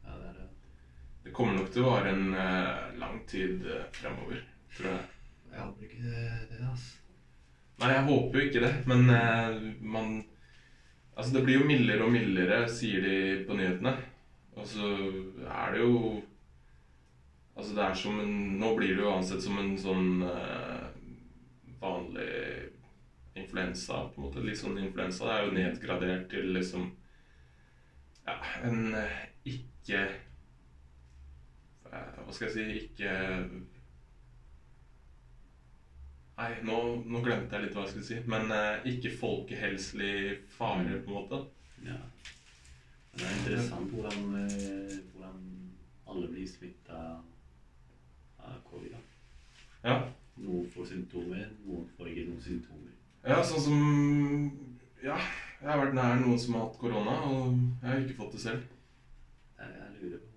Ja, 0.04 0.18
det 0.20 0.34
det. 0.38 0.50
det 1.26 1.34
kommer 1.34 1.58
nok 1.58 1.72
til 1.74 1.86
å 1.86 1.94
vare 1.96 2.12
en 2.14 2.36
uh, 2.36 2.92
lang 3.02 3.24
tid 3.28 3.64
fremover, 3.96 4.44
tror 4.76 4.92
jeg. 4.92 5.08
Jeg 5.54 5.62
håper 5.62 5.88
ikke 5.88 6.04
det, 6.04 6.60
altså. 6.60 7.00
Nei, 7.82 7.90
jeg 7.90 8.06
håper 8.06 8.38
jo 8.40 8.46
ikke 8.48 8.62
det, 8.64 8.74
men 8.90 9.10
man 9.82 10.12
Altså, 11.16 11.34
det 11.36 11.44
blir 11.46 11.60
jo 11.60 11.66
mildere 11.70 12.06
og 12.06 12.14
mildere, 12.14 12.64
sier 12.74 13.04
de 13.06 13.18
på 13.46 13.58
nyhetene. 13.58 13.92
Og 14.58 14.66
så 14.70 14.88
er 15.46 15.74
det 15.74 15.82
jo 15.84 15.98
Altså, 17.56 17.76
det 17.76 17.84
er 17.84 17.94
som 17.98 18.20
en 18.20 18.38
Nå 18.60 18.76
blir 18.78 18.96
det 18.96 19.04
jo 19.04 19.14
ansett 19.14 19.44
som 19.46 19.60
en 19.62 19.76
sånn 19.78 20.24
eh, 20.26 20.86
vanlig 21.82 22.30
influensa, 23.38 24.08
på 24.14 24.22
en 24.22 24.28
måte. 24.28 24.46
Litt 24.46 24.62
sånn 24.62 24.80
influensa. 24.82 25.28
Det 25.28 25.36
er 25.36 25.46
jo 25.46 25.58
nedgradert 25.58 26.30
til 26.34 26.54
liksom 26.58 26.90
Ja, 28.26 28.38
en 28.64 28.96
eh, 28.98 29.22
ikke 29.52 30.02
eh, 31.92 32.18
Hva 32.24 32.32
skal 32.34 32.48
jeg 32.48 32.56
si 32.56 32.64
Ikke 32.86 33.14
Nei, 36.34 36.50
nå, 36.66 36.78
nå 37.06 37.20
glemte 37.22 37.54
jeg 37.54 37.68
litt 37.68 37.76
hva 37.76 37.84
jeg 37.84 37.92
skulle 37.92 38.08
si. 38.08 38.16
Men 38.26 38.50
ikke 38.90 39.12
folkehelselig 39.20 40.40
fare, 40.50 40.96
på 41.06 41.12
en 41.12 41.14
måte. 41.14 41.38
Ja. 41.86 42.00
Men 43.12 43.20
det 43.20 43.28
er 43.28 43.36
interessant 43.38 43.94
hvordan, 43.94 44.18
hvordan 45.12 45.44
alle 46.10 46.32
blir 46.34 46.50
smitta 46.50 47.04
av 48.50 48.60
covid. 48.70 48.92
da. 48.92 49.02
Ja. 49.90 49.96
Noen 50.44 50.68
får 50.74 50.86
symptomer, 50.90 51.50
noen 51.66 51.88
får 51.98 52.08
ikke 52.12 52.28
noen 52.32 52.42
symptomer. 52.42 52.94
ja, 53.28 53.40
sånn 53.46 53.62
som 53.68 53.82
Ja, 55.04 55.18
jeg 55.62 55.68
har 55.70 55.82
vært 55.84 55.94
nær 55.98 56.20
noen 56.22 56.40
som 56.40 56.56
har 56.56 56.66
hatt 56.68 56.78
korona, 56.80 57.14
og 57.28 57.58
jeg 57.82 57.90
har 57.90 58.00
ikke 58.04 58.18
fått 58.22 58.32
det 58.38 58.42
selv. 58.46 58.64
Det 59.58 59.66
er 59.66 59.72
det 59.74 59.82
jeg 59.84 60.02
lurer 60.02 60.20
på. 60.24 60.30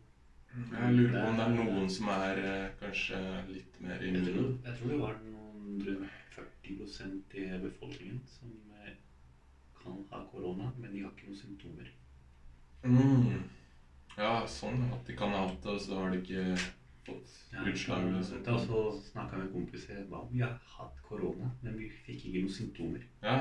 Jeg 0.57 0.95
lurer 0.97 1.13
på 1.15 1.25
om 1.29 1.37
det 1.41 1.45
er 1.47 1.55
noen 1.57 1.91
som 1.91 2.09
er 2.15 2.39
eh, 2.51 2.69
kanskje 2.81 3.21
litt 3.53 3.81
mer 3.85 4.03
Jeg 4.03 4.15
immune. 4.15 4.59
jeg 4.65 4.77
tror 4.79 4.89
det 4.93 5.01
var 5.01 5.19
noen 5.25 5.83
rundt 5.87 6.37
40% 6.37 7.37
i 7.43 7.47
befolkningen 7.63 8.21
som 8.27 8.53
eh, 8.85 8.95
kan 9.83 10.01
ha 10.11 10.23
korona, 10.33 10.71
men 10.79 10.93
de 10.93 11.03
har 11.05 11.13
ikke 11.15 11.29
noen 11.31 11.41
symptomer. 11.43 11.93
Mm. 12.83 13.45
Ja, 14.17 14.33
sånn. 14.49 14.83
At 14.95 15.07
de 15.07 15.17
kan 15.19 15.31
ha 15.37 15.47
hatt 15.47 15.63
det, 15.63 15.75
og 15.77 15.81
så 15.85 15.99
har 16.01 16.11
de 16.15 16.21
ikke 16.23 16.57
fått 17.07 17.35
Ja, 17.53 17.65
utslag. 17.71 18.03
så- 18.25 19.01
snakka 19.13 19.37
med 19.39 19.53
kompiser 19.53 20.05
om 20.13 20.29
vi 20.33 20.41
har 20.43 20.59
hatt 20.77 20.97
korona, 21.09 21.51
men 21.63 21.79
vi 21.79 21.89
fikk 21.91 22.25
ikke 22.27 22.43
noen 22.43 22.53
symptomer. 22.53 23.03
Ja, 23.23 23.37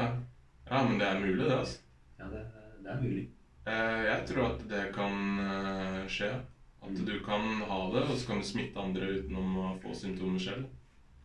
ja. 0.69 0.83
men 0.83 0.97
det 0.99 1.07
er 1.07 1.19
mulig, 1.19 1.45
det. 1.49 1.57
altså. 1.57 1.79
Ja, 2.19 2.25
det, 2.29 2.45
det 2.83 2.91
er 2.91 3.01
mulig. 3.01 3.27
Eh, 3.67 4.03
Jeg 4.05 4.27
tror 4.27 4.45
at 4.55 4.67
det 4.69 4.93
kan 4.93 5.39
eh, 5.39 6.07
skje. 6.07 6.31
At 6.85 7.05
du 7.05 7.19
kan 7.25 7.61
ha 7.65 7.91
det, 7.91 8.03
og 8.09 8.17
så 8.17 8.27
kan 8.27 8.37
du 8.37 8.45
smitte 8.45 8.77
andre 8.79 9.07
utenom 9.17 9.55
å 9.57 9.79
få 9.81 9.95
symptomer 9.95 10.39
selv. 10.39 10.65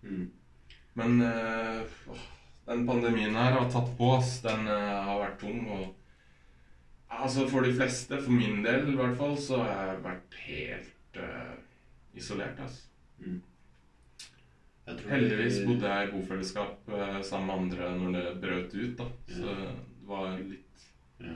Mm. 0.03 0.31
Men 0.95 1.21
øh, 1.23 1.87
den 2.67 2.87
pandemien 2.87 3.35
her 3.37 3.53
har 3.59 3.71
tatt 3.71 3.91
på 3.99 4.17
oss. 4.17 4.41
Den 4.41 4.67
har 4.67 5.19
vært 5.21 5.39
tung. 5.43 5.67
Og 5.69 5.95
altså 7.11 7.47
for 7.51 7.61
de 7.61 7.75
fleste, 7.77 8.23
for 8.23 8.33
min 8.33 8.63
del 8.65 8.89
i 8.89 8.97
hvert 8.97 9.17
fall, 9.19 9.37
så 9.37 9.61
har 9.63 9.91
jeg 9.93 10.03
vært 10.07 10.39
helt 10.47 11.21
eh, 11.21 11.53
isolert. 12.15 12.61
altså. 12.61 12.87
Mm. 13.19 13.43
Heldigvis 15.11 15.61
bodde 15.67 15.87
jeg 15.91 16.09
i 16.09 16.11
bofellesskap 16.13 16.89
eh, 16.89 17.21
sammen 17.23 17.47
med 17.47 17.55
andre 17.55 17.91
når 17.99 18.17
det 18.17 18.41
brøt 18.43 18.75
ut. 18.75 18.97
da. 18.99 19.07
Så 19.29 19.55
det 19.61 19.75
var 20.09 20.39
litt 20.39 20.67
Ja. 21.21 21.35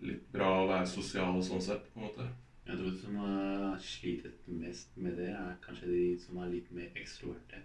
litt 0.00 0.28
bra 0.32 0.50
å 0.62 0.68
være 0.68 0.86
sosial 0.86 1.40
sånn 1.42 1.62
sett, 1.62 1.88
på 1.94 2.00
en 2.00 2.06
måte. 2.06 2.28
Jeg 2.68 2.76
tror 2.76 2.90
de 2.90 2.98
som 3.00 3.16
har 3.16 3.78
slitet 3.80 4.46
mest 4.46 4.96
med 4.96 5.16
det, 5.16 5.30
er 5.30 5.56
kanskje 5.64 5.86
de 5.88 6.18
som 6.20 6.36
er 6.38 6.50
litt 6.52 6.70
mer 6.72 6.90
ekstroverte. 6.94 7.62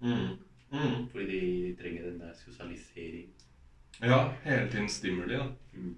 Mm. 0.00 0.38
Mm. 0.72 1.06
Fordi 1.12 1.40
de 1.40 1.74
trenger 1.82 2.02
den 2.10 2.18
der 2.20 2.32
sosialisering. 2.34 3.28
Ja, 4.02 4.32
hele 4.44 4.68
tiden 4.70 4.88
stimuli, 4.88 5.34
da. 5.36 5.46
Mm. 5.74 5.94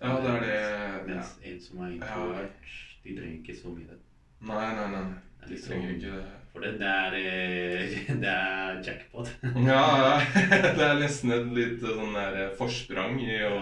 Ja, 0.00 0.16
det 0.20 0.30
er 0.30 0.40
det 0.40 0.54
ja. 0.60 1.14
Mens 1.14 1.38
en 1.42 1.60
som 1.60 1.78
er 1.78 1.94
introvert, 1.94 2.74
de 3.04 3.16
trenger 3.16 3.38
ikke 3.38 3.56
så 3.62 3.68
mye 3.68 3.86
det. 3.88 3.98
Nei, 4.44 4.70
nei, 4.76 4.88
nei. 4.92 5.04
De 5.48 5.58
trenger 5.60 5.94
ikke 5.94 6.10
det. 6.18 6.24
For 6.54 6.62
det, 6.62 6.72
det, 6.80 6.90
er, 6.90 7.14
eh, 7.18 7.94
det 8.22 8.30
er 8.32 8.82
jackpot. 8.86 9.30
Ja, 9.68 10.18
det 10.78 10.84
er 10.84 11.00
nesten 11.00 11.32
et 11.34 11.48
lite 11.56 11.94
sånn 11.96 12.14
der 12.14 12.52
forsprang 12.58 13.16
i 13.24 13.40
å 13.48 13.56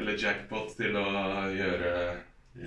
Eller 0.00 0.18
jackpot 0.20 0.74
til 0.78 0.94
å 0.96 1.06
gjøre 1.52 1.94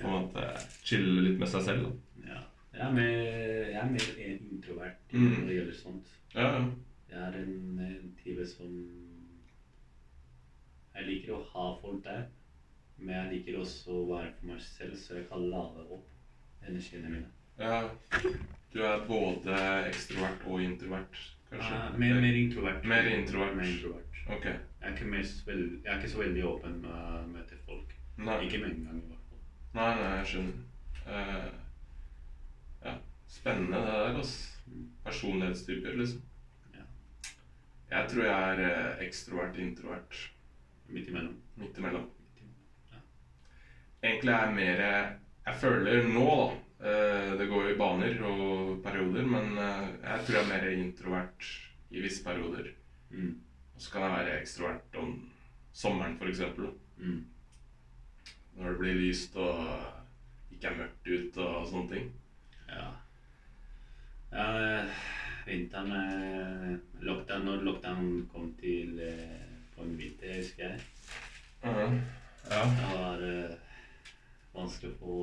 en 0.08 0.12
måte 0.16 0.44
chille 0.86 1.22
litt 1.28 1.38
med 1.40 1.48
seg 1.52 1.64
selv. 1.68 1.92
Ja. 2.24 2.40
Jeg, 2.74 2.82
er 2.88 2.92
mer, 2.96 3.14
jeg 3.70 3.80
er 3.84 3.90
mer 3.94 4.10
introvert 4.28 5.00
Mm. 5.14 5.28
når 5.30 5.44
det 5.46 5.54
gjelder 5.60 5.74
sånt. 5.78 6.06
Ja, 6.34 6.46
ja. 6.56 6.62
Jeg 7.12 7.20
er 7.22 7.34
en, 7.38 7.78
en 7.86 8.08
type 8.18 8.42
som 8.50 8.70
Jeg 10.96 11.06
liker 11.06 11.36
å 11.36 11.44
ha 11.52 11.66
folk 11.82 12.00
der, 12.06 12.24
men 12.98 13.14
jeg 13.14 13.30
liker 13.36 13.60
også 13.60 13.94
å 13.94 14.08
være 14.08 14.32
for 14.40 14.48
meg 14.50 14.60
selv, 14.62 14.96
så 14.98 15.16
jeg 15.20 15.28
kan 15.30 15.46
lade 15.52 15.84
opp 15.86 16.10
energiene 16.68 17.08
mine. 17.10 17.26
ja. 17.58 17.82
Du 18.74 18.80
er 18.82 19.04
både 19.06 19.54
ekstrovert 19.86 20.40
og 20.50 20.62
introvert, 20.62 21.18
kanskje? 21.50 21.74
Ah, 21.78 21.92
mer, 21.98 22.16
mer 22.20 22.34
introvert. 22.34 22.84
Mer 22.90 23.06
introvert. 23.06 23.56
Mer 23.56 23.68
introvert. 23.70 24.16
Ok. 24.34 24.44
Jeg 24.44 24.58
er 24.80 24.94
ikke, 24.96 25.04
mest 25.12 25.46
vel, 25.46 25.60
jeg 25.84 25.92
er 25.92 25.98
ikke 26.00 26.10
så 26.10 26.18
veldig 26.18 26.44
åpen 26.48 26.80
med 27.30 27.44
til 27.48 27.60
folk. 27.68 27.94
Nei, 28.16 28.40
Ikke 28.46 28.58
med 28.58 28.72
en 28.74 28.84
gang, 28.88 28.98
i 29.04 29.06
hvert 29.12 29.28
fall. 29.28 29.38
nei, 29.78 29.94
nei 30.00 30.10
jeg 30.16 30.26
skjønner. 30.32 30.58
Uh, 31.06 31.52
ja. 32.84 32.94
Spennende 33.28 33.76
det 33.78 33.86
der, 33.86 34.18
altså. 34.18 34.50
Personlighetstyper, 35.04 35.96
liksom. 36.02 36.22
Ja. 36.74 36.84
Jeg 37.90 38.10
tror 38.10 38.24
jeg 38.24 38.50
er 38.50 38.64
eh, 38.66 39.06
ekstrovert, 39.06 39.56
introvert. 39.58 40.30
Midt 40.88 41.08
imellom. 41.08 41.36
Midt 41.56 41.78
imellom. 41.78 42.08
Midt 42.10 42.42
imellom. 42.42 43.04
Egentlig 44.02 44.32
er 44.32 44.46
jeg 44.46 44.54
mer 44.54 44.82
Jeg 45.44 45.60
føler 45.60 46.06
nå, 46.08 46.28
da 46.80 46.90
eh, 46.90 47.32
Det 47.38 47.48
går 47.50 47.70
i 47.70 47.76
baner 47.80 48.22
og 48.24 48.80
perioder, 48.84 49.26
men 49.28 49.58
eh, 49.60 49.88
jeg 50.00 50.24
tror 50.24 50.38
jeg 50.38 50.44
er 50.44 50.50
mer 50.52 50.66
introvert 50.72 51.48
i 51.90 52.00
visse 52.04 52.24
perioder. 52.24 52.70
Mm. 53.10 53.34
Og 53.74 53.82
så 53.82 53.92
kan 53.92 54.06
jeg 54.06 54.16
være 54.18 54.40
ekstrovert 54.40 54.98
om 55.00 55.14
sommeren, 55.74 56.16
f.eks. 56.20 56.40
Mm. 56.96 57.24
Når 58.56 58.70
det 58.70 58.78
blir 58.78 59.00
lyst 59.02 59.36
og 59.36 59.60
ikke 60.54 60.70
er 60.70 60.78
mørkt 60.78 61.08
ute 61.10 61.46
og 61.48 61.68
sånne 61.68 61.90
ting. 61.92 62.10
Ja. 62.70 62.88
ja 64.32 64.48
vinteren 65.44 65.92
eh, 65.98 66.70
lockdown, 67.04 67.44
Når 67.50 67.66
lockdown 67.68 68.12
kom 68.32 68.52
til 68.60 68.96
på 69.74 69.84
en 69.84 69.96
vinter, 69.98 70.38
husker 70.40 70.68
jeg, 70.70 70.80
Mhm. 71.64 72.00
Ja. 72.50 72.64
det 72.76 72.88
var 72.92 73.22
vanskelig 74.54 74.92
å 74.94 74.98
få 75.00 75.18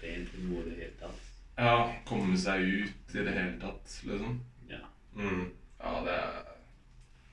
trent 0.00 0.30
til 0.32 0.44
noe 0.50 0.62
i 0.64 0.68
det 0.70 0.76
hele 0.80 0.98
tatt. 1.00 1.24
ja. 1.58 1.76
Komme 2.08 2.36
seg 2.38 2.60
ut 2.66 3.14
i 3.16 3.24
det 3.26 3.32
hele 3.36 3.56
tatt, 3.60 3.96
liksom. 4.08 4.40
Ja. 4.70 4.82
Mm. 5.16 5.50
Ja, 5.80 5.92
det 6.04 6.12
er, 6.12 6.52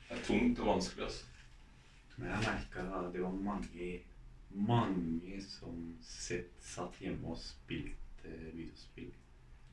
det 0.10 0.18
er 0.18 0.24
tungt 0.28 0.60
og 0.60 0.68
vanskelig, 0.76 1.04
altså. 1.10 1.26
Men 2.18 2.30
jeg 2.30 2.44
merka 2.46 2.84
at 3.00 3.14
det 3.14 3.22
var 3.24 3.32
mange, 3.34 3.92
mange 4.54 5.40
som 5.42 5.78
sett, 6.06 6.52
satt 6.62 7.00
hjemme 7.02 7.32
og 7.34 7.40
spilte 7.42 8.30
videospill 8.54 9.10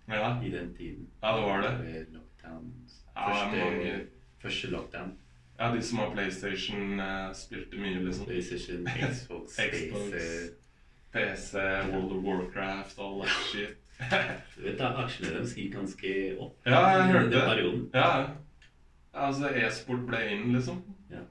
Ja, 0.09 0.31
i 0.43 0.51
den 0.51 0.71
tiden. 0.75 1.09
ja 1.23 1.35
det 1.37 1.43
var 1.47 1.61
det. 1.67 1.73
Ved 1.85 2.07
Lockdown. 2.17 2.71
Ja, 3.15 3.27
det 3.53 3.61
er 3.61 3.65
mange 3.71 4.07
første 4.41 4.71
lockdown. 4.73 5.13
Ja, 5.59 5.69
de 5.75 5.83
som 5.85 5.99
har 5.99 6.11
PlayStation, 6.15 7.01
eh, 7.01 7.35
spilte 7.37 7.77
mye, 7.77 8.01
liksom. 8.07 8.25
PlayStation, 8.27 8.89
Xbox, 8.89 9.59
Xbox. 9.75 10.11
PC. 10.15 10.55
PC, 11.13 11.55
World 11.93 12.13
of 12.17 12.23
Warcraft, 12.25 12.99
all 12.99 13.21
that 13.23 13.37
shit. 13.53 13.77
Du 14.57 14.63
vet 14.65 14.79
da, 14.79 14.93
Aksjene 15.03 15.35
deres 15.35 15.53
gikk 15.57 15.75
ganske 15.75 16.11
opp 16.41 16.67
Ja, 16.69 16.79
jeg 16.95 17.01
i 17.01 17.13
hørte 17.13 17.25
den 17.25 17.33
det. 17.35 17.43
perioden. 17.49 17.83
Ja. 17.95 18.11
Altså, 19.13 19.51
e-sport 19.61 20.07
ble 20.09 20.21
inn, 20.33 20.53
liksom. 20.55 20.79
Ja. 21.11 21.25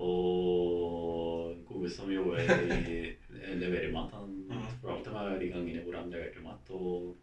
Og 0.00 1.56
gode 1.68 1.90
som 1.92 2.10
jobber 2.12 2.38
i 2.40 3.16
leverer 3.62 3.90
mat, 3.94 4.12
han 4.14 4.36
Mhm. 4.50 4.62
fortalte 4.82 5.12
meg 5.14 5.40
de 5.40 5.48
gangene 5.52 5.82
hvor 5.84 5.94
han 5.96 6.10
leverte 6.10 6.42
mat. 6.42 6.70
Og 6.70 7.16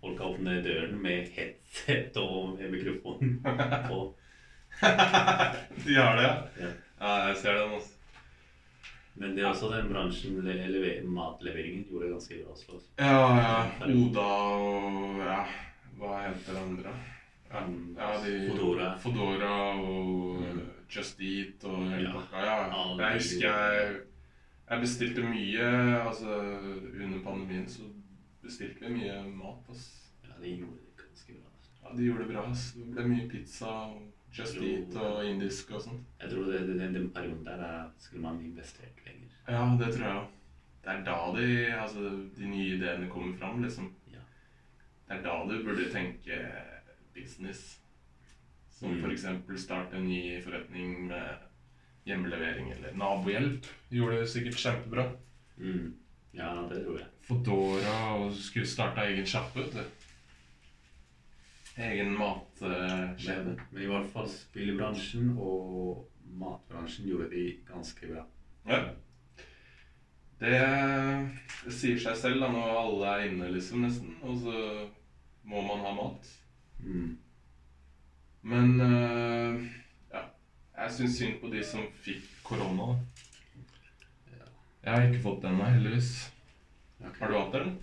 folk 0.00 0.20
åpner 0.20 0.62
døren 0.62 0.98
med 1.02 1.28
headset 1.32 2.16
og 2.20 2.58
med 2.58 2.70
mikrofon 2.74 3.38
på. 3.88 4.00
de 5.84 5.94
har 5.96 6.16
det, 6.18 6.26
ja. 6.26 6.34
Ja. 6.60 6.72
Jeg 7.28 7.36
ser 7.36 7.58
den, 7.60 7.72
altså. 7.78 7.93
Men 9.16 9.34
det 9.36 9.44
er 9.44 9.48
også 9.52 9.68
den 9.70 9.88
bransjen, 9.92 10.40
le- 10.42 11.02
matleveringen, 11.06 11.84
gjorde 11.88 12.06
det 12.08 12.12
ganske 12.16 12.38
bra 12.42 12.52
også. 12.52 12.78
Ja, 12.98 13.36
ja. 13.38 13.58
Oda 13.94 14.24
og 14.58 15.18
ja, 15.22 15.44
hva 15.98 16.22
heter 16.28 16.58
andre? 16.62 16.94
Ja, 17.54 17.60
Mm, 17.68 17.94
ja 17.96 18.08
de 18.24 18.48
Fodora. 18.50 18.96
Fodora 18.98 19.50
og 19.78 20.40
Mm. 20.42 20.60
Just 20.90 21.20
Eat 21.20 21.64
og 21.64 21.84
hele 21.90 22.08
Ja. 22.08 22.12
pakka. 22.12 22.40
Ja. 22.44 22.96
Jeg 22.98 23.12
husker 23.14 23.48
jeg, 23.48 23.96
jeg 24.70 24.80
bestilte 24.80 25.22
mye 25.22 25.68
altså 26.08 26.28
Under 27.04 27.20
pandemien 27.24 27.68
så 27.68 27.82
bestilte 28.42 28.80
vi 28.88 28.94
mye 28.94 29.22
mat. 29.36 29.70
ass. 29.70 30.10
Ja, 30.24 30.32
de 30.42 30.56
gjorde 30.56 30.72
det 30.96 31.04
ganske 31.06 31.32
bra. 31.32 31.50
Ja, 31.90 31.96
De 31.96 32.02
gjorde 32.04 32.18
det 32.26 32.32
bra. 32.34 32.50
ass. 32.50 32.72
Det 32.74 32.94
ble 32.94 33.04
mye 33.08 33.28
pizza 33.30 33.66
og 33.66 34.02
Just 34.38 34.56
Eat 34.56 34.96
og 34.98 35.24
indisk 35.28 35.70
og 35.70 35.80
sånt. 35.84 36.06
Jeg 36.20 36.30
tror 36.30 36.44
det, 36.50 36.60
det, 36.68 36.78
den, 36.80 36.94
den 36.94 37.10
perioden 37.14 37.44
der 37.46 37.60
er- 37.62 37.90
skulle 37.98 38.22
man 38.22 38.40
investert 38.44 38.98
lenger. 39.06 39.28
Ja, 39.48 39.60
det 39.78 39.94
tror 39.94 40.06
jeg 40.06 40.16
òg. 40.16 40.26
Det 40.84 40.92
er 40.92 41.04
da 41.04 41.18
de, 41.40 41.74
altså, 41.80 42.00
de 42.38 42.46
nye 42.48 42.76
ideene 42.76 43.08
kommer 43.10 43.36
fram, 43.38 43.62
liksom. 43.62 43.92
Ja. 44.12 44.18
Det 45.08 45.16
er 45.18 45.22
da 45.22 45.36
du 45.48 45.62
burde 45.64 45.86
tenke 45.92 46.40
business. 47.14 47.80
Som 48.70 48.90
Mm. 48.98 49.10
eksempel 49.10 49.58
starte 49.58 49.96
en 49.96 50.08
ny 50.08 50.42
forretning 50.42 51.06
med 51.08 51.36
hjemmelevering 52.06 52.72
eller 52.72 52.92
nabohjelp. 52.96 53.66
Gjorde 53.90 54.18
det 54.20 54.28
sikkert 54.28 54.54
kjempebra. 54.58 55.04
Mm. 55.56 55.94
Ja, 56.34 56.66
det 56.70 56.84
tror 56.84 56.98
jeg. 56.98 57.06
Fodora 57.22 58.14
og 58.18 58.34
skulle 58.34 58.66
starte 58.66 59.00
egen 59.06 59.24
sjappe, 59.26 59.60
vet 59.62 59.72
du. 59.72 59.84
Egen 61.76 62.12
matkjede. 62.14 63.46
Men, 63.46 63.60
men 63.70 63.82
i 63.82 63.88
hvert 63.90 64.10
fall 64.12 64.28
spillbransjen 64.30 65.32
og 65.34 66.04
matbransjen 66.38 67.08
gjorde 67.08 67.30
de 67.32 67.46
ganske 67.66 68.10
bra. 68.10 68.22
Ja. 68.68 68.82
Det, 70.38 70.54
det 71.64 71.74
sier 71.74 71.98
seg 72.00 72.18
selv 72.18 72.42
da, 72.42 72.50
når 72.52 72.78
alle 72.78 73.10
er 73.10 73.26
inne, 73.28 73.50
liksom, 73.54 73.84
nesten. 73.86 74.16
Og 74.22 74.38
så 74.42 74.56
må 75.48 75.62
man 75.66 75.82
ha 75.84 75.94
mat. 75.96 76.30
Mm. 76.84 77.14
Men 78.44 78.74
uh, 78.80 79.64
ja, 80.12 80.22
jeg 80.76 80.94
syns 80.98 81.18
synd 81.18 81.38
på 81.40 81.50
de 81.52 81.62
som 81.64 81.86
fikk 82.04 82.26
korona. 82.44 82.92
Ja. 84.34 84.50
Jeg 84.84 84.92
har 84.92 85.08
ikke 85.08 85.24
fått 85.24 85.42
den, 85.46 85.62
heldigvis. 85.64 86.12
Okay. 87.00 87.18
Har 87.20 87.32
du 87.32 87.38
hatt 87.38 87.56
den? 87.56 87.74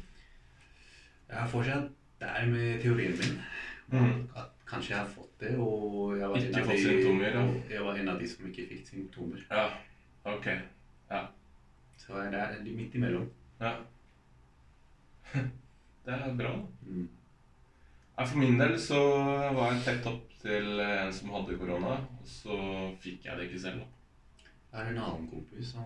Jeg 1.31 1.39
har 1.39 1.49
fortsatt 1.49 1.91
der 2.21 2.45
med 2.51 2.81
teorien 2.83 3.17
min. 3.17 3.41
Mhm. 3.91 4.27
At 4.35 4.51
kanskje 4.65 4.93
jeg 4.93 4.99
har 4.99 5.07
fått 5.07 5.39
det, 5.39 5.55
og 5.59 6.17
jeg 6.17 6.29
var, 6.29 6.37
Ikke 6.37 6.47
en 6.47 6.59
av 6.61 6.69
fått 6.69 6.77
de, 6.77 6.83
symptomer, 6.83 7.33
ja. 7.35 7.47
jeg 7.75 7.81
var 7.83 7.95
en 7.99 8.09
av 8.09 8.19
de 8.19 8.27
som 8.27 8.45
ikke 8.47 8.67
fikk 8.69 8.85
symptomer. 8.87 9.47
Ja. 9.51 9.65
Ok. 10.31 10.47
Så 12.01 12.17
jeg 12.17 12.33
er 12.33 12.53
der 12.57 12.75
midt 12.75 12.95
imellom. 12.95 13.27
Ja. 13.59 13.75
Det 16.05 16.13
er 16.13 16.37
bra. 16.37 16.53
Mm. 16.81 17.09
Ja, 18.17 18.23
for 18.25 18.37
min 18.37 18.57
del 18.59 18.73
så 18.81 18.99
var 19.53 19.71
jeg 19.71 19.83
tett 19.85 20.07
opp 20.09 20.31
til 20.41 20.79
en 20.81 21.13
som 21.13 21.29
hadde 21.35 21.57
korona, 21.59 21.99
og 22.01 22.25
så 22.27 22.57
fikk 23.03 23.27
jeg 23.27 23.37
det 23.37 23.45
ikke 23.47 23.61
selv. 23.61 23.83
Jeg 24.41 24.79
har 24.79 24.89
en 24.89 24.97
annen 25.03 25.29
kompis 25.29 25.71
som 25.75 25.85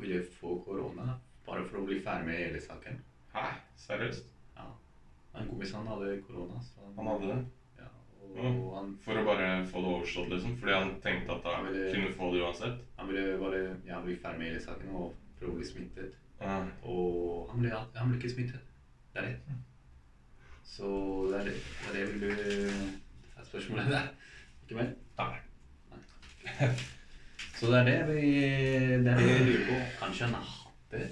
ville 0.00 0.20
få 0.40 0.56
korona 0.66 1.14
bare 1.46 1.64
for 1.68 1.80
å 1.80 1.86
bli 1.86 2.00
ferdig 2.02 2.26
med 2.26 2.42
hele 2.42 2.60
saken. 2.62 2.98
Hæ? 3.32 3.46
Seriøst? 3.86 4.26
Ja. 5.32 5.40
En 5.40 5.48
kompis 5.48 5.72
han 5.74 5.86
hadde 5.86 6.20
korona. 6.26 6.60
Så 6.62 6.86
Han 6.96 7.06
hadde 7.06 7.26
det? 7.32 7.38
Ja, 7.78 7.88
og 8.22 8.36
Mm. 8.36 8.74
han, 8.74 8.98
For 9.04 9.14
å 9.20 9.24
bare 9.24 9.66
få 9.66 9.80
det 9.82 9.92
overstått, 9.94 10.28
liksom? 10.28 10.56
Fordi 10.58 10.72
han 10.72 11.00
tenkte 11.00 11.32
at 11.32 11.42
han 11.44 11.54
han 11.64 11.72
ville, 11.72 11.92
kunne 11.94 12.12
få 12.14 12.32
det 12.34 12.42
uansett? 12.42 12.80
han 12.98 13.08
ville 13.08 13.38
bare 13.38 13.76
ja, 13.86 14.00
bli 14.04 14.16
ferdig 14.16 14.38
med 14.38 14.46
hele 14.48 14.60
saken 14.60 14.88
og 14.94 15.14
prøve 15.38 15.52
å 15.52 15.56
bli 15.56 15.66
smittet. 15.66 16.14
Ja. 16.40 16.58
Og 16.82 17.50
han 17.50 17.60
ble, 17.60 17.70
han 17.96 18.08
ble 18.10 18.18
ikke 18.18 18.30
smittet. 18.34 18.60
Det 19.14 19.22
er 19.22 19.26
det. 19.26 19.56
Så 20.64 20.86
det 21.30 21.40
er 21.40 21.44
det, 21.44 21.54
det, 21.92 22.00
er 22.00 22.06
det 22.06 22.20
vil 22.20 22.70
er 23.36 23.44
spørsmålet 23.44 23.90
der. 23.90 24.08
Ikke 24.62 24.76
mer? 24.78 24.92
Nei. 25.18 26.70
Så 27.58 27.66
det 27.72 27.80
er 27.80 27.84
det 27.84 27.96
vi, 28.14 28.30
det 29.04 29.10
er 29.12 29.18
det 29.18 29.26
vi 29.26 29.50
lurer 29.50 29.66
på. 29.68 29.78
Kanskje 30.00 30.24
han 30.28 30.34
har 30.34 30.46
hatt 30.52 30.94
det, 30.94 31.08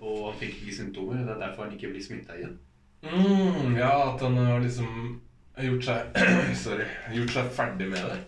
og 0.00 0.30
han 0.30 0.38
fikk 0.40 0.56
ikke 0.62 0.76
symptomer. 0.80 1.22
Det 1.26 1.34
er 1.36 1.42
derfor 1.46 1.64
han 1.66 1.72
ikke 1.76 1.90
blir 1.94 2.02
smitta 2.04 2.36
igjen. 2.38 2.58
Mm, 3.02 3.76
ja, 3.76 3.90
at 4.14 4.20
han 4.24 4.36
har 4.36 4.60
liksom 4.64 5.20
gjort 5.62 5.84
seg 5.84 6.16
Sorry. 6.64 6.86
Gjort 7.14 7.30
seg 7.36 7.50
ferdig 7.56 7.88
med 7.92 8.02
det. 8.02 8.18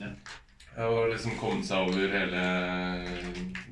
Ja. 0.00 0.10
Og 0.86 1.10
liksom 1.12 1.34
kommet 1.40 1.66
seg 1.66 1.88
over 1.88 2.12
hele 2.14 2.42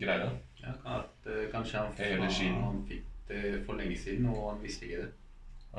greia. 0.00 0.30
Ja, 0.62 0.72
at 0.98 1.28
uh, 1.30 1.44
Kanskje 1.52 1.78
han, 1.78 1.92
Hele 1.98 2.26
skien. 2.32 2.56
han 2.62 2.82
fikk 2.88 3.04
det 3.28 3.62
for 3.66 3.78
lenge 3.78 3.96
siden, 3.98 4.26
og 4.32 4.50
han 4.52 4.62
visste 4.64 4.88
ikke 4.88 5.04
det. 5.04 5.12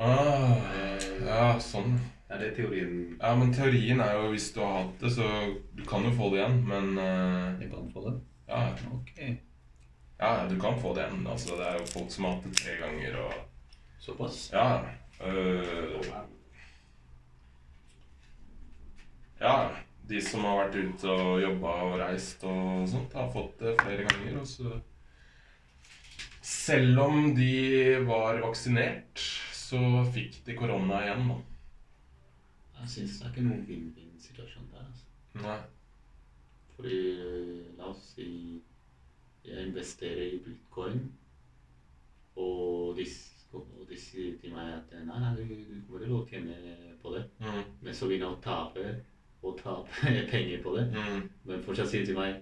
Ah, 0.00 0.56
ja, 1.26 1.44
sånn. 1.60 1.96
Ja, 2.30 2.38
Det 2.38 2.52
er 2.52 2.54
teorien 2.60 2.92
Ja, 3.18 3.32
men 3.34 3.50
teorien 3.52 4.00
er 4.00 4.12
jo 4.14 4.28
hvis 4.30 4.52
du 4.54 4.60
har 4.62 4.84
hatt 4.84 5.00
det, 5.02 5.10
så 5.16 5.26
du 5.76 5.82
kan 5.84 6.04
jo 6.06 6.12
få 6.14 6.28
det 6.30 6.38
igjen, 6.40 6.60
men 6.70 6.92
uh, 6.94 7.58
Du 7.60 7.66
kan 7.72 7.88
få 7.92 8.04
det. 8.06 8.12
ja, 8.48 8.60
Ok. 8.94 9.10
Ja, 10.20 10.46
du 10.50 10.56
kan 10.60 10.76
få 10.80 10.94
det 10.94 11.06
igjen. 11.06 11.26
Altså, 11.26 11.56
det 11.56 11.66
er 11.68 11.78
jo 11.80 11.86
folk 11.94 12.10
som 12.12 12.26
har 12.28 12.36
hatt 12.36 12.48
det 12.48 12.58
tre 12.60 12.76
ganger 12.80 13.16
og 13.24 13.38
Såpass? 14.00 14.50
Ja. 14.52 14.80
øh, 15.20 16.06
ja. 19.40 19.70
De 20.08 20.20
som 20.24 20.44
har 20.44 20.56
vært 20.64 20.78
ute 20.80 21.10
og 21.12 21.42
jobba 21.42 21.74
og 21.86 21.98
reist 22.00 22.42
og 22.48 22.88
sånt, 22.90 23.12
har 23.14 23.28
fått 23.30 23.60
det 23.60 23.76
flere 23.82 24.06
ganger. 24.08 24.40
Og 24.40 24.46
så 24.48 24.80
Selv 26.42 26.98
om 27.00 27.34
de 27.36 28.00
var 28.08 28.40
vaksinert, 28.42 29.20
så 29.54 29.78
fikk 30.14 30.40
de 30.46 30.56
korona 30.58 31.02
igjen, 31.04 31.28
da. 31.28 31.36
Jeg 32.80 32.88
syns 32.94 33.18
det 33.20 33.26
er 33.26 33.30
ikke 33.34 33.44
noen 33.44 33.66
vinn-vinn-situasjon 33.68 34.70
der. 34.72 34.88
altså. 34.88 35.04
Nei. 35.44 35.58
Fordi 36.74 37.00
la 37.78 37.92
oss 37.92 38.02
si 38.16 38.26
jeg 39.44 39.66
investerer 39.66 40.22
i 40.34 40.40
bitcoin, 40.44 41.12
og 42.36 42.94
de, 42.98 43.06
og 43.52 43.86
de 43.88 43.98
sier 43.98 44.36
til 44.40 44.54
meg 44.54 44.74
at 44.76 44.92
nei, 45.06 45.20
nei, 45.20 45.32
du, 45.36 45.42
du 45.48 45.80
kommer 45.86 46.04
til 46.04 46.14
å 46.16 46.26
tjene 46.30 46.76
på 47.02 47.14
det. 47.16 47.24
Mm, 47.40 47.64
Men 47.80 47.96
så 47.96 48.06
begynner 48.06 48.28
jeg 48.28 48.36
å 48.36 48.44
tape 48.44 48.86
og 49.42 49.58
tape 49.58 50.14
penger 50.32 50.62
på 50.62 50.76
det. 50.76 50.86
mm, 50.94 51.26
Men 51.48 51.64
fortsatt 51.64 51.90
sier 51.90 52.06
til 52.06 52.18
meg 52.18 52.40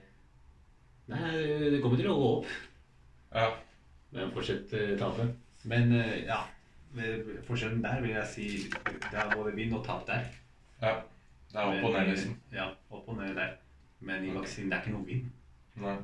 nei, 1.08 1.32
det 1.72 1.80
kommer 1.80 1.96
til 1.96 2.10
å 2.12 2.18
gå 2.18 2.30
opp. 2.36 2.52
ja. 3.34 3.48
Men 4.12 4.30
fortsatt 4.32 4.72
eh, 4.72 4.94
tape. 5.00 5.26
Men 5.68 5.92
eh, 5.92 6.24
ja, 6.28 6.42
forskjellen 7.44 7.82
der 7.84 8.00
vil 8.00 8.14
jeg 8.14 8.26
si 8.32 8.48
det 8.72 9.18
er 9.20 9.34
både 9.36 9.54
vinn 9.56 9.74
og 9.76 9.84
tap 9.84 10.06
der. 10.08 10.28
ja. 10.82 10.98
Det 11.48 11.56
er 11.56 11.64
opp 11.64 11.84
og 11.88 11.94
ned, 11.94 12.10
liksom. 12.10 12.34
Ja, 12.52 12.66
opp 12.92 13.06
og 13.08 13.16
ned 13.16 13.34
der. 13.36 13.54
Men 14.00 14.24
i 14.24 14.28
okay. 14.28 14.40
vaksinen 14.40 14.70
det 14.70 14.76
er 14.76 14.82
ikke 14.82 14.92
noe 14.92 15.06
vinn. 15.06 15.30
Nei. 15.80 15.94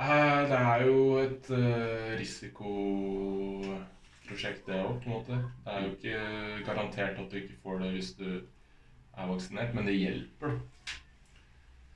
Eh, 0.00 0.48
Det 0.48 0.56
er 0.58 0.82
jo 0.86 1.18
et 1.20 1.50
eh, 1.50 2.18
risikoprosjekt, 2.20 4.66
det 4.66 4.74
òg, 4.80 5.02
på 5.02 5.06
en 5.10 5.12
måte. 5.12 5.32
Det 5.64 5.72
er 5.74 5.80
jo 5.84 5.90
ikke 5.96 6.18
garantert 6.66 7.18
at 7.20 7.30
du 7.30 7.36
ikke 7.36 7.58
får 7.62 7.78
det 7.82 7.90
hvis 7.96 8.10
du 8.18 8.28
er 8.30 9.26
vaksinert, 9.28 9.74
men 9.74 9.86
det 9.86 9.98
hjelper, 9.98 10.48
da. 10.54 10.58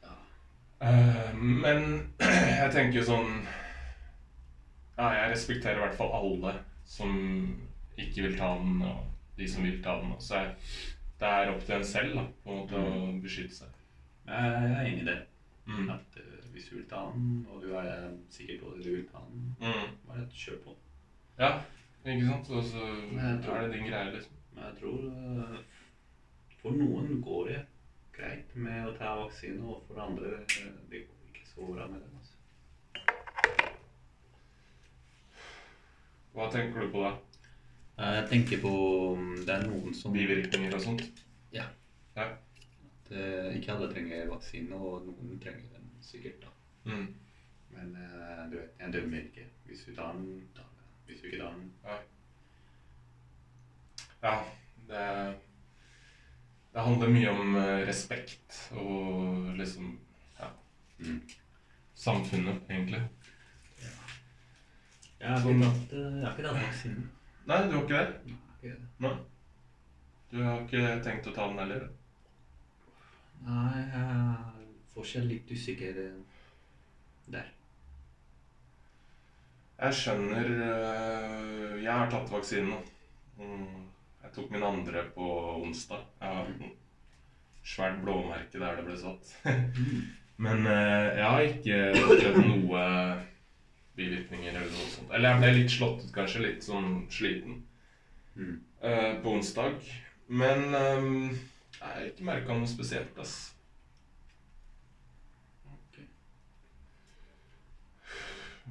Ja. 0.05 0.15
Men 1.39 1.81
jeg 2.61 2.71
tenker 2.75 2.99
jo 3.01 3.05
sånn 3.09 3.31
Ja, 4.99 5.07
jeg 5.17 5.31
respekterer 5.33 5.77
i 5.81 5.85
hvert 5.87 5.97
fall 5.99 6.13
alle 6.15 6.53
som 6.87 7.11
ikke 7.99 8.23
vil 8.29 8.37
ta 8.39 8.49
den, 8.61 8.83
og 8.87 8.99
de 9.39 9.47
som 9.51 9.65
vil 9.67 9.81
ta 9.83 9.93
den. 10.03 10.13
Så 10.23 10.35
jeg, 10.43 10.49
det 11.21 11.29
er 11.31 11.51
opp 11.55 11.63
til 11.67 11.77
en 11.79 11.85
selv 11.89 12.11
da, 12.19 12.25
på 12.45 12.49
en 12.53 12.59
måte 12.61 12.77
å 12.79 12.81
beskytte 13.25 13.57
seg. 13.63 13.71
Jeg 14.29 14.43
er 14.53 14.85
enig 14.85 15.03
i 15.03 15.09
det. 15.09 15.19
Mm. 15.67 15.89
At 15.97 16.09
eh, 16.21 16.34
hvis 16.55 16.69
du 16.71 16.77
vil 16.77 16.87
ta 16.91 17.01
den, 17.15 17.47
og 17.51 17.63
du 17.63 17.73
er 17.75 18.13
sikker 18.31 18.61
på 18.63 18.71
at 18.73 18.85
du 18.85 18.91
vil 18.95 19.07
ta 19.11 19.19
den, 19.29 19.45
Mm. 19.61 19.97
bare 20.09 20.27
kjør 20.33 20.59
på. 20.65 20.75
Ja, 21.39 21.51
ikke 22.07 22.27
sant? 22.29 22.51
Og 22.51 22.63
så 22.65 22.81
tror- 23.45 23.57
er 23.57 23.67
det 23.69 23.73
din 23.77 23.87
greie, 23.91 24.13
liksom. 24.15 24.33
Men 24.55 24.65
jeg 24.65 24.75
tror 24.81 24.99
eh, 25.11 25.59
for 26.63 26.71
noen 26.71 27.21
går 27.23 27.49
det 27.49 27.61
greit 28.15 28.55
med 28.57 28.87
å 28.89 28.97
ta 28.99 29.17
vaksine, 29.19 29.61
og 29.67 29.83
for 29.89 30.01
andre 30.01 30.35
eh, 30.43 30.73
det 30.91 31.05
går 31.09 31.29
ikke 31.35 31.47
så 31.55 31.73
bra 31.75 31.87
med 31.91 32.01
det. 32.01 32.11
Altså. 32.19 32.37
Hva 36.35 36.49
tenker 36.51 36.81
du 36.87 36.91
på 36.95 37.03
da? 37.03 37.13
Eh, 37.99 38.15
Jeg 38.21 38.29
tenker 38.31 38.63
på 38.63 38.73
det 39.47 39.49
er 39.55 39.67
noen 39.69 39.95
som 39.95 40.13
Bivirkninger 40.13 40.75
og 40.75 40.81
sånt? 40.81 41.05
at 42.17 43.11
eh, 43.11 43.57
ikke 43.59 43.73
alle 43.75 43.89
trenger 43.93 44.29
vaksine, 44.31 44.75
og 44.79 45.03
noen 45.09 45.41
trenger 45.43 45.74
sikkert. 46.05 46.43
da. 46.43 46.49
Mm. 46.91 47.15
Men 47.71 47.97
uh, 47.97 48.51
du 48.51 48.57
vet, 48.59 48.71
jeg 48.81 48.93
dømmer 48.93 49.19
ikke. 49.19 49.47
Hvis 49.67 49.85
du 49.87 49.95
tar 49.95 50.13
den, 50.13 50.49
tar 50.57 50.63
den. 50.63 50.85
Hvis 51.07 51.21
du 51.21 51.27
ikke 51.27 51.39
tar 51.39 51.51
den 51.53 51.73
Ja, 54.23 54.37
det 54.89 55.37
Det 56.75 56.83
handler 56.83 57.09
mye 57.09 57.31
om 57.31 57.57
eh, 57.57 57.87
respekt 57.89 58.73
og 58.73 59.53
liksom 59.57 60.01
Ja. 60.41 60.49
Mm. 60.99 61.21
Samfunnet, 61.95 62.63
egentlig. 62.71 63.03
Ja. 63.83 63.91
Jeg 65.21 65.29
har 65.31 65.39
ikke 65.39 65.63
tatt, 65.65 65.91
den 65.91 66.17
jeg 66.17 66.27
har 66.27 66.33
ikke 66.33 66.49
tatt 66.49 66.67
vaksine. 66.67 67.05
Nei, 67.47 67.61
du 67.69 67.77
har 67.77 67.83
ikke 67.83 67.99
det? 67.99 68.35
Nei, 68.65 68.75
har. 68.99 69.15
Du 70.33 70.43
har 70.43 70.65
ikke 70.65 71.01
tenkt 71.05 71.29
å 71.31 71.37
ta 71.37 71.47
den 71.47 71.61
heller? 71.63 71.87
Nei, 73.45 73.79
jeg 73.79 74.03
er 74.03 74.64
fortsatt 74.95 75.27
litt 75.29 75.51
usikker 75.51 75.99
eh, 76.05 76.19
der. 77.35 77.49
Jeg 79.81 79.95
skjønner 79.99 80.51
øh, 80.65 81.83
Jeg 81.83 81.93
har 81.93 82.11
tatt 82.13 82.31
vaksinen. 82.33 82.71
nå. 82.71 82.81
Mm, 83.39 83.81
Jeg 84.23 84.33
tok 84.37 84.51
min 84.55 84.63
andre 84.63 85.03
på 85.15 85.27
onsdag. 85.63 86.05
Jeg 86.21 86.29
har 86.29 86.47
et 86.47 86.77
svært 87.65 87.99
blåmerke 88.05 88.59
der 88.61 88.77
det 88.79 88.85
ble 88.87 88.97
satt. 89.01 89.35
Men 90.45 90.67
øh, 90.67 91.09
jeg 91.19 91.25
har 91.25 91.41
ikke 91.41 91.81
opplevd 92.05 92.41
noe 92.47 92.85
bivirkninger 93.97 94.51
eller 94.51 94.71
noe 94.71 94.89
sånt. 94.91 95.11
Eller 95.15 95.31
jeg 95.35 95.43
ble 95.43 95.53
litt 95.59 95.71
slått 95.75 96.03
ut, 96.07 96.13
kanskje. 96.15 96.43
Litt 96.49 96.67
sånn 96.67 97.07
sliten 97.11 97.63
Mm. 98.35 98.57
på 99.23 99.31
onsdag. 99.31 99.77
Men 100.27 100.65
jeg 100.75 101.37
har 101.79 102.01
ikke 102.09 102.25
merka 102.27 102.57
noe 102.59 102.67
spesielt, 102.67 103.15
ass. 103.23 103.54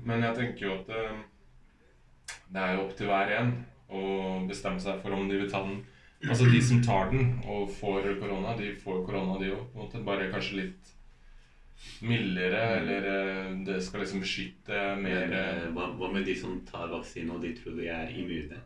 Men 0.01 0.25
jeg 0.25 0.35
tenker 0.39 0.65
jo 0.67 0.73
at 0.79 0.89
øh, 0.89 1.21
det 2.53 2.61
er 2.61 2.75
jo 2.75 2.85
opp 2.85 2.95
til 2.97 3.09
hver 3.09 3.33
en 3.37 3.53
å 3.93 4.01
bestemme 4.49 4.81
seg 4.81 5.01
for 5.03 5.13
om 5.13 5.27
de 5.29 5.37
vil 5.43 5.51
ta 5.51 5.61
den. 5.65 5.83
Altså 6.23 6.47
de 6.47 6.59
som 6.63 6.79
tar 6.83 7.09
den 7.11 7.33
og 7.51 7.67
får 7.75 8.13
korona, 8.21 8.55
de 8.57 8.71
får 8.79 9.01
korona 9.05 9.35
de 9.41 9.51
òg. 9.53 9.97
Bare 10.07 10.29
kanskje 10.31 10.61
litt 10.61 10.93
mildere, 12.05 12.61
eller 12.79 13.07
øh, 13.11 13.49
det 13.67 13.81
skal 13.83 14.03
liksom 14.03 14.21
beskytte 14.23 14.77
mer 15.01 15.25
Men, 15.27 15.33
eh, 15.35 15.65
hva, 15.75 15.89
hva 15.99 16.11
med 16.13 16.23
de 16.27 16.35
som 16.39 16.61
tar 16.67 16.87
vaksine 16.91 17.33
og 17.33 17.43
de 17.43 17.51
tror 17.57 17.75
de 17.79 17.89
er 17.91 18.13
immune? 18.13 18.61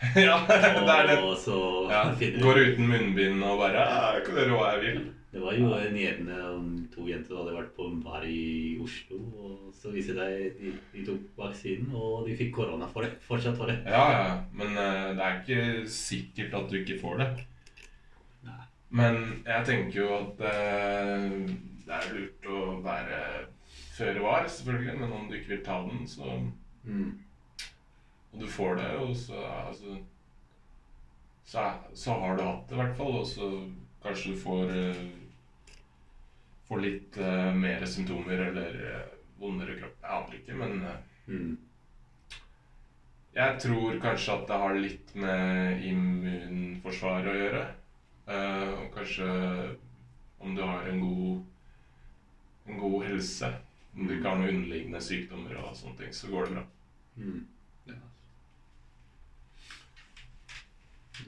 Ja, 0.16 0.38
det 0.48 0.94
er 0.94 1.08
det. 1.10 1.16
Og 1.24 1.34
så 1.38 1.56
Ja, 1.90 2.04
går 2.44 2.62
uten 2.70 2.86
munnbind 2.88 3.42
og 3.44 3.58
bare 3.60 3.82
«Ja, 3.82 4.12
Jeg 4.16 4.28
kan 4.28 4.38
gjøre 4.38 4.56
hva 4.56 4.70
jeg 4.74 4.84
vil. 4.86 5.02
Det 5.30 5.38
var 5.38 5.54
jo 5.54 5.68
en 5.76 5.92
nyhetene 5.94 6.36
om 6.50 6.70
to 6.90 7.04
jenter 7.06 7.30
som 7.30 7.44
hadde 7.44 7.54
vært 7.54 7.74
på 7.76 7.86
en 7.86 8.00
bar 8.02 8.24
i 8.26 8.78
Oslo. 8.82 9.20
Og 9.38 9.68
så 9.78 9.92
viser 9.94 10.18
det 10.18 10.26
seg 10.26 10.56
de, 10.58 10.72
de 10.94 11.04
tok 11.06 11.28
vaksinen, 11.38 11.92
og 11.94 12.26
de 12.26 12.34
fikk 12.38 12.50
korona 12.56 12.88
for 12.90 13.06
det. 13.06 13.12
Fortsatt 13.28 13.58
for 13.60 13.70
det. 13.70 13.78
Ja, 13.86 14.02
ja, 14.16 14.24
men 14.58 14.74
uh, 14.74 15.12
det 15.14 15.26
er 15.26 15.38
ikke 15.38 15.86
sikkert 15.94 16.58
at 16.58 16.66
du 16.72 16.80
ikke 16.80 16.98
får 17.02 17.22
det. 17.22 17.30
Nei. 18.48 18.58
Men 18.98 19.20
jeg 19.46 19.68
tenker 19.70 20.00
jo 20.00 20.10
at 20.18 20.42
uh, 20.42 21.38
det 21.86 22.00
er 22.00 22.12
lurt 22.16 22.50
å 22.50 22.64
være 22.82 23.22
føre 24.00 24.24
var, 24.24 24.50
selvfølgelig. 24.50 24.98
Men 24.98 25.14
om 25.14 25.30
du 25.30 25.38
ikke 25.38 25.54
vil 25.54 25.64
ta 25.66 25.78
den, 25.86 26.08
så 26.10 26.40
Mm. 26.84 27.18
Og 28.32 28.40
du 28.40 28.46
får 28.46 28.74
det, 28.74 28.90
og 28.96 29.16
så 29.16 29.34
altså, 29.68 29.96
så, 31.44 31.72
så 31.94 32.12
har 32.12 32.36
du 32.36 32.42
hatt 32.42 32.68
det, 32.68 32.74
i 32.74 32.78
hvert 32.78 32.96
fall. 32.96 33.16
Og 33.20 33.26
så 33.26 33.48
kanskje 34.02 34.32
du 34.32 34.38
får 34.40 34.70
eh, 34.70 35.02
Får 36.70 36.82
litt 36.84 37.18
uh, 37.18 37.50
mer 37.58 37.82
symptomer 37.90 38.44
eller 38.46 38.76
eh, 38.86 39.14
vondere 39.42 39.74
kropp. 39.74 39.96
Jeg 40.04 40.16
aner 40.16 40.36
ikke, 40.38 40.58
men 40.60 40.82
eh, 40.86 40.98
Mm. 41.30 41.58
Jeg 43.34 43.58
tror 43.62 43.98
kanskje 44.02 44.32
at 44.34 44.48
det 44.48 44.56
har 44.58 44.74
litt 44.74 45.12
med 45.22 45.84
immunforsvaret 45.86 47.30
å 47.30 47.36
gjøre. 47.36 47.60
Uh, 48.30 48.72
og 48.80 48.88
kanskje 48.94 49.28
om 50.42 50.56
du 50.56 50.62
har 50.64 50.88
en 50.90 51.00
god, 51.02 51.44
en 52.66 52.80
god 52.82 53.04
helse, 53.06 53.52
om 53.94 54.06
du 54.06 54.16
ikke 54.16 54.32
har 54.32 54.40
noen 54.40 54.56
underliggende 54.56 55.02
sykdommer 55.02 55.58
og 55.62 55.76
sånne 55.78 55.98
ting, 56.00 56.14
så 56.14 56.30
går 56.32 56.48
det 56.48 56.56
bra. 56.56 56.64
Mm. 57.20 57.40
Ja. 57.90 58.00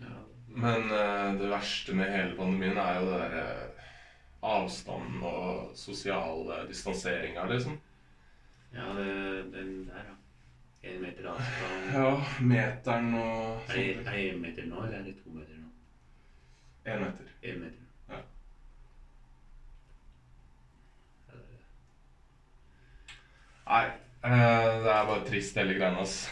Ja. 0.02 0.16
Men 0.52 0.90
uh, 0.90 1.30
det 1.38 1.52
verste 1.54 1.94
med 1.98 2.10
hele 2.10 2.34
pandemien 2.38 2.82
er 2.82 2.98
jo 2.98 3.12
det 3.12 3.22
derre 3.22 3.46
avstanden 4.42 5.22
og 5.22 5.70
sosiale 5.78 6.64
distanseringa, 6.68 7.46
liksom. 7.46 7.78
Ja, 8.74 8.88
det, 8.96 9.06
den 9.52 9.86
der, 9.86 10.02
ja. 10.08 10.16
En 10.82 11.02
meter 11.02 11.28
avstand. 11.30 11.92
Ja, 11.94 12.24
meteren 12.40 13.14
og 13.14 13.60
Er 13.68 13.74
det, 13.74 14.30
en 14.30 14.40
meter 14.42 14.66
nå, 14.66 14.82
eller 14.82 14.98
er 14.98 15.02
det 15.02 15.14
to 15.22 15.30
meter 15.30 15.54
nå? 15.60 15.68
Én 16.86 17.04
meter. 17.04 17.28
En 17.42 17.60
meter. 17.60 17.84
Ja. 18.08 18.18
Nei, 23.66 23.84
eh, 24.24 24.82
det 24.82 24.90
er 24.96 25.06
bare 25.12 25.28
trist 25.28 25.56
hele 25.56 25.78
greia, 25.78 26.02
ass. 26.02 26.30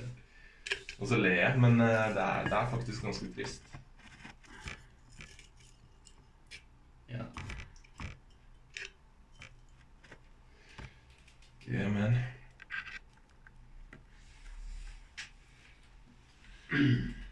Og 1.00 1.08
så 1.08 1.16
ler 1.16 1.36
jeg, 1.36 1.60
men 1.60 1.80
eh, 1.80 2.08
det 2.16 2.24
er, 2.24 2.48
det 2.48 2.56
er 2.56 2.72
faktisk 2.72 3.04
ganske 3.04 3.28
trist. 3.36 3.69
Ja. 7.10 7.24
Okay. 11.56 11.86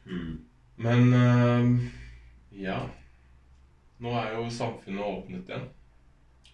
Mm. 0.07 0.45
Men 0.77 1.13
eh, 1.13 1.91
ja. 2.51 2.91
Nå 3.99 4.15
er 4.15 4.35
jo 4.35 4.51
samfunnet 4.51 5.05
åpnet 5.05 5.49
igjen. 5.49 5.69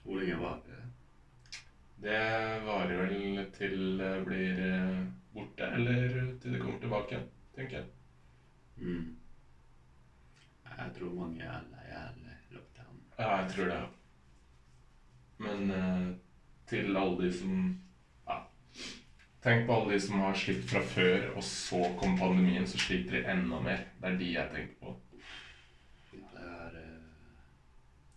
Hvor 0.05 0.21
lenge 0.21 0.37
var 0.41 0.61
det? 0.67 0.81
Det 2.05 2.21
varer 2.67 3.03
vel 3.07 3.45
til 3.57 3.99
det 4.01 4.15
blir 4.29 4.65
eh, 4.69 5.05
borte, 5.33 5.69
eller 5.77 6.35
til 6.43 6.57
det 6.57 6.61
kommer 6.61 6.81
tilbake 6.81 7.17
igjen, 7.17 7.31
tenker 7.57 7.79
jeg. 7.79 7.87
Mm. 8.77 9.17
Jeg 10.75 10.93
tror 10.99 11.17
mange 11.21 11.45
er 11.45 11.65
lei. 11.73 11.85
Ja, 13.19 13.37
jeg 13.37 13.51
tror 13.51 13.65
det. 13.65 13.83
Men 15.39 15.71
eh, 15.71 16.15
til 16.67 16.97
alle 16.97 17.25
de 17.27 17.33
som 17.39 17.81
ja. 18.27 18.39
Tenk 19.45 19.67
på 19.67 19.75
alle 19.77 19.93
de 19.93 20.01
som 20.01 20.21
har 20.25 20.35
slitt 20.39 20.65
fra 20.71 20.81
før, 20.89 21.29
og 21.37 21.45
så 21.45 21.83
kom 22.01 22.19
pandemien, 22.19 22.67
så 22.67 22.79
sliter 22.81 23.19
de 23.19 23.25
enda 23.31 23.61
mer. 23.61 23.85
Det 24.01 24.11
er 24.11 24.19
de 24.19 24.33
jeg 24.33 24.51
tenker 24.55 24.75
på. 24.81 24.97
Det 26.13 26.43
er, 26.43 26.79
eh, 26.81 27.01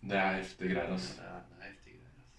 Det 0.00 0.16
er 0.18 0.36
heftige 0.40 0.74
greier, 0.74 0.86
det 0.86 0.92
altså. 0.92 1.22
er, 1.22 1.40
det 1.50 1.56
er 1.60 1.68
heftige 1.68 1.96
greier. 1.96 2.14
Altså. 2.16 2.36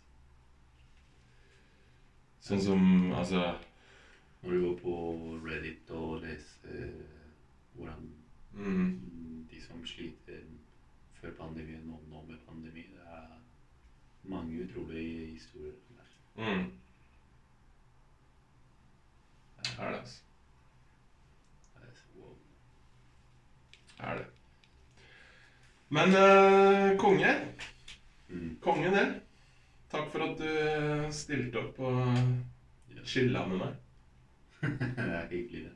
Sånn 2.50 2.62
som 2.66 3.14
altså 3.14 3.44
Når 4.42 4.52
du 4.52 4.62
går 4.66 4.76
på 4.80 4.94
Reddit 5.46 5.90
og 5.92 6.22
leser 6.24 6.70
eh, 6.72 7.08
hvordan 7.76 8.06
mm, 8.54 9.48
de 9.52 9.62
som 9.62 9.86
sliter 9.86 10.44
før 11.22 11.36
pandemien 11.38 11.90
og 11.94 12.04
nå 12.10 12.24
med 12.30 12.42
pandemi, 12.48 12.86
det 12.94 13.06
er 13.06 13.28
mange 14.30 14.64
utrolige 14.64 15.26
historier 15.34 15.72
der. 15.90 16.12
mm, 16.36 16.72
Det 19.60 19.76
er 19.80 19.92
det, 19.92 19.98
altså. 20.00 20.22
Det 21.76 21.88
er 21.88 22.20
wow. 22.20 22.36
Det 23.98 24.06
er 24.08 24.18
det. 24.18 24.26
Men 25.90 26.16
eh, 26.16 26.98
konge. 27.00 27.34
Mm. 28.30 28.58
Konge, 28.62 28.92
det. 28.96 29.22
Takk 29.92 30.12
for 30.12 30.24
at 30.24 30.38
du 30.38 30.46
eh, 30.46 31.12
stilte 31.12 31.60
opp 31.64 31.80
og 31.80 33.04
chilla 33.06 33.46
med 33.50 33.58
meg. 33.64 33.76
det 34.62 35.10
er 35.16 35.28
hyggelig, 35.32 35.64
det. 35.64 35.76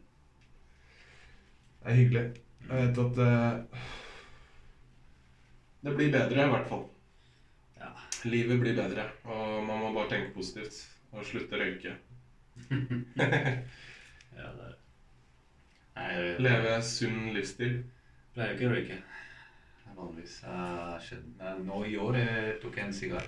Det 1.84 1.92
er 1.92 1.96
hyggelig. 1.98 2.26
Jeg 2.70 2.88
vet 2.88 3.02
at 3.06 3.22
eh, 3.26 3.88
Det 5.84 5.96
blir 5.98 6.12
bedre, 6.12 6.46
i 6.46 6.50
hvert 6.50 6.68
fall. 6.70 6.84
Ja. 7.80 7.90
Livet 8.24 8.60
blir 8.62 8.76
bedre, 8.78 9.04
og 9.28 9.64
man 9.68 9.82
må 9.84 9.90
bare 9.96 10.10
tenke 10.14 10.34
positivt. 10.36 10.78
Og 11.14 11.26
slutte 11.28 11.58
å 11.58 11.64
røyke. 11.64 11.98
Ja, 14.34 14.48
det 14.58 14.66
er 14.66 14.78
Nei, 15.94 16.06
jeg 16.14 16.40
Leve 16.42 16.78
sunn 16.82 17.28
livsstil. 17.36 17.76
pleier 18.34 18.56
ikke 18.56 18.66
å 18.66 18.72
røyke. 18.74 18.96
Vanligvis. 19.94 20.40
Uh, 20.42 21.60
Nå 21.68 21.84
i 21.86 21.94
år 22.02 22.18
jeg 22.18 22.56
tok 22.64 22.80
jeg 22.80 22.88
en 22.88 22.96
sigar. 22.98 23.28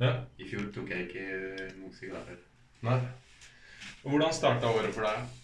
Ja. 0.00 0.10
I 0.42 0.48
fjor 0.50 0.66
tok 0.74 0.90
jeg 0.90 1.06
ikke 1.06 1.68
noen 1.78 1.94
sigarer. 1.94 2.40
Nei. 2.82 2.98
Og 4.02 4.10
hvordan 4.10 4.34
starta 4.34 4.72
året 4.74 4.96
for 4.96 5.06
deg? 5.06 5.38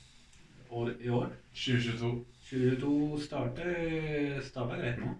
År, 0.70 0.90
i 0.98 1.14
år 1.20 1.30
2022? 1.54 2.10
2022 2.50 3.22
startet 3.28 4.42
starta 4.50 4.80
greit 4.80 4.98
nå. 4.98 5.14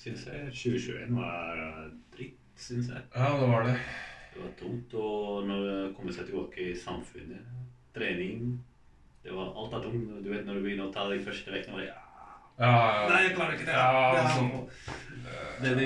Syns 0.00 0.24
jeg 0.26 0.54
2021 0.56 1.12
var 1.18 1.60
eh, 1.60 1.90
dritt, 2.16 2.38
syns 2.56 2.88
jeg. 2.88 3.02
Ja, 3.14 3.30
det 3.36 3.48
var 3.50 3.66
det. 3.68 3.76
Det 4.32 4.42
var 4.42 4.52
tungt. 4.60 4.94
Jeg 4.96 5.94
kommer 5.96 6.14
seg 6.16 6.30
tilbake 6.30 6.70
i 6.70 6.76
samfunnet, 6.78 7.48
trening 7.96 8.60
det 9.24 9.32
var 9.36 9.52
Alt 9.56 9.74
er 9.74 9.82
tungt. 9.84 10.24
Du 10.24 10.30
vet 10.32 10.46
når 10.46 10.54
du 10.54 10.62
begynner 10.64 10.88
å 10.88 10.94
ta 10.94 11.04
de 11.10 11.18
første 11.24 11.52
var 11.52 11.82
det 11.82 11.88
ja, 11.90 11.98
Ja, 12.60 12.70
Nei, 13.08 13.18
jeg 13.26 13.34
klarer 13.36 13.56
ikke 13.56 13.66
det. 13.68 13.74
Ja, 13.76 14.00
altså... 14.16 14.38
sånn. 14.38 14.96
Det 15.60 15.74
du, 15.76 15.84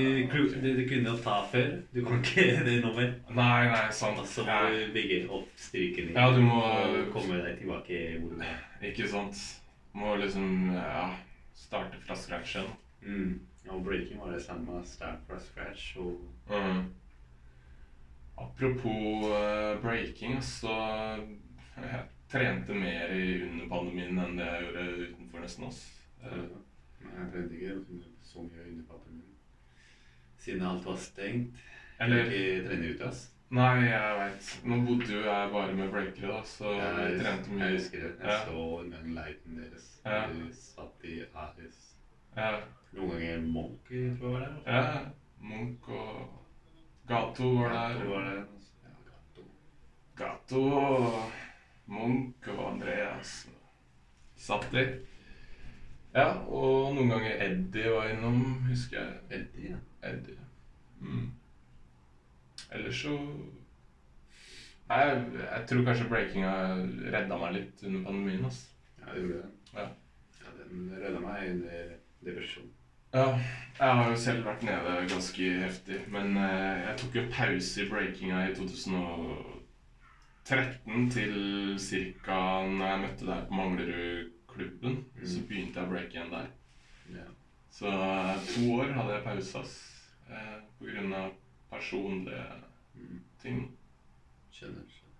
det 0.62 0.72
du 0.78 0.82
kunne 0.86 1.14
ta 1.22 1.40
før, 1.50 1.72
du 1.90 2.00
kan 2.06 2.20
ikke 2.22 2.44
det 2.68 2.76
nå 2.84 2.92
mer. 2.94 3.10
Nei, 3.34 3.64
nei, 3.72 3.88
sant. 3.94 4.20
Og 4.22 4.28
så 4.30 4.44
må 4.46 4.60
du 4.70 4.94
bygge 4.94 5.18
opp 5.34 5.50
styrken 5.58 6.10
din 6.10 6.18
Ja, 6.18 6.28
du 6.34 6.40
må- 6.46 6.62
og 6.62 7.10
komme 7.14 7.40
deg 7.42 7.58
tilbake 7.58 8.00
hvor 8.22 8.36
du 8.38 8.46
er. 8.46 8.62
ikke 8.90 9.10
sant. 9.10 9.42
Må 9.94 10.14
liksom 10.22 10.70
ja, 10.74 11.08
starte 11.58 11.98
fra 12.06 12.16
scratch 12.18 12.56
igjen. 12.56 12.70
Mm. 13.02 13.34
Og 13.68 13.84
breaking 13.84 14.20
var 14.20 14.30
det 14.32 14.42
samme. 14.44 14.84
Start 14.84 15.18
fra 15.28 15.38
scratch. 15.40 15.96
Og 15.98 16.20
Mm. 16.50 16.84
Apropos 18.38 19.24
uh, 19.24 19.80
breaking, 19.82 20.42
så 20.42 20.68
jeg 21.76 22.00
trente 22.28 22.74
mer 22.74 23.12
i 23.14 23.42
under 23.46 23.68
pandemien 23.70 24.18
enn 24.18 24.36
det 24.38 24.46
jeg 24.48 24.64
gjorde 24.64 24.84
utenfor 25.04 25.44
nesten. 25.44 25.68
ass. 25.68 25.78
Ja, 26.22 26.32
jeg 26.34 27.28
trente 27.32 27.54
ikke 27.54 27.76
så 28.22 28.42
mye 28.42 28.66
under 28.72 28.84
pandemien. 28.90 29.30
Siden 30.38 30.66
alt 30.66 30.84
var 30.86 30.96
stengt. 30.96 31.62
Eller 32.00 32.24
Ikke 32.26 32.66
trene 32.68 32.90
ute, 32.94 33.08
ass. 33.08 33.30
Nei, 33.54 33.84
jeg 33.86 34.18
veit. 34.18 34.50
Nå 34.66 34.80
bodde 34.88 35.12
jo 35.14 35.20
jeg 35.22 35.50
bare 35.52 35.74
med 35.78 35.90
breakere, 35.94 36.32
da, 36.32 36.42
så 36.42 36.72
jeg, 36.74 37.10
Jeg, 37.14 37.20
trente 37.22 37.50
mye. 37.52 37.64
jeg 37.64 37.72
husker 37.78 37.98
det. 38.02 38.12
Jeg 38.18 38.28
Ja. 38.28 38.44
så 38.44 38.82
den 38.90 39.14
leiten 39.14 39.56
deres. 39.62 40.00
Ja. 40.04 40.26
De 40.32 40.48
satt 40.54 41.04
i 41.04 41.20
Aris. 41.34 41.93
Ja, 42.36 42.50
Noen 42.94 43.10
ganger 43.10 43.40
Munch, 43.42 43.88
tror 43.88 43.96
jeg 43.98 44.18
var 44.20 44.40
der. 44.40 44.54
ja. 44.66 45.00
Munch 45.44 45.88
og 45.88 46.40
Gato 47.08 47.48
var 47.58 47.68
der. 47.72 47.94
Gato 47.98 48.10
var 48.10 48.24
der. 48.24 48.38
altså. 48.42 48.70
Ja, 48.84 48.92
Gato. 49.10 49.42
Gato 50.16 50.62
og 50.78 51.32
Munch 51.86 52.48
og 52.48 52.62
Andreas 52.72 53.34
satt 54.36 54.66
de. 54.72 54.84
Ja, 56.14 56.28
og 56.46 56.94
noen 56.94 57.08
ganger 57.10 57.40
Eddie 57.42 57.90
var 57.90 58.08
innom, 58.12 58.40
husker 58.68 59.00
jeg. 59.00 59.14
Eddie, 59.40 59.70
ja. 59.74 59.78
Eddie. 60.10 60.38
Mm. 61.00 61.30
Ellers 62.72 63.00
så 63.02 63.16
Nei, 64.88 64.98
jeg, 65.00 65.20
jeg 65.40 65.64
tror 65.68 65.84
kanskje 65.86 66.08
breakinga 66.10 66.50
redda 67.14 67.36
meg 67.40 67.54
litt 67.56 67.82
under 67.88 68.02
pandemien. 68.04 68.44
ass. 68.44 68.58
Ja, 69.00 69.06
det 69.14 69.22
gjorde 69.22 69.38
det. 69.42 69.52
Ja. 69.78 69.86
Ja, 70.42 70.52
den 70.58 70.90
redda 71.00 71.20
meg 71.24 71.50
under 71.54 71.94
depresjon. 72.26 72.70
Ja, 73.14 73.26
jeg 73.78 73.92
har 73.98 74.08
jo 74.10 74.16
selv 74.18 74.44
vært 74.48 74.62
nede 74.66 74.94
ganske 75.10 75.44
heftig. 75.62 75.98
Men 76.10 76.36
eh, 76.36 76.80
jeg 76.88 76.96
tok 77.02 77.14
jo 77.20 77.24
pause 77.30 77.82
i 77.84 77.88
breakinga 77.90 78.38
i 78.48 78.54
2013 78.56 81.10
til 81.14 81.34
ca. 82.24 82.40
når 82.66 82.86
jeg 82.88 83.02
møtte 83.04 83.24
deg 83.28 83.40
på 83.48 83.54
Manglerudklubben. 83.60 84.94
Mm. 85.14 85.26
Så 85.26 85.36
begynte 85.48 85.76
jeg 85.80 85.86
å 85.86 85.90
breake 85.92 86.14
igjen 86.18 86.34
der. 86.34 86.48
Yeah. 87.14 87.30
Så 87.74 87.86
eh, 87.90 88.34
to 88.54 88.62
år 88.80 88.88
hadde 88.98 89.12
jeg 89.16 89.26
pause 89.28 89.52
ass. 89.62 89.74
Eh, 90.30 90.58
på 90.78 90.82
grunn 90.90 91.12
av 91.22 91.28
personlige 91.70 92.46
Mm. 92.94 93.18
ting. 93.42 93.58
Skjønner. 94.54 94.84
skjønner. 94.86 95.18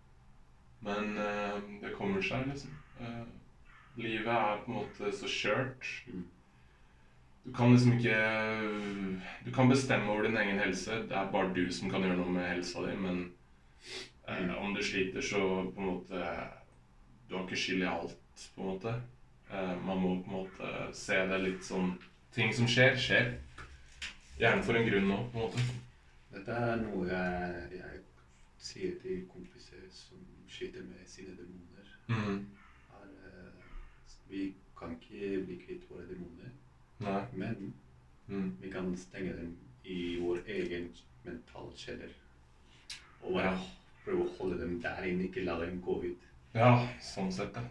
Men 0.86 1.16
eh, 1.18 1.56
det 1.82 1.90
kommer 1.96 2.22
seg, 2.22 2.44
liksom. 2.46 2.70
Eh, 3.00 3.24
livet 3.98 4.28
er 4.30 4.60
på 4.62 4.70
en 4.70 4.76
måte 4.76 5.10
så 5.12 5.26
skjørt. 5.26 5.82
Mm. 6.06 6.22
Du 7.44 7.52
kan 7.52 7.72
liksom 7.74 7.92
ikke 7.98 8.16
Du 9.44 9.50
kan 9.52 9.68
bestemme 9.68 10.10
over 10.10 10.22
din 10.22 10.36
egen 10.36 10.58
helse. 10.58 10.90
Det 11.08 11.12
er 11.16 11.30
bare 11.32 11.52
du 11.54 11.66
som 11.72 11.90
kan 11.90 12.00
gjøre 12.02 12.16
noe 12.16 12.32
med 12.32 12.48
helsa 12.48 12.84
di. 12.86 12.96
Men 12.96 13.24
eh, 14.28 14.38
Mm. 14.40 14.54
om 14.56 14.74
du 14.74 14.80
sliter, 14.82 15.20
så 15.20 15.38
på 15.74 15.80
en 15.80 15.86
måte 15.86 16.20
Du 17.28 17.34
har 17.36 17.42
ikke 17.44 17.56
skyld 17.56 17.82
i 17.82 17.86
alt, 17.86 18.16
på 18.56 18.60
en 18.62 18.66
måte. 18.70 18.94
Eh, 19.50 19.74
man 19.84 19.98
må 20.00 20.14
på 20.24 20.30
en 20.30 20.38
måte 20.38 20.94
se 20.96 21.18
det 21.28 21.40
litt 21.42 21.62
sånn 21.64 21.98
Ting 22.32 22.52
som 22.52 22.66
skjer, 22.66 22.96
skjer. 22.98 23.28
Gjerne 24.40 24.62
for 24.66 24.74
en 24.74 24.86
grunn 24.88 25.06
nå, 25.06 25.18
på 25.30 25.38
en 25.38 25.44
måte. 25.44 25.60
Dette 26.32 26.50
er 26.50 26.76
noe 26.80 27.04
jeg, 27.06 27.68
jeg 27.78 28.00
sier 28.58 28.96
til 29.02 29.20
kompiser 29.30 29.84
som 29.94 30.18
sliter 30.50 30.82
med 30.82 31.06
sine 31.06 31.36
demoner. 31.38 31.92
Mm. 32.08 32.40
Er, 32.90 33.12
eh, 33.28 33.52
vi 34.28 34.54
kan 34.76 34.96
ikke 34.98 35.44
bli 35.46 35.60
kvitt 35.62 35.84
våre 35.90 36.08
demoner, 36.08 36.33
Nei. 37.04 37.24
men 37.32 37.74
Mm. 38.28 38.56
vi 38.60 38.70
kan 38.70 38.96
stenge 38.96 39.32
dem 39.36 39.56
i 39.84 40.16
vår 40.20 40.38
egen 40.48 40.86
mentalkjeller. 41.24 42.08
Og 43.22 43.32
bare 43.34 43.50
Ja. 43.52 43.58
prøve 44.04 44.24
å 44.24 44.36
holde 44.38 44.60
dem 44.60 44.80
der 44.82 45.02
inne, 45.04 45.24
ikke 45.28 45.44
la 45.44 45.58
dem 45.64 45.80
gå 45.82 45.98
ut. 46.04 46.18
Ja, 46.54 46.88
sånn 47.00 47.32
sett, 47.32 47.54
ja. 47.56 47.62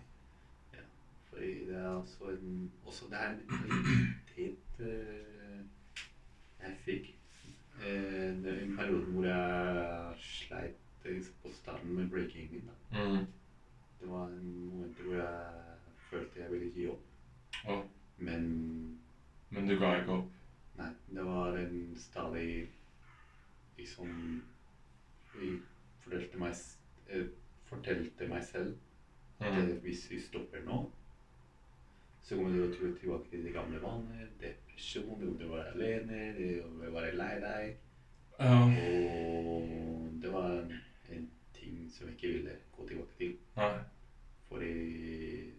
Fordi 1.31 1.65
det 1.65 1.75
er 1.75 1.87
altså 1.99 2.29
en 2.29 2.71
Også 2.85 3.09
det 3.09 3.17
er 3.19 3.29
en 3.31 3.39
identitet 3.49 4.79
uh, 4.79 5.65
jeg 6.61 6.77
fikk. 6.85 7.15
Uh, 7.79 8.43
det 8.43 8.45
er 8.53 8.61
en 8.63 8.77
periode 8.77 9.05
hvor 9.05 9.25
jeg 9.25 10.15
sleit 10.19 10.75
eh, 11.05 11.21
på 11.43 11.49
starten 11.53 11.95
med 11.95 12.09
breakingen. 12.09 12.69
Da. 12.91 13.03
Mm. 13.03 13.25
Det 14.01 14.09
var 14.09 14.27
en 14.27 14.69
moment 14.69 14.97
hvor 15.01 15.15
jeg 15.15 15.63
følte 16.09 16.39
jeg 16.39 16.51
ville 16.51 16.71
gi 16.75 16.87
opp. 16.89 17.01
Ja. 17.67 17.81
Men 18.17 18.99
men 19.53 19.67
du 19.69 19.75
ga 19.79 19.91
ikke 19.99 20.15
opp? 20.17 20.29
nei, 20.79 20.89
det 21.15 21.23
var 21.25 21.57
en 21.61 21.95
stadig 21.99 22.47
liksom 23.77 24.09
Vi 25.33 25.47
fortalte 26.03 26.37
meg, 26.37 26.57
eh, 27.09 27.23
fortalte 27.65 28.27
meg 28.29 28.43
selv 28.45 28.73
at 29.39 29.53
Mm. 29.53 29.69
eh, 29.69 29.77
hvis 29.81 30.03
vi 30.09 30.17
stopper 30.21 30.61
nå, 30.61 30.83
så 32.21 32.35
kommer 32.35 32.51
du 32.51 32.67
til- 32.71 32.85
å 32.85 32.93
tilbake 32.99 33.29
til 33.29 33.43
de 33.43 33.51
gamle 33.51 33.79
vaner. 33.81 34.27
Depresjon, 34.39 35.19
du 35.19 35.25
kommer 35.25 35.37
til 35.39 35.47
å 35.47 35.55
være 35.55 35.71
alene, 35.73 36.33
du 36.37 36.61
kommer 36.61 36.83
til 36.85 36.91
å 36.91 37.01
være 37.01 37.15
lei 37.17 37.39
deg. 37.39 37.73
Um. 38.39 38.77
Og 38.77 40.21
det 40.21 40.31
var 40.31 40.59
en, 41.09 41.27
ting 41.53 41.87
som 41.89 42.07
jeg 42.07 42.15
ikke 42.15 42.33
ville 42.33 42.55
gå 42.77 42.87
tilbake 42.87 43.17
til. 43.17 43.33
Nei. 43.55 43.79
Fordi 44.49 45.51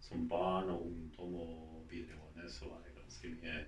som 0.00 0.26
barn 0.28 0.68
og 0.68 0.80
ungdom 0.86 1.34
og 1.34 1.84
videregående 1.88 2.48
så 2.48 2.68
var 2.68 2.78
det 2.84 2.89
ganske 3.10 3.28
mye 3.42 3.64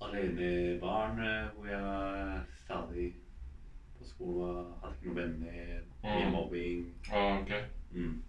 alenebarn 0.00 1.16
barn, 1.16 1.48
hvor 1.54 1.66
jeg 1.66 2.40
stadig 2.64 3.12
på 3.98 4.04
skolen 4.06 4.72
hadde 4.82 4.94
ikke 4.94 5.06
noen 5.06 5.16
venner, 5.16 5.82
mye 6.02 6.24
Mm. 6.26 6.32
mobbing. 6.32 6.94
Ah, 7.12 7.40
ok. 7.40 7.52
Mm. 7.92 8.22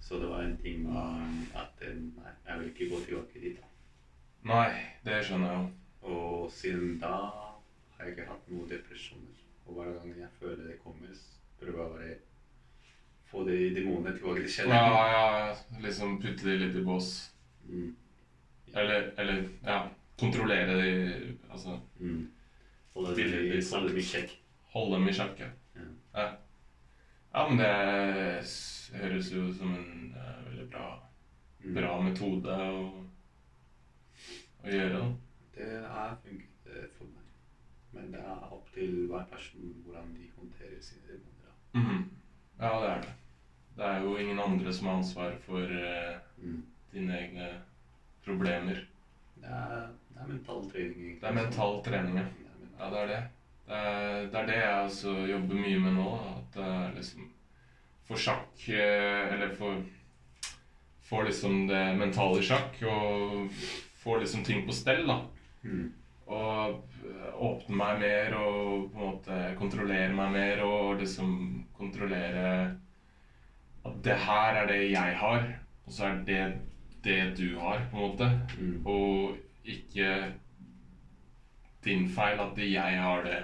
Så 0.00 0.14
det 0.20 0.28
var 0.28 0.40
en 0.42 0.56
ting 0.62 0.86
at 1.54 1.82
eh, 1.82 1.94
nei, 1.94 2.30
jeg 2.48 2.58
vil 2.58 2.68
ikke 2.68 2.88
gå 2.90 3.00
tilbake 3.04 3.40
dit. 3.40 3.56
da. 3.56 3.66
Nei, 4.44 4.72
det 5.04 5.24
skjønner 5.24 5.50
jeg. 5.52 5.70
Og 6.02 6.50
siden 6.52 6.98
da 7.00 7.06
har 7.96 8.04
jeg 8.04 8.08
ikke 8.10 8.26
hatt 8.28 8.48
noen 8.50 8.68
depresjoner. 8.68 9.40
Og 9.66 9.74
hver 9.74 9.92
gang 9.92 10.18
jeg 10.20 10.28
føler 10.40 10.66
det 10.66 10.78
kommer, 10.84 11.08
prøver 11.60 12.00
jeg 12.00 12.08
bare 12.08 12.16
få 13.26 13.44
de 13.48 13.74
demonene 13.74 14.16
tilbake 14.18 14.46
til 14.46 14.50
Ja, 14.68 14.78
kjelleren. 14.78 14.92
ja, 15.10 15.54
liksom 15.80 16.20
putte 16.20 16.44
de 16.50 16.56
litt 16.58 16.76
i 16.76 16.84
bås. 16.84 17.32
Mm. 17.64 17.96
Eller, 18.74 19.12
eller 19.18 19.48
ja, 19.64 19.88
kontrollere 20.20 20.74
de 20.82 21.36
Altså 21.50 21.80
Mm. 22.00 22.30
Holde 22.94 23.16
dem 23.16 23.26
i- 23.26 23.52
liksom. 23.56 23.80
holde 24.72 24.96
dem 24.96 25.08
i 25.08 25.12
sjakk, 25.12 25.40
ja. 25.40 25.46
Ja. 25.76 25.80
ja. 26.14 26.32
Ja, 27.34 27.48
men 27.48 27.58
det 27.58 29.00
høres 29.00 29.32
jo 29.32 29.52
som 29.54 29.74
en 29.74 30.14
uh, 30.16 30.44
veldig 30.50 30.68
bra, 30.70 31.00
Mm. 31.64 31.74
bra 31.74 32.00
metode 32.02 32.48
å, 32.54 33.04
å 34.64 34.68
gjøre. 34.70 34.98
da. 34.98 35.08
Det 35.54 35.68
er 35.80 36.16
funket 36.22 36.66
eh, 36.76 36.86
for 36.98 37.04
meg. 37.06 37.24
Men 37.94 38.10
det 38.12 38.20
er 38.20 38.52
opp 38.52 38.68
til 38.74 39.06
hver 39.10 39.24
person 39.30 39.74
hvordan 39.84 40.14
de 40.16 40.28
håndterer 40.38 40.80
sine 40.82 41.02
demoner. 41.08 41.52
Mm 41.74 41.84
-hmm. 41.86 42.04
Ja, 42.60 42.80
det 42.80 42.90
er 42.90 43.00
det. 43.00 43.12
Det 43.76 43.84
er 43.84 44.00
jo 44.02 44.16
ingen 44.16 44.38
andre 44.38 44.72
som 44.72 44.86
har 44.86 44.96
ansvar 44.96 45.36
for 45.46 45.60
uh, 45.62 46.18
Mm. 46.38 46.62
dine 46.92 47.18
egne 47.18 47.48
problemer. 48.24 48.80
Det 49.40 49.50
er, 49.50 49.86
det 50.10 50.22
er 50.22 50.30
mental 50.32 50.64
trening. 50.70 50.98
egentlig. 50.98 51.20
Det 51.20 51.28
er 51.30 51.38
mental 51.38 51.80
trening, 51.84 52.18
ja. 52.18 52.26
Ja, 52.78 52.90
det 52.90 53.00
er 53.02 53.10
det. 53.12 53.22
Det 53.66 53.80
er, 53.80 54.26
det 54.32 54.40
er 54.40 54.46
det 54.46 54.60
jeg 54.60 54.84
også 54.84 55.16
jobber 55.30 55.60
mye 55.60 55.82
med 55.86 55.96
nå. 55.98 56.08
At 56.34 56.56
det 56.56 56.70
er 56.70 56.94
liksom 56.98 57.30
får 58.08 58.20
sjakk 58.26 58.64
eh, 58.68 59.34
Eller 59.34 59.54
får 59.58 59.82
Få 61.04 61.22
liksom 61.22 61.66
det 61.68 61.82
mentale 62.00 62.40
i 62.40 62.44
sjakk 62.48 62.78
og 62.88 63.50
får 64.00 64.22
liksom 64.22 64.44
ting 64.44 64.62
på 64.64 64.72
stell, 64.72 65.02
da. 65.04 65.18
Mm. 65.60 65.90
Og 66.32 66.94
åpne 67.44 67.76
meg 67.76 67.98
mer 68.00 68.36
og 68.38 68.86
på 68.88 68.96
en 68.96 69.10
måte 69.10 69.40
kontrollere 69.58 70.14
meg 70.16 70.32
mer 70.32 70.62
og 70.64 71.02
liksom 71.02 71.34
kontrollere 71.76 72.46
at 73.84 73.98
det 74.04 74.16
her 74.24 74.62
er 74.62 74.70
det 74.70 74.80
jeg 74.94 75.16
har, 75.20 75.44
og 75.84 75.92
så 75.92 76.06
er 76.08 76.22
det 76.24 76.40
det 77.04 77.20
du 77.38 77.56
har, 77.60 77.84
på 77.90 77.96
en 77.96 78.02
måte. 78.08 78.30
Mm. 78.58 78.86
Og 78.86 79.36
ikke 79.64 80.08
din 81.84 82.08
feil 82.08 82.40
at 82.40 82.58
jeg 82.58 83.00
har 83.02 83.24
det 83.26 83.40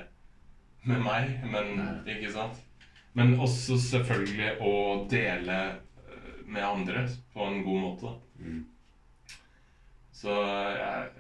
med 0.89 1.03
meg, 1.05 1.33
men 1.45 1.75
Nei. 1.77 2.15
ikke 2.15 2.33
sant? 2.33 2.61
Men 3.13 3.35
også 3.43 3.77
selvfølgelig 3.83 4.53
å 4.65 4.75
dele 5.11 5.57
eh, 5.69 6.37
med 6.47 6.65
andre 6.65 7.03
på 7.35 7.45
en 7.47 7.63
god 7.67 7.81
måte. 7.83 8.13
Mm. 8.39 8.63
Så 10.21 10.37
jeg, 10.77 11.11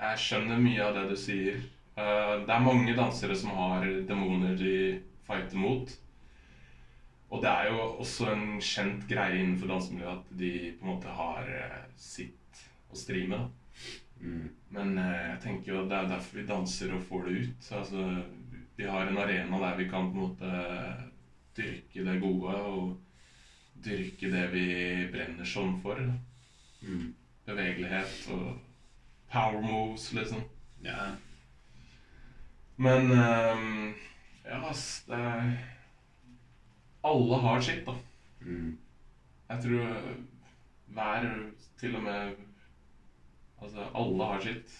jeg 0.00 0.20
skjønner 0.26 0.60
mye 0.60 0.84
av 0.84 0.96
det 0.98 1.06
du 1.12 1.16
sier. 1.20 1.60
Eh, 1.96 2.34
Det 2.44 2.52
er 2.52 2.64
mange 2.66 2.96
dansere 2.98 3.36
som 3.38 3.54
har 3.56 3.86
demoner 4.08 4.56
de 4.60 4.76
fighter 5.28 5.56
mot. 5.60 5.92
Og 7.32 7.42
det 7.42 7.50
er 7.50 7.70
jo 7.72 7.78
også 8.04 8.28
en 8.32 8.46
kjent 8.62 9.06
greie 9.10 9.40
innenfor 9.40 9.70
dansemiljøet 9.72 10.20
at 10.20 10.34
de 10.38 10.52
på 10.78 10.84
en 10.86 10.92
måte 10.92 11.14
har 11.16 11.48
eh, 11.50 11.80
sitt 11.98 12.64
å 12.92 12.98
stri 12.98 13.24
med. 13.30 13.48
Mm. 14.20 14.44
Men 14.76 14.98
eh, 15.00 15.24
jeg 15.32 15.40
tenker 15.46 15.72
jo 15.72 15.80
at 15.82 15.90
det 15.90 15.98
er 15.98 16.12
derfor 16.12 16.40
vi 16.40 16.46
danser 16.48 16.94
og 16.94 17.08
får 17.08 17.26
det 17.26 17.34
ut. 17.40 17.72
Altså, 17.80 18.06
vi 18.76 18.86
har 18.90 19.08
en 19.08 19.18
arena 19.24 19.60
der 19.64 19.80
vi 19.80 19.88
kan 19.90 20.12
på 20.12 20.18
en 20.18 20.28
måte 20.28 20.52
dyrke 21.54 22.06
det 22.06 22.20
gode 22.22 22.54
og 22.54 22.94
dyrke 23.84 24.30
det 24.32 24.46
vi 24.54 24.68
brenner 25.12 25.48
sånn 25.48 25.76
for. 25.82 26.00
Mm. 26.84 27.12
Bevegelighet 27.44 28.32
og 28.34 28.48
power 29.32 29.62
moves, 29.62 30.12
liksom. 30.16 30.42
Ja. 30.84 31.12
Men 32.76 33.10
um, 33.12 33.94
ja, 34.44 34.58
ass, 34.70 35.04
det 35.08 35.18
er 35.18 35.52
Alle 37.04 37.36
har 37.44 37.60
sitt, 37.60 37.84
da. 37.86 37.94
Mm. 38.44 38.78
Jeg 39.50 39.62
tror 39.62 39.84
hver 40.94 41.26
Til 41.80 41.96
og 41.96 42.02
med 42.02 42.34
Altså, 43.62 43.86
alle 43.94 44.24
har 44.30 44.40
sitt. 44.40 44.72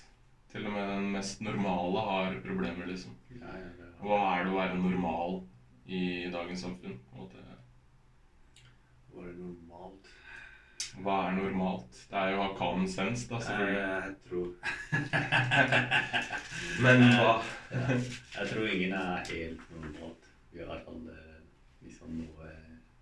Til 0.52 0.66
og 0.66 0.72
med 0.72 0.88
den 0.88 1.10
mest 1.12 1.40
normale 1.40 2.00
har 2.08 2.34
problemer, 2.44 2.86
liksom. 2.86 3.14
Ja, 3.30 3.46
ja, 3.46 3.52
er- 3.64 3.94
Hva 4.04 4.18
er 4.38 4.44
det 4.44 4.52
å 4.52 4.58
være 4.58 4.76
normal 4.78 5.40
i 5.86 6.30
dagens 6.32 6.60
samfunn? 6.60 6.98
Var 9.14 9.26
det 9.26 9.38
normalt? 9.38 10.10
Hva 11.02 11.16
er 11.28 11.32
normalt? 11.38 11.98
Det 12.10 12.18
er 12.20 12.30
jo 12.30 12.38
å 12.38 12.42
ha 12.46 12.54
common 12.58 12.88
sense, 12.88 13.28
da, 13.30 13.38
selvfølgelig. 13.42 13.82
Jeg 13.82 14.14
tror 14.28 14.48
Men 16.84 17.04
hva? 17.18 17.32
Ja, 17.72 17.84
jeg 18.38 18.48
tror 18.52 18.66
ingen 18.70 18.92
er 18.98 19.24
helt 19.30 19.64
normalt. 19.74 20.30
Vi 20.52 20.62
har 20.62 20.82
alle 20.86 21.23
liksom 22.04 22.18
noe 22.18 22.48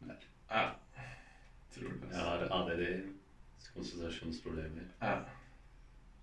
der. 0.06 0.16
Ja. 0.50 0.74
Tror 1.74 1.88
det. 1.88 2.08
Jeg 2.12 2.20
har 2.20 2.48
ADD, 2.52 2.82
konsentrasjonsproblemer. 3.74 4.88
Ja. 5.02 5.14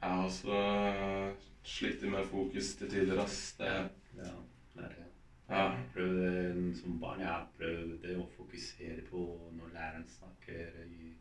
Jeg 0.01 0.09
har 0.09 0.25
også 0.25 1.35
slitt 1.63 2.03
med 2.11 2.25
fokus 2.29 2.75
til 2.75 2.89
tider, 2.89 3.19
ass. 3.23 3.53
Det, 3.59 3.65
Ja, 4.17 4.31
det 4.75 4.83
er 4.83 4.89
det. 4.89 5.05
ja. 5.49 5.77
Prøv 5.93 6.75
som 6.75 6.99
barn 6.99 7.19
jeg 7.19 7.27
har 7.27 7.47
prøvd 7.57 8.05
å 8.19 8.27
fokusere 8.37 9.01
på 9.09 9.25
når 9.57 9.73
læreren 9.73 10.07
snakker 10.07 10.83
i, 10.85 11.13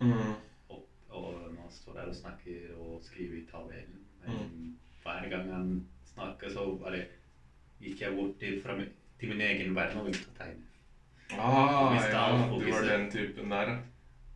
Mm. 0.00 0.34
opp, 0.68 0.88
og 1.10 1.32
når 1.54 1.60
han 1.62 1.70
står 1.70 1.92
der 1.94 2.06
og 2.08 2.14
snakker 2.14 2.74
og 2.78 3.02
skriver 3.02 3.36
i 3.38 3.46
tabellen. 3.50 4.04
Men 4.26 4.78
hver 5.02 5.28
gang 5.30 5.50
han 5.52 5.86
snakker, 6.14 6.50
så 6.50 6.76
bare 6.78 7.06
gikk 7.80 8.00
jeg 8.00 8.14
bort 8.16 8.38
til, 8.38 8.60
fra, 8.62 8.76
til 9.20 9.28
min 9.28 9.40
egen 9.40 9.74
verden 9.74 9.98
og 9.98 10.04
begynte 10.06 10.30
å 10.34 10.38
tegne. 10.38 10.62
Ah, 11.32 11.94
ja, 12.12 12.58
du 12.58 12.70
var 12.70 12.82
den 12.82 13.10
typen 13.10 13.50
der, 13.50 13.68
ja. 13.68 13.78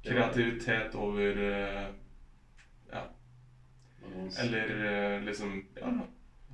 Kreativitet 0.02 0.94
over 0.94 1.36
eh, 1.36 1.86
Ja. 2.92 3.02
Eller 4.42 4.70
eh, 4.86 5.22
liksom 5.24 5.66
Ja, 5.76 5.92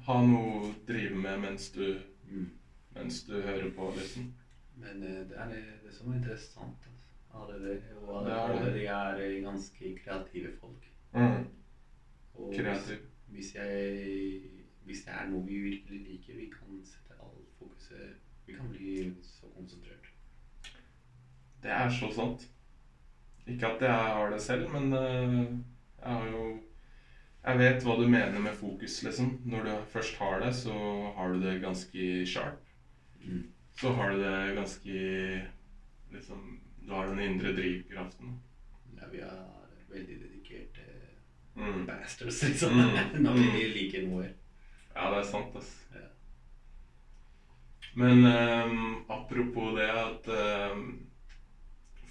ha 0.06 0.16
noe 0.26 0.58
å 0.60 0.74
drive 0.86 1.14
med 1.14 1.40
mens 1.40 1.70
du, 1.72 2.00
Mm. 2.26 2.50
mens 2.94 3.22
du 3.24 3.40
hører 3.42 3.70
på, 3.70 3.92
liksom. 3.96 4.34
Men 4.76 5.02
eh, 5.02 5.22
det 5.28 5.36
er 5.38 5.48
det, 5.48 5.94
som 5.94 6.12
er 6.12 6.16
interessant. 6.16 6.88
Altså. 7.34 7.78
Og 8.06 8.24
Det 8.24 8.32
er 8.32 8.64
det. 8.64 8.74
De 8.74 8.86
er 8.86 9.40
ganske 9.44 9.98
kreative 10.04 10.52
folk. 10.60 10.90
Mm. 11.14 11.46
Og 12.34 12.54
Kreativ. 12.54 12.98
Hvis, 13.28 13.52
hvis, 13.52 13.54
jeg, 13.54 14.40
hvis 14.84 15.04
det 15.04 15.14
er 15.14 15.28
noe 15.30 15.46
vi 15.46 15.58
virkelig 15.58 16.00
liker, 16.08 16.34
vi 16.36 16.50
kan 16.50 16.80
sette 16.84 17.14
alt 17.22 17.48
fokuset 17.58 18.14
Vi 18.46 18.52
kan 18.54 18.68
bli 18.70 19.14
så 19.22 19.46
konsentrert. 19.56 20.10
Det 21.66 21.74
er 21.74 21.90
så 21.90 22.08
sant. 22.14 22.44
Ikke 23.46 23.72
at 23.72 23.82
jeg 23.82 23.90
har 24.14 24.30
det 24.30 24.38
selv, 24.42 24.68
men 24.70 24.92
eh, 24.94 25.42
jeg 26.02 26.12
har 26.12 26.30
jo 26.30 26.44
Jeg 27.46 27.58
vet 27.58 27.84
hva 27.86 27.94
du 27.98 28.08
mener 28.10 28.38
med 28.42 28.54
fokus, 28.58 29.02
liksom. 29.06 29.40
Når 29.46 29.66
du 29.66 29.74
først 29.92 30.16
har 30.18 30.40
det, 30.42 30.54
så 30.54 30.74
har 31.16 31.32
du 31.32 31.42
det 31.42 31.60
ganske 31.62 32.26
sharp. 32.26 32.62
Mm. 33.22 33.44
Så 33.78 33.92
har 33.94 34.10
du 34.10 34.22
det 34.22 34.54
ganske 34.56 34.96
Liksom 36.12 36.60
Du 36.86 36.92
har 36.94 37.06
den 37.06 37.18
indre 37.20 37.52
drivkraften. 37.54 38.38
Ja, 38.96 39.06
vi 39.12 39.18
er 39.18 39.42
veldig 39.90 40.20
dedikerte 40.22 40.82
Mm. 41.56 41.86
bastards, 41.86 42.42
liksom. 42.42 42.72
Mm. 42.72 43.22
Når 43.24 43.32
vi 43.34 43.68
liker 43.72 44.02
noe. 44.08 44.26
Ja, 44.94 45.10
det 45.10 45.18
er 45.22 45.28
sant, 45.30 45.56
ass. 45.56 45.70
Ja. 45.94 46.02
Men 47.96 48.26
um, 48.26 49.04
apropos 49.08 49.72
det 49.78 49.86
at 49.88 50.28
ehm, 50.28 51.05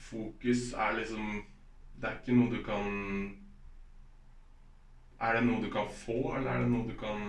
fokus 0.09 0.71
er 0.73 0.95
liksom 0.99 1.27
Det 1.95 2.09
er 2.09 2.15
ikke 2.19 2.35
noe 2.37 2.51
du 2.51 2.61
kan 2.65 2.87
Er 5.19 5.37
det 5.37 5.43
noe 5.47 5.61
du 5.63 5.69
kan 5.71 5.87
få, 5.89 6.17
eller 6.35 6.49
er 6.51 6.63
det 6.65 6.71
noe 6.71 6.87
du 6.89 6.95
kan 6.99 7.21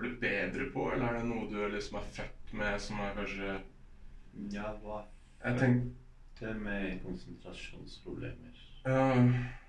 bli 0.00 0.10
bedre 0.20 0.66
på? 0.74 0.90
Eller 0.92 1.06
er 1.08 1.18
det 1.20 1.28
noe 1.30 1.48
du 1.48 1.56
liksom 1.72 1.96
er 2.00 2.10
født 2.18 2.52
med, 2.60 2.76
som 2.80 3.00
er 3.00 3.14
kanskje 3.16 3.54
Ja, 4.52 4.72
hva 4.82 5.00
Jeg 5.44 5.58
tenkte 5.58 6.52
med 6.56 7.00
konsentrasjonsproblemer. 7.02 8.60
ja, 8.84 9.00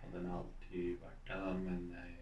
Og 0.04 0.14
den 0.14 0.26
har 0.28 0.38
alltid 0.42 1.00
vært 1.02 1.28
der, 1.28 1.54
men 1.58 1.88
jeg 1.96 2.18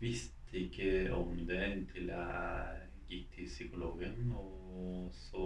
visste 0.00 0.58
ikke 0.58 1.12
om 1.14 1.36
det 1.48 1.60
inntil 1.72 2.10
jeg 2.14 2.88
gikk 3.08 3.30
til 3.34 3.46
psykologen, 3.46 4.32
og 4.36 5.10
så 5.12 5.44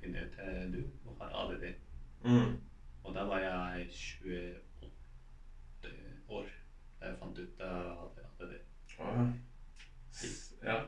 finner 0.00 0.20
jeg 0.20 0.28
ut 0.28 0.38
at 0.38 0.72
du, 0.72 0.80
du 1.04 1.14
har 1.20 1.30
ADD. 1.44 1.64
mm, 2.24 2.56
Og 3.04 3.14
da 3.14 3.24
var 3.26 3.38
jeg 3.40 3.86
28 3.88 4.54
år 6.28 6.46
da 7.00 7.06
jeg 7.08 7.16
fant 7.18 7.38
ut 7.38 7.60
at 7.60 7.66
jeg 7.66 7.70
hadde 8.00 8.26
ADD. 8.40 8.58
ja. 8.98 10.72
Ja. 10.72 10.80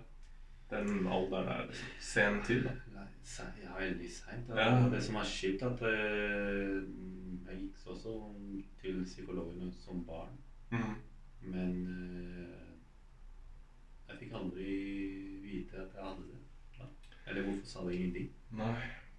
Den 0.70 1.06
alderen 1.06 1.48
er 1.48 1.66
liksom 1.66 1.88
sen 2.00 2.42
tid, 2.46 2.64
da. 2.64 2.70
Ja, 3.62 3.74
veldig 3.78 4.10
seint. 4.10 4.48
Ja. 4.48 4.88
Det 4.92 5.02
som 5.04 5.14
er 5.20 5.24
kjipt, 5.28 5.62
at 5.62 5.82
eh, 5.82 6.82
jeg 7.48 7.58
gikk 7.60 7.86
også 7.86 8.14
til 8.80 9.04
psykologen 9.04 9.72
som 9.72 10.04
barn. 10.06 10.38
Mm. 10.70 10.94
Men 11.40 11.74
eh, 11.86 12.63
jeg 14.14 14.20
fikk 14.22 14.34
aldri 14.38 14.74
vite 15.44 15.80
at 15.82 15.94
jeg 15.98 16.04
hadde 16.04 16.28
det. 16.30 16.40
Da. 16.78 16.86
Eller 17.26 17.42
hvorfor 17.48 17.66
sa 17.66 17.84
det 17.88 17.96
ingenting? 17.98 18.30
Nei. 18.60 18.76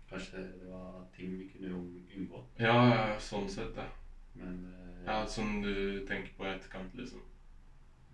Kanskje 0.09 0.37
det 0.61 0.69
var 0.69 1.05
ting 1.15 1.37
vi 1.39 1.47
kunne 1.51 1.73
un- 1.75 2.07
unngå. 2.17 2.43
Ja, 2.59 2.75
ja, 2.93 3.19
sånn 3.19 3.49
sett, 3.49 3.75
ja. 3.75 3.87
Men 4.35 4.65
eh, 4.71 5.05
Ja, 5.05 5.25
Som 5.29 5.61
du 5.61 6.05
tenker 6.07 6.31
på 6.37 6.45
i 6.45 6.49
etterkant, 6.55 6.95
liksom. 6.97 7.21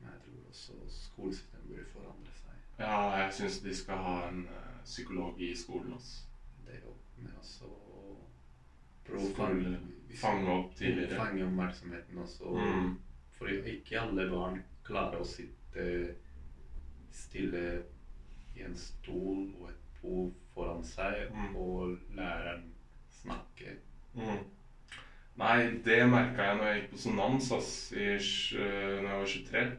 men 0.01 0.11
jeg 0.11 0.21
tror 0.25 0.49
også 0.49 0.73
skolesystemet 0.89 1.67
burde 1.69 1.85
forandre 1.93 2.33
seg. 2.35 2.57
Ja, 2.79 2.97
jeg 3.21 3.33
syns 3.37 3.59
de 3.63 3.75
skal 3.75 3.97
ha 4.03 4.15
en 4.29 4.41
uh, 4.49 4.81
psykolog 4.83 5.39
i 5.41 5.53
skolen. 5.55 5.93
Altså. 5.93 6.23
Det 6.65 6.81
jo, 6.83 6.95
men 7.17 7.31
også 7.39 7.69
prøve 9.05 9.27
å 9.29 9.33
fange, 9.37 9.77
fange 10.19 10.51
opp 10.51 10.75
tidligere. 10.75 11.15
fange 11.17 11.45
oppmerksomheten 11.45 12.17
også. 12.17 12.51
Mm. 12.57 12.91
For 13.37 13.47
ikke 13.47 13.99
alle 14.01 14.27
barn 14.31 14.59
klarer 14.83 15.21
å 15.21 15.27
sitte 15.27 15.85
stille 17.15 17.83
i 18.55 18.63
en 18.65 18.75
stol 18.77 19.47
og 19.59 19.69
et 19.69 20.01
bord 20.01 20.31
foran 20.53 20.83
seg, 20.83 21.29
Mm. 21.33 21.55
og 21.55 21.97
læreren 22.17 22.65
snakke. 23.21 23.77
Mm. 24.13 24.41
Nei, 25.37 25.57
det 25.85 26.09
merka 26.11 26.43
jeg 26.49 26.57
når 26.57 26.65
jeg 26.67 26.81
gikk 26.81 26.91
på 26.91 26.97
sonans 27.05 27.51
ass, 27.55 27.91
i, 27.91 28.03
øh, 28.59 29.01
når 29.01 29.09
jeg 29.09 29.19
var 29.19 29.25
23. 29.25 29.77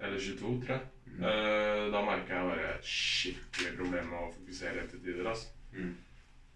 Eller 0.00 0.18
22, 0.20 0.62
tror 0.66 0.74
jeg. 0.74 0.80
Mm. 1.06 1.20
Uh, 1.20 1.92
da 1.92 2.00
merka 2.04 2.34
jeg 2.34 2.48
bare 2.48 2.70
et 2.78 2.84
skikkelig 2.88 3.76
problem 3.78 4.06
med 4.10 4.18
å 4.18 4.30
fokusere 4.34 4.86
til 4.90 5.02
tider. 5.04 5.28
Altså. 5.30 5.48
Mm. 5.72 5.92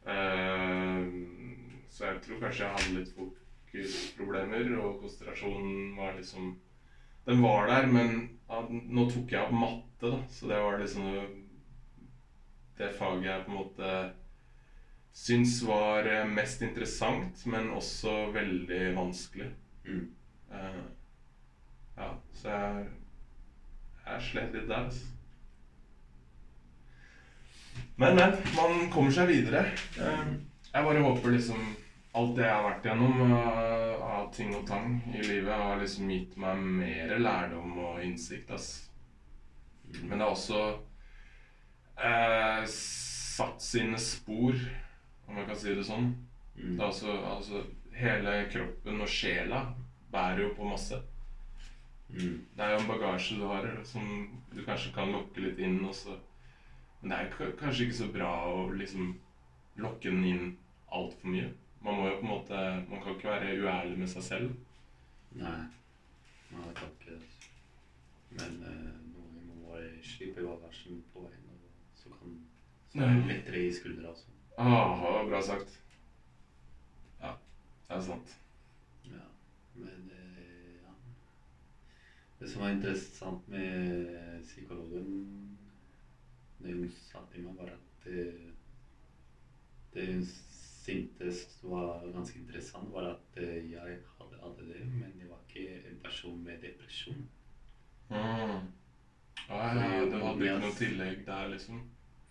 Uh, 0.09 1.05
så 1.91 2.07
jeg 2.09 2.22
tror 2.24 2.41
kanskje 2.43 2.64
jeg 2.64 2.72
hadde 2.74 2.97
litt 2.99 3.12
fokusproblemer, 3.18 4.72
og 4.80 4.99
konsentrasjonen 5.03 5.97
var 5.97 6.16
liksom 6.16 6.57
Den 7.27 7.43
var 7.43 7.66
der, 7.69 7.87
men 7.91 8.14
ja, 8.49 8.62
nå 8.71 9.09
tok 9.11 9.33
jeg 9.35 9.43
opp 9.43 9.53
matte, 9.53 10.12
da, 10.12 10.23
så 10.33 10.49
det 10.49 10.62
var 10.64 10.79
liksom 10.81 11.11
det 12.79 12.93
faget 12.95 13.27
jeg 13.27 13.45
på 13.45 13.51
en 13.51 13.59
måte 13.59 13.93
syns 15.19 15.62
var 15.66 16.07
eh, 16.07 16.25
mest 16.31 16.62
interessant, 16.62 17.47
men 17.51 17.73
også 17.75 18.29
veldig 18.33 18.83
vanskelig. 18.97 19.51
Mm. 19.85 20.05
Uh, 20.53 20.85
ja, 21.99 22.09
så 22.39 22.55
jeg, 22.55 22.85
jeg 24.05 24.27
slet 24.29 24.55
litt 24.55 24.69
der, 24.71 24.85
altså. 24.85 25.07
Men, 27.99 28.16
men. 28.16 28.37
Man 28.55 28.91
kommer 28.95 29.14
seg 29.14 29.31
videre. 29.31 29.64
Eh, 29.99 30.31
jeg 30.71 30.87
bare 30.87 31.03
håper 31.03 31.35
liksom 31.35 31.59
alt 32.16 32.36
det 32.36 32.44
jeg 32.46 32.54
har 32.54 32.66
vært 32.66 32.86
gjennom 32.88 33.32
uh, 33.32 34.04
av 34.09 34.28
ting 34.34 34.54
og 34.56 34.66
tang 34.68 34.94
i 35.12 35.22
livet, 35.22 35.52
har 35.52 35.80
liksom 35.80 36.12
gitt 36.12 36.36
meg 36.40 36.62
mer 36.80 37.16
lærdom 37.20 37.74
og 37.84 38.04
innsikt, 38.04 38.50
ass. 38.54 38.68
Men 40.02 40.16
det 40.16 40.24
har 40.24 40.32
også 40.32 40.62
uh, 42.00 42.62
satt 42.68 43.62
sine 43.62 44.00
spor, 44.00 44.56
om 45.28 45.36
jeg 45.38 45.50
kan 45.50 45.61
si 45.61 45.76
det 45.76 45.86
sånn. 45.86 46.09
Mm. 46.56 46.72
Det 46.74 46.80
er 46.80 46.88
altså, 46.88 47.18
altså 47.34 47.66
Hele 47.98 48.32
kroppen 48.46 49.00
og 49.02 49.09
sjela 49.11 49.64
bærer 50.12 50.44
jo 50.44 50.50
på 50.54 50.68
masse. 50.70 51.00
Mm. 52.09 52.44
Det 52.54 52.62
er 52.62 52.70
jo 52.70 52.76
en 52.78 52.86
bagasje 52.92 53.38
du 53.40 53.42
har 53.50 53.66
som 53.84 54.04
du 54.52 54.61
kanskje 54.62 54.92
kan 54.94 55.11
lokke 55.11 55.42
litt 55.42 55.59
inn. 55.59 55.80
Også. 55.82 56.14
Men 57.00 57.11
det 57.11 57.18
er 57.18 57.56
kanskje 57.59 57.88
ikke 57.88 57.98
så 57.98 58.06
bra 58.14 58.30
å 58.52 58.68
liksom 58.70 59.16
lokke 59.82 60.12
den 60.12 60.28
inn 60.30 60.44
altfor 60.94 61.34
mye. 61.34 61.50
Man 61.81 61.95
må 61.95 62.09
jo 62.09 62.14
på 62.18 62.26
en 62.26 62.33
måte 62.33 62.62
Man 62.89 63.03
kan 63.03 63.14
ikke 63.14 63.29
være 63.29 63.59
uærlig 63.62 63.99
med 63.99 64.11
seg 64.11 64.22
selv. 64.22 64.55
Nei, 65.39 65.59
Nei 66.51 66.64
det 66.66 66.74
kan 66.79 66.95
ikke 66.95 67.14
det. 67.14 67.20
Men 68.39 68.57
eh, 68.70 68.97
noen 69.12 69.45
må 69.49 69.61
bare 69.68 69.91
slippe 70.05 70.45
bagasjen 70.45 71.03
på 71.12 71.24
veien, 71.24 71.45
og 71.53 72.01
så 72.01 72.12
kan 72.16 72.35
så 72.89 73.05
er 73.05 73.14
det 73.14 73.29
lettere 73.29 73.62
i 73.66 73.72
skuldra 73.72 74.11
også. 74.11 74.35
Ah, 74.59 75.29
bra 75.29 75.41
sagt. 75.45 75.74
Ja, 77.20 77.33
det 77.89 77.97
er 77.97 78.05
sant. 78.07 78.35
Ja, 79.07 79.26
men 79.74 80.11
eh, 80.16 80.81
ja. 80.83 80.95
Det 82.41 82.51
som 82.51 82.64
var 82.64 82.74
interessant 82.74 83.49
med 83.49 84.43
psykologen 84.49 85.59
det 86.59 86.74
hun 86.74 86.91
sa 86.91 87.20
til 87.33 87.45
meg, 87.45 87.59
var 87.59 87.70
at 87.76 88.05
det, 88.05 88.24
det 89.95 90.07
hun 90.12 90.24
syntes 90.89 91.59
var 91.62 92.07
ganske 92.12 92.39
interessant, 92.41 92.91
var 92.93 93.12
at 93.12 93.41
eh, 93.43 93.70
jeg 93.72 94.01
hadde 94.18 94.43
ADD, 94.49 94.72
men 94.97 95.14
jeg 95.20 95.28
var 95.30 95.45
ikke 95.49 95.80
en 95.91 96.01
person 96.05 96.43
med 96.45 96.62
depresjon. 96.64 97.24
Mm. 98.11 98.68
Ah, 99.49 99.76
ja, 99.76 100.05
du 100.05 100.16
hadde 100.20 100.45
ikke 100.45 100.61
noe 100.64 100.76
tillegg 100.76 101.24
der, 101.26 101.49
liksom? 101.53 101.82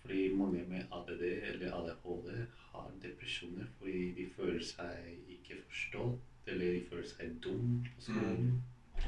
Fordi 0.01 0.29
mange 0.33 0.63
med 0.69 0.93
ADD 0.93 1.23
eller 1.27 1.73
ADHD 1.75 2.29
har 2.71 2.91
depresjoner 3.01 3.65
fordi 3.77 4.11
de 4.15 4.25
føler 4.35 4.63
seg 4.63 5.29
ikke 5.35 5.59
forstått, 5.65 6.19
eller 6.47 6.73
de 6.77 6.81
føler 6.89 7.07
seg 7.09 7.37
dum 7.43 7.79
på 7.95 8.05
skolen. 8.05 8.51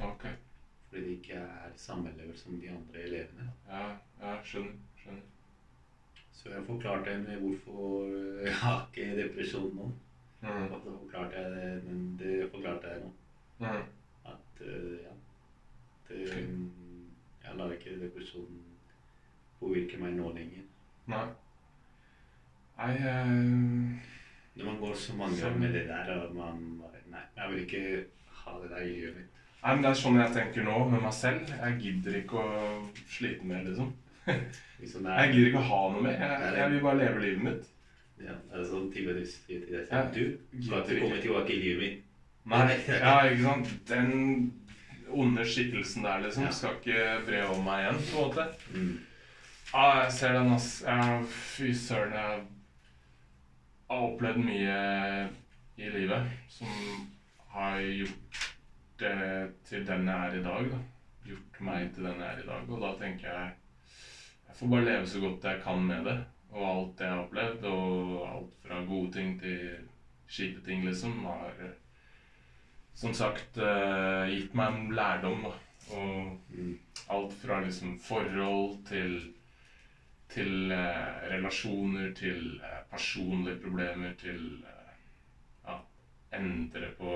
Ok. 0.04 0.26
Fordi 0.90 1.04
de 1.06 1.16
ikke 1.18 1.40
er 1.40 1.76
samme 1.78 2.12
elever 2.14 2.36
som 2.38 2.58
de 2.60 2.72
andre 2.74 3.06
elevene. 3.06 3.52
Ja, 3.68 3.84
ja 4.22 4.38
skjønner. 4.44 4.76
skjønner. 5.02 5.28
Så 6.40 6.50
jeg 6.54 6.64
forklarte 6.68 7.12
henne 7.12 7.36
hvorfor 7.42 8.06
jeg 8.46 8.54
har 8.62 8.86
ikke 8.88 9.16
depresjon 9.18 9.74
nå. 9.76 9.90
Mm. 10.42 10.70
Og 10.72 10.78
så 10.84 10.94
forklarte 11.02 11.42
jeg 11.42 11.52
det, 11.52 11.84
men 11.84 12.04
det 12.20 12.36
forklarte 12.54 12.94
jeg 12.94 13.02
nå. 13.04 13.10
Mm. 13.60 13.82
At 14.32 14.62
eh, 14.64 14.94
ja, 15.04 15.16
det, 16.10 16.20
jeg 17.44 17.58
lar 17.60 17.76
ikke 17.76 17.98
depresjonen 18.06 18.62
påvirke 19.60 20.00
meg 20.00 20.16
nå 20.16 20.32
lenger. 20.38 20.64
Nei. 21.12 21.26
Nei 22.80 22.94
uh, 23.04 23.30
Når 24.56 24.66
man 24.66 24.80
går 24.80 24.96
så 24.96 25.16
mange 25.20 25.44
år 25.46 25.58
med 25.60 25.74
det 25.76 25.88
der, 25.90 26.14
og 26.22 26.36
man 26.36 26.62
bare 26.80 27.04
Nei, 27.10 27.26
jeg 27.36 27.52
vil 27.52 27.64
ikke 27.66 27.84
ha 28.46 28.60
det 28.62 28.70
der 28.70 28.86
i 28.86 28.94
livet 28.94 29.16
mitt. 29.18 29.40
Nei, 29.64 29.74
men 29.74 29.84
Det 29.84 29.90
er 29.92 30.04
sånn 30.06 30.20
jeg 30.22 30.36
tenker 30.36 30.64
nå 30.64 30.78
med 30.88 31.02
meg 31.04 31.16
selv. 31.18 31.50
Jeg 31.52 31.80
gidder 31.84 32.20
ikke 32.22 32.44
å 32.44 32.68
slite 33.10 33.48
mer, 33.50 33.66
liksom. 33.66 33.90
Liksom 34.80 35.06
er, 35.06 35.16
Jeg 35.20 35.30
er, 35.30 35.34
gidder 35.34 35.48
ikke 35.50 35.60
å 35.64 35.70
ha 35.70 35.82
noe 35.94 36.04
mer. 36.06 36.22
Jeg, 36.24 36.54
jeg 36.58 36.72
vil 36.72 36.84
bare 36.86 36.98
leve 37.02 37.24
livet 37.24 37.44
mitt. 37.44 37.66
ja, 38.20 38.36
det 38.52 38.60
er 38.60 38.68
sånn 38.68 38.88
sier 38.94 39.14
til 39.66 39.74
deg 39.74 39.88
selv. 39.88 40.14
Du 40.52 40.64
skal 40.64 40.84
ikke 40.84 41.02
komme 41.02 41.22
tilbake 41.24 41.56
i 41.56 41.60
livet 41.64 41.82
mitt. 41.84 42.06
Nei, 42.50 42.78
ja, 43.04 43.16
ikke 43.28 43.44
sant. 43.44 43.74
Den 43.90 44.14
onde 45.10 45.46
skikkelsen 45.46 46.04
der, 46.06 46.24
liksom, 46.24 46.46
Ja. 46.48 46.52
skal 46.52 46.78
ikke 46.80 47.26
bre 47.26 47.44
om 47.50 47.64
meg 47.66 47.84
igjen, 47.84 48.02
på 48.10 48.24
en 48.24 48.28
måte. 48.30 48.48
Mm. 48.74 48.98
Ja, 49.74 49.86
jeg 50.04 50.12
ser 50.14 50.34
den, 50.38 50.54
ass. 50.54 50.70
Ja, 50.86 51.22
fy 51.30 51.74
søren, 51.74 52.14
jeg 52.14 52.44
har 53.90 54.06
opplevd 54.06 54.42
mye 54.46 54.78
i 55.80 55.90
livet 55.94 56.30
som 56.52 56.68
har 57.54 57.80
gjort 57.82 58.40
det 59.00 59.16
til 59.70 59.86
den 59.88 60.08
jeg 60.10 60.28
er 60.30 60.40
i 60.40 60.44
dag. 60.44 60.72
da. 60.74 60.80
Gjort 61.30 61.62
meg 61.66 61.94
til 61.96 62.04
den 62.10 62.22
jeg 62.22 62.34
er 62.34 62.44
i 62.44 62.48
dag. 62.48 62.70
Og 62.70 62.82
da 62.84 62.94
tenker 63.02 63.30
jeg 63.30 63.52
får 64.60 64.68
bare 64.68 64.86
leve 64.86 65.08
så 65.08 65.22
godt 65.24 65.48
jeg 65.48 65.62
kan 65.64 65.86
med 65.88 66.06
det. 66.06 66.18
Og 66.52 66.66
alt 66.66 67.02
jeg 67.04 67.10
har 67.14 67.24
opplevd, 67.24 67.66
og 67.70 68.28
alt 68.28 68.56
fra 68.66 68.82
gode 68.86 69.12
ting 69.14 69.36
til 69.40 69.86
kjipe 70.30 70.64
ting, 70.66 70.86
liksom, 70.86 71.24
har 71.26 71.54
eh, 71.64 71.76
som 73.00 73.14
sagt 73.14 73.58
eh, 73.58 74.30
gitt 74.34 74.56
meg 74.58 74.74
en 74.74 74.96
lærdom. 74.96 75.44
da. 75.50 75.56
Og 75.96 76.38
Mm. 76.50 76.78
alt 77.10 77.34
fra 77.34 77.60
liksom 77.64 78.00
forhold 78.00 78.86
til 78.86 79.34
til 80.30 80.72
eh, 80.72 81.30
relasjoner, 81.32 82.14
til 82.14 82.60
eh, 82.62 82.82
personlige 82.92 83.60
problemer, 83.62 84.12
til 84.18 84.64
eh, 84.64 84.92
ja, 85.68 85.78
endre 86.38 86.92
på 86.98 87.14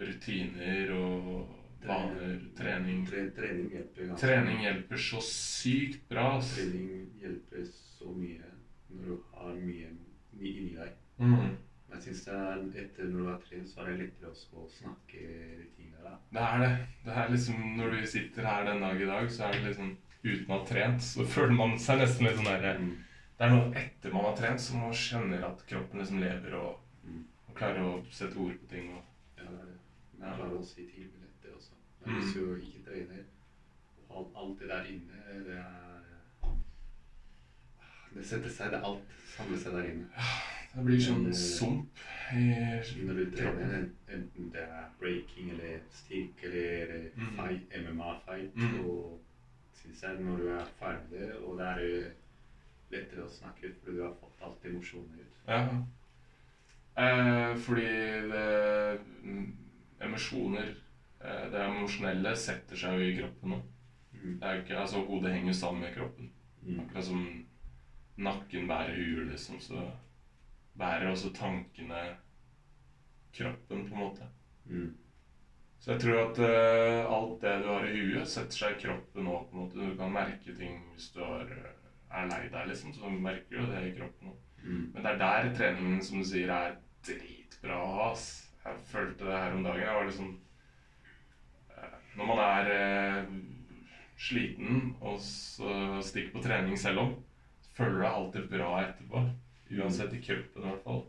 rutiner 0.00 0.92
og 0.94 1.48
vaner, 1.88 2.38
trening. 2.58 3.06
Tre, 3.08 3.30
trening 3.36 3.70
hjelper 3.72 4.06
ganske 4.08 4.20
Trening 4.26 4.62
hjelper 4.62 4.96
så 4.96 5.20
sykt 5.26 6.08
bra. 6.08 6.26
ass. 6.38 6.54
Trening 6.56 7.10
hjelper 7.20 7.64
så 7.72 8.12
mye 8.16 8.50
når 8.92 9.04
du 9.06 9.18
har 9.34 9.54
mye 9.54 9.90
mye 10.38 10.52
inni 10.58 10.74
deg. 10.76 10.92
Mm. 11.18 11.56
Jeg 11.92 12.02
syns 12.06 12.24
det 12.24 12.34
er 12.34 12.60
etter 12.84 13.04
når 13.12 13.18
du 13.18 13.26
har 13.28 13.40
trent, 13.44 13.68
så 13.68 13.80
er 13.82 13.90
det 13.90 13.98
lettere 14.00 14.30
også 14.30 14.62
å 14.62 14.68
snakke 14.72 15.22
rutiner. 15.60 16.02
da. 16.06 16.14
Det 16.32 16.40
er 16.48 16.58
det. 16.62 16.70
Det 17.04 17.12
er 17.16 17.28
liksom, 17.34 17.76
Når 17.76 17.90
du 17.90 18.06
sitter 18.06 18.42
her 18.48 18.64
den 18.64 18.80
dag 18.80 19.00
i 19.02 19.06
dag, 19.06 19.30
så 19.30 19.44
er 19.48 19.52
det 19.52 19.64
liksom 19.70 19.96
Uten 20.24 20.46
å 20.54 20.58
ha 20.58 20.64
trent, 20.66 21.02
så 21.02 21.24
føler 21.34 21.52
man 21.52 21.78
seg 21.78 21.98
nesten 21.98 22.26
litt 22.26 22.36
sånn 22.38 22.44
derre 22.52 22.78
Mm. 22.78 22.96
Det 23.38 23.48
er 23.48 23.50
noe 23.56 23.72
etter 23.74 24.12
man 24.12 24.24
har 24.24 24.36
trent, 24.36 24.60
som 24.60 24.78
man 24.80 24.92
kjenner 24.94 25.42
at 25.48 25.64
kroppen 25.66 25.98
liksom 25.98 26.20
lever 26.20 26.54
og, 26.54 26.78
Mm. 27.04 27.24
og 27.48 27.54
klarer 27.58 27.80
å 27.82 28.04
sette 28.10 28.36
ord 28.38 28.54
på 28.60 28.68
ting. 28.70 28.92
Og, 28.94 29.02
Ja, 29.36 29.42
det 29.50 29.58
er 29.58 29.66
det. 29.66 29.78
Men 30.18 30.28
jeg 30.28 30.38
klarer 30.38 30.58
å 30.60 30.64
si 30.64 30.84
ting 30.86 31.08
med 31.10 31.22
lette 31.26 31.56
også. 31.56 31.72
Men 31.72 31.80
Mm. 31.82 31.91
Hvis 32.04 32.34
du 32.34 32.54
ikke 32.56 32.82
trener, 32.86 33.22
og 34.08 34.32
alt 34.36 34.58
det 34.60 34.68
der 34.68 34.84
inne, 34.84 35.42
det 35.46 35.56
er 35.56 35.68
Det 38.14 38.26
setter 38.28 38.50
seg, 38.52 38.70
det 38.72 38.78
er 38.78 38.84
alt 38.84 39.12
samler 39.32 39.56
seg 39.58 39.72
der 39.72 39.86
inne. 39.88 40.24
det 40.74 40.82
blir 40.84 41.00
sånn 41.00 41.22
Men, 41.22 41.32
eh, 41.32 41.38
sump 41.38 42.02
Når 42.32 43.14
du 43.16 43.36
trener, 43.36 43.86
enten 44.08 44.50
det 44.52 44.62
er 44.66 44.90
breaking 45.00 45.50
eller 45.54 45.78
styrke 45.90 46.50
eller 46.52 47.08
Mm. 47.16 47.36
fight, 47.36 47.62
MMA-fight, 47.84 48.54
Mm. 48.56 48.80
og 48.84 49.20
synes 49.74 50.02
jeg 50.02 50.20
når 50.20 50.36
du 50.36 50.48
er 50.48 50.64
ferdig 50.78 51.42
og 51.44 51.58
det 51.58 51.66
er 51.66 51.78
eh, 51.78 52.10
lettere 52.90 53.24
å 53.24 53.30
snakke 53.30 53.66
ut, 53.68 53.76
fordi 53.82 53.96
du 53.96 54.02
har 54.02 54.14
fått 54.20 54.42
alt 54.42 54.64
emosjonene 54.64 55.20
ut. 55.20 55.34
Ja. 55.48 55.82
Eh, 56.96 57.56
fordi 57.56 57.86
det 58.28 59.00
mm, 59.22 59.56
Emosjoner 60.02 60.74
Det 61.22 61.60
emosjonelle 61.62 62.32
setter 62.36 62.78
seg 62.78 62.98
jo 62.98 63.08
i 63.08 63.16
kroppen 63.20 63.54
nå. 63.54 63.58
Mm. 64.12 64.38
Det 64.38 64.46
er 64.48 64.56
jo 64.56 64.62
ikke, 64.62 64.78
altså 64.82 65.02
Hodet 65.06 65.34
henger 65.34 65.54
sammen 65.58 65.84
med 65.84 65.94
kroppen. 65.94 66.32
Mm. 66.62 66.80
Akkurat 66.84 67.06
som 67.06 67.22
nakken 68.16 68.68
bærer 68.68 68.96
huet, 68.96 69.30
liksom, 69.30 69.60
så 69.60 69.84
bærer 70.78 71.10
også 71.10 71.32
tankene 71.34 72.02
kroppen, 73.32 73.88
på 73.88 73.94
en 73.94 74.00
måte. 74.00 74.28
Mm. 74.64 74.90
Så 75.80 75.92
jeg 75.92 76.00
tror 76.00 76.18
at 76.22 76.38
uh, 76.38 77.14
alt 77.16 77.40
det 77.42 77.54
du 77.64 77.68
har 77.72 77.86
i 77.88 77.96
huet, 77.96 78.28
setter 78.30 78.58
seg 78.58 78.76
i 78.76 78.82
kroppen 78.84 79.26
òg, 79.26 79.48
på 79.50 79.56
en 79.56 79.62
måte. 79.64 79.80
Du 79.80 79.96
kan 79.98 80.14
merke 80.14 80.54
ting 80.54 80.78
hvis 80.92 81.08
du 81.16 81.18
har, 81.24 81.42
eh, 81.42 81.88
er 82.12 82.28
lei 82.30 82.44
deg, 82.52 82.68
liksom, 82.70 82.94
så 82.94 83.10
merker 83.10 83.58
du 83.58 83.72
det 83.72 83.82
i 83.88 83.94
kroppen 83.96 84.30
òg. 84.30 84.38
Mm. 84.62 84.84
Men 84.94 85.02
det 85.02 85.10
er 85.10 85.20
der 85.24 85.50
treningen, 85.58 86.02
som 86.06 86.22
du 86.22 86.28
sier, 86.28 86.52
er 86.54 86.78
dritbra 87.06 87.80
å 87.82 87.90
ha. 87.96 88.08
Jeg 88.62 88.86
følte 88.92 89.26
det 89.26 89.40
her 89.40 89.56
om 89.56 89.66
dagen. 89.66 89.82
Jeg 89.82 89.96
var 89.96 90.06
liksom 90.06 90.30
eh, 90.30 90.51
Når 92.18 92.28
man 92.28 92.40
er 92.44 92.70
eh, 92.74 93.30
sliten 94.20 94.92
og 95.00 95.18
stikker 95.22 96.34
på 96.34 96.42
trening 96.44 96.78
selv 96.78 97.04
om, 97.04 97.14
føler 97.76 97.96
du 97.96 98.02
deg 98.02 98.10
alltid 98.12 98.48
bra 98.52 98.70
etterpå. 98.82 99.24
Uansett 99.72 100.12
i 100.12 100.20
kroppen, 100.20 100.62
i 100.62 100.68
hvert 100.68 100.84
fall. 100.84 101.02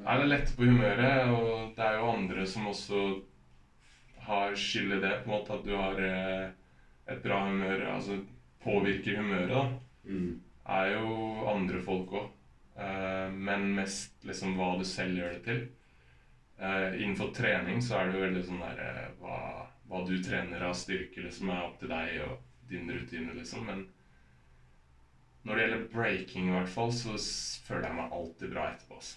Er 0.00 0.18
det 0.18 0.30
lette 0.30 0.56
på 0.56 0.66
humøret, 0.66 1.30
og 1.30 1.74
det 1.76 1.86
er 1.86 1.98
jo 2.00 2.12
andre 2.14 2.46
som 2.48 2.66
også 2.70 3.02
har 4.26 4.56
skyld 4.58 4.96
i 4.96 5.00
det, 5.02 5.12
på 5.22 5.30
en 5.30 5.34
måte 5.36 5.54
at 5.54 5.66
du 5.66 5.74
har 5.76 6.02
eh, 6.02 6.46
et 7.10 7.22
bra 7.22 7.44
humør, 7.46 7.84
altså 7.94 8.18
påvirker 8.64 9.20
humøret, 9.20 9.52
da 9.52 10.10
mm. 10.10 10.32
er 10.76 10.92
jo 10.96 11.14
andre 11.50 11.82
folk 11.84 12.14
òg. 12.20 12.28
men 13.36 13.74
mest 13.76 14.22
liksom 14.24 14.54
hva 14.56 14.70
du 14.78 14.84
selv 14.88 15.18
gjør 15.18 15.32
det 15.34 15.40
til. 15.44 15.58
Eh, 16.60 17.02
innenfor 17.02 17.32
trening 17.32 17.82
så 17.82 17.96
er 17.96 18.08
det 18.08 18.18
jo 18.18 18.24
veldig 18.26 18.40
sånn 18.44 18.60
der 18.60 18.80
eh, 18.84 19.04
hva, 19.20 19.36
hva 19.90 20.04
du 20.06 20.14
trener 20.22 20.62
av 20.62 20.74
styrke, 20.78 21.24
liksom 21.24 21.50
er 21.50 21.64
opp 21.66 21.78
til 21.80 21.90
deg 21.90 22.20
og 22.24 22.36
din 22.70 22.90
rutine, 22.94 23.34
liksom. 23.34 23.64
Men 23.66 23.84
når 25.42 25.56
det 25.56 25.64
gjelder 25.64 25.86
breaking, 25.94 26.48
i 26.50 26.54
hvert 26.54 26.68
fall, 26.70 26.92
så 26.94 27.16
føler 27.66 27.88
jeg 27.88 27.96
meg 27.98 28.12
alltid 28.18 28.52
bra 28.52 28.66
etterpå. 28.74 28.98
Altså. 29.00 29.16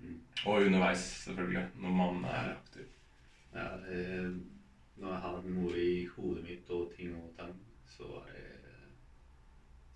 Mm. 0.00 0.16
Og 0.46 0.64
underveis, 0.66 1.04
selvfølgelig, 1.26 1.66
når 1.84 1.94
man 2.00 2.24
er 2.24 2.54
aktiv. 2.56 2.86
Ja, 3.54 3.66
eh, 3.92 4.30
når 5.00 5.12
jeg 5.14 5.20
har 5.26 5.42
noe 5.46 5.74
i 5.80 6.06
hodet 6.14 6.44
mitt 6.46 6.70
og 6.70 6.92
ting 6.96 7.14
og 7.18 7.30
tang, 7.38 7.54
så 7.90 8.08
er 8.28 8.56
det 8.64 8.76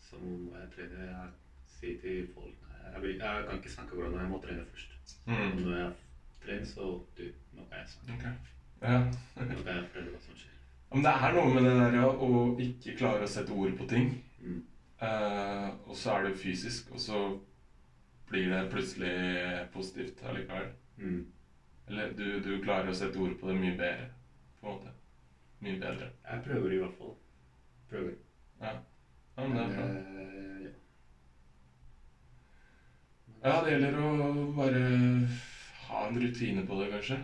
Så 0.05 0.17
om 0.17 0.49
jeg 0.53 0.69
trener 0.75 1.05
Jeg 1.07 1.29
sier 1.79 2.01
til 2.03 2.27
folk 2.35 2.61
jeg, 2.95 3.03
vil, 3.03 3.15
jeg 3.19 3.45
kan 3.49 3.57
ikke 3.59 3.71
snakke 3.73 3.97
nå, 3.97 4.19
jeg 4.21 4.29
må 4.31 4.41
trene 4.43 4.65
først. 4.71 5.17
Og 5.27 5.33
Mm. 5.33 5.63
når 5.65 5.77
jeg 5.79 5.93
trener, 6.45 6.67
så 6.67 6.89
du, 7.19 7.23
nå 7.57 7.65
kan 7.71 7.79
jeg 7.79 7.89
snakke. 7.89 8.15
Ok. 8.15 8.54
Ja. 8.85 8.99
Hva 9.35 9.45
som 10.21 10.37
skjer. 10.37 10.53
Men 10.93 11.03
det 11.07 11.13
er 11.17 11.35
noe 11.35 11.51
med 11.55 11.65
det 11.67 11.75
der 11.81 11.97
ja, 11.99 12.09
å 12.13 12.29
ikke 12.61 12.97
klare 12.99 13.27
å 13.27 13.31
sette 13.31 13.55
ord 13.57 13.73
på 13.79 13.87
ting. 13.91 14.11
Mm. 14.45 14.59
Eh, 15.03 15.69
og 15.89 15.97
så 15.99 16.13
er 16.15 16.29
det 16.29 16.37
fysisk, 16.39 16.93
og 16.95 17.01
så 17.03 17.23
blir 18.31 18.51
det 18.53 18.61
plutselig 18.73 19.15
positivt 19.75 20.23
allikevel. 20.29 20.69
Mm. 21.01 21.25
Eller 21.89 22.13
du, 22.17 22.27
du 22.45 22.53
klarer 22.65 22.93
å 22.93 22.97
sette 22.97 23.19
ord 23.21 23.35
på 23.41 23.51
det 23.51 23.57
mye 23.59 23.77
bedre, 23.81 24.07
på 24.61 24.69
en 24.69 24.77
måte. 24.77 24.95
Mye 25.65 25.81
bedre. 25.81 26.11
Jeg 26.29 26.45
prøver 26.47 26.77
i 26.77 26.81
hvert 26.85 26.97
fall. 27.01 27.15
Prøver. 27.91 28.15
Ja, 28.61 28.77
men 29.41 29.57
det 29.57 29.65
er 29.65 29.75
bra. 29.75 29.85
eh, 29.91 30.65
ja. 30.65 30.73
Ja, 33.45 33.59
det 33.65 33.75
gjelder 33.75 33.99
å 34.01 34.11
bare 34.57 34.85
ha 35.89 36.07
en 36.09 36.21
rutine 36.23 36.63
på 36.69 36.79
det, 36.81 36.93
kanskje. 36.95 37.19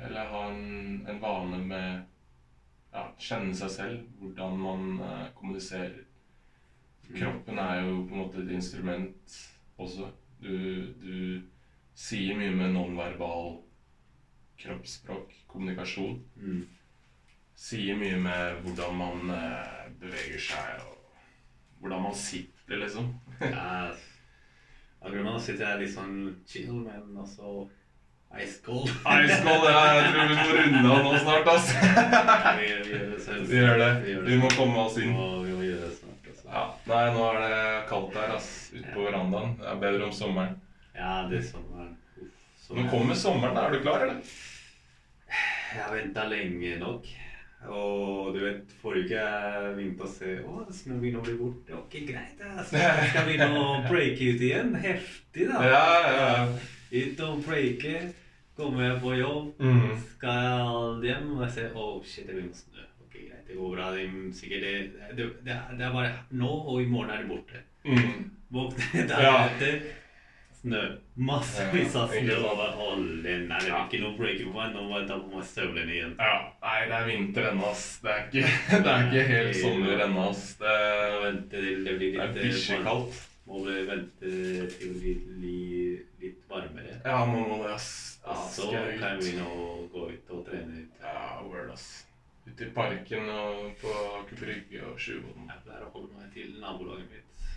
Eller 0.00 0.30
ha 0.32 0.46
en, 0.50 1.06
en 1.08 1.20
vane 1.20 1.58
med 1.66 2.02
ja, 2.92 3.06
kjenne 3.18 3.54
seg 3.56 3.72
selv, 3.72 4.00
hvordan 4.20 4.58
man 4.60 4.88
eh, 5.00 5.26
kommuniserer. 5.36 6.02
Kroppen 7.12 7.58
er 7.60 7.82
jo 7.82 7.96
på 8.06 8.14
en 8.14 8.22
måte 8.22 8.42
et 8.42 8.52
instrument 8.56 9.36
også. 9.80 10.08
Du, 10.42 10.54
du 11.02 11.42
sier 11.98 12.36
mye 12.38 12.54
med 12.56 12.72
nonverbal 12.74 13.58
kroppsspråk, 14.62 15.34
kommunikasjon. 15.50 16.22
Mm. 16.36 16.62
Sier 17.58 17.98
mye 17.98 18.18
med 18.22 18.62
hvordan 18.64 18.96
man 18.98 19.34
eh, 19.34 19.84
beveger 20.00 20.40
seg, 20.50 20.86
og 20.86 21.82
hvordan 21.82 22.08
man 22.08 22.16
sitter, 22.16 22.80
liksom. 22.84 23.12
Ja, 25.02 25.18
nå 25.18 25.38
sitter 25.42 25.66
jeg 25.66 25.80
litt 25.80 25.94
sånn 25.96 26.18
chill, 26.46 26.76
men 26.84 27.16
også 27.18 27.64
ice 28.40 28.60
cold. 28.64 28.88
Ice 28.88 29.38
Cold, 29.44 29.64
ja, 29.68 29.80
jeg 29.96 30.12
tror 30.12 30.28
vi 30.28 30.36
må 30.38 30.46
runde 30.56 30.82
av 30.94 31.04
nå 31.04 31.18
snart, 31.20 31.50
ass. 31.52 31.72
vi, 32.58 32.68
vi 32.68 32.94
gjør 32.94 33.08
det 33.12 33.20
selv. 33.24 33.48
Vi 33.50 33.58
gjør 33.58 33.80
det. 33.82 33.90
gjør 34.08 34.28
Vi 34.28 34.38
må 34.40 34.52
komme 34.56 34.84
oss 34.86 35.00
inn. 35.02 35.12
Nå, 35.16 35.26
vi 35.44 35.56
må 35.56 35.66
gjøre 35.66 35.88
det 35.88 35.96
snart. 35.98 36.28
Altså. 36.32 36.46
Ja, 36.52 36.62
nei, 36.92 37.02
nå 37.16 37.26
er 37.30 37.40
det 37.42 37.64
kaldt 37.90 38.16
her, 38.20 38.36
ass. 38.38 38.52
Ute 38.72 38.86
på 38.94 39.08
verandaen. 39.08 39.56
Det 39.60 39.68
er 39.74 39.82
bedre 39.82 40.06
om 40.08 40.14
sommeren. 40.16 40.56
Ja, 40.96 41.16
det 41.28 41.42
er 41.42 41.50
sommeren. 41.50 41.92
Nå 42.72 42.86
kommer 42.88 43.18
sommeren, 43.18 43.58
da. 43.58 43.66
Er 43.68 43.76
du 43.76 43.84
klar, 43.84 44.06
eller? 44.06 44.38
Jeg 45.72 45.80
har 45.82 45.92
venta 45.96 46.24
lenge 46.28 46.78
nok. 46.80 47.10
Og 47.70 48.32
du 48.34 48.40
vet, 48.42 48.72
forrige 48.82 49.20
uke 49.20 49.74
begynte 49.76 50.02
å 50.02 50.10
se 50.10 50.32
Å, 50.42 50.64
snøen 50.74 50.98
begynner 50.98 51.20
å 51.22 51.26
bli 51.28 51.36
borte. 51.38 51.76
Ok, 51.78 52.00
greit. 52.08 52.40
Jeg 52.40 52.64
skal 52.70 53.04
skal 53.12 53.28
begynne 53.28 53.60
å 53.60 53.76
breake 53.86 54.32
ut 54.32 54.42
igjen. 54.42 54.72
Heftig, 54.82 55.46
da. 55.52 55.62
Ja, 55.68 55.84
ja, 56.08 56.26
ja. 56.32 56.48
Ut 56.92 57.22
og 57.28 57.44
breake. 57.46 58.00
Kommer 58.56 58.82
jeg 58.84 59.00
på 59.00 59.14
jobb, 59.16 59.46
Mm. 59.58 59.94
skal 60.16 61.00
hjem, 61.02 61.30
og 61.36 61.42
jeg 61.46 61.52
ser 61.54 61.76
oh, 61.76 62.02
shit, 62.04 62.26
det 62.26 62.34
begynner 62.36 62.52
å 62.52 62.60
snø. 62.60 62.84
Ok, 63.06 63.14
greit, 63.16 63.46
det 63.48 63.56
går 63.56 63.74
bra. 63.76 63.86
Det 63.94 64.02
er 64.04 64.32
sikkert 64.36 64.60
det, 64.66 65.16
det, 65.16 65.26
det, 65.46 65.52
er- 65.56 65.74
det 65.78 65.92
bare 65.94 66.12
nå, 66.30 66.50
og 66.68 66.82
i 66.82 66.86
morgen 66.92 67.10
er 67.10 67.22
det 67.22 67.30
borte. 67.32 67.62
Mm. 67.84 68.30
Våkne 68.52 69.08
der 69.08 69.22
Ja. 69.24 69.48
Snø. 70.62 70.82
Massevis 71.16 71.96
av 71.98 72.12
snø. 72.12 72.36
Og 72.44 72.52
bare, 72.60 72.76
å, 72.78 72.92
nei, 73.00 73.32
det 73.32 73.72
er 73.72 73.80
ikke 73.88 73.98
noe 74.04 74.16
breaking 74.20 74.52
point. 74.54 74.76
Nå 74.76 74.84
må 74.86 75.00
jeg 75.00 75.08
ta 75.08 75.16
på 75.18 75.32
meg 75.32 75.48
støvlene 75.48 75.90
igjen. 75.96 76.12
Ja, 76.20 76.36
nei, 76.62 76.76
det 76.86 76.94
er 77.00 77.08
vinter 77.08 77.48
ennå, 77.50 77.70
ass. 77.72 77.98
Det 78.04 78.12
er 78.12 78.22
ikke, 78.28 78.52
det 78.84 78.92
er 78.92 79.08
ikke 79.08 79.24
helt 79.32 79.56
sommer 79.58 80.04
ennå, 80.06 80.28
ass. 80.30 80.44
Det, 80.60 80.76
vente 81.24 81.64
det 81.64 81.96
blir 81.98 82.12
det 82.14 82.22
er 82.22 82.30
litt 82.36 82.38
bikkjekaldt. 82.52 83.22
Må 83.50 83.64
vente 83.66 84.20
til 84.22 84.62
det 84.78 84.92
blir 85.00 85.26
litt. 85.42 86.06
Ja, 87.04 87.24
man 87.26 87.48
må 87.48 87.58
det, 87.62 87.74
ass. 87.74 88.20
Ja, 88.24 88.34
så 88.50 88.70
kan 89.00 89.18
vi 89.18 89.36
nå 89.38 89.52
gå 89.92 90.08
ut 90.12 90.30
og 90.30 90.44
trene 90.46 90.84
ut. 90.84 91.00
Ja, 91.02 91.42
word, 91.42 91.72
ass. 91.74 91.86
Ute 92.46 92.66
i 92.66 92.70
parken 92.74 93.28
og 93.30 93.72
på 93.80 93.94
Aker 94.18 94.38
Brygge 94.38 94.84
og 94.86 95.00
Sjuvoden. 95.00 95.48
Jeg 95.50 95.64
pleier 95.64 95.86
å 95.86 95.90
holde 95.94 96.18
meg 96.18 96.30
til 96.34 96.54
nabolaget 96.62 97.10
mitt. 97.10 97.48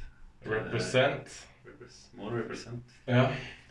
Represent. 0.45 1.37
Må 2.17 2.29
represent. 2.33 2.97
Ja. 3.09 3.27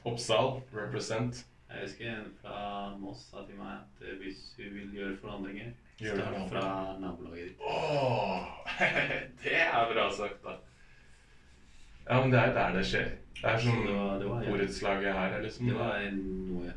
Oppsal. 0.06 0.60
Represent. 0.74 1.44
Jeg 1.70 1.82
husker 1.88 2.10
en 2.10 2.26
fra 2.42 2.56
Moss 2.98 3.24
sa 3.30 3.42
til 3.46 3.58
meg 3.58 3.72
at 3.80 4.02
eh, 4.04 4.18
hvis 4.20 4.42
du 4.58 4.62
vil 4.74 4.90
gjøre 4.94 5.16
forandringer, 5.22 5.72
start 5.98 6.50
fra 6.50 6.66
nabolaget 7.02 7.48
ditt. 7.48 7.62
Oh, 7.66 8.44
det 9.42 9.56
er 9.62 9.90
bra 9.90 10.04
sagt, 10.14 10.42
da. 10.44 10.58
Ja, 12.08 12.20
men 12.20 12.30
det 12.30 12.38
er 12.40 12.52
der 12.54 12.72
det 12.78 12.84
skjer. 12.86 13.10
Det 13.40 13.44
er 13.50 13.58
sånn 13.58 13.80
Så 13.82 13.86
det 13.86 13.94
var- 13.96 14.18
det 14.18 14.28
var- 14.28 14.42
ja. 14.44 14.50
borettslaget 14.50 15.12
her 15.14 15.32
er 15.38 15.42
liksom 15.42 15.66
Det 15.66 15.74
var 15.76 16.10
noe 16.12 16.72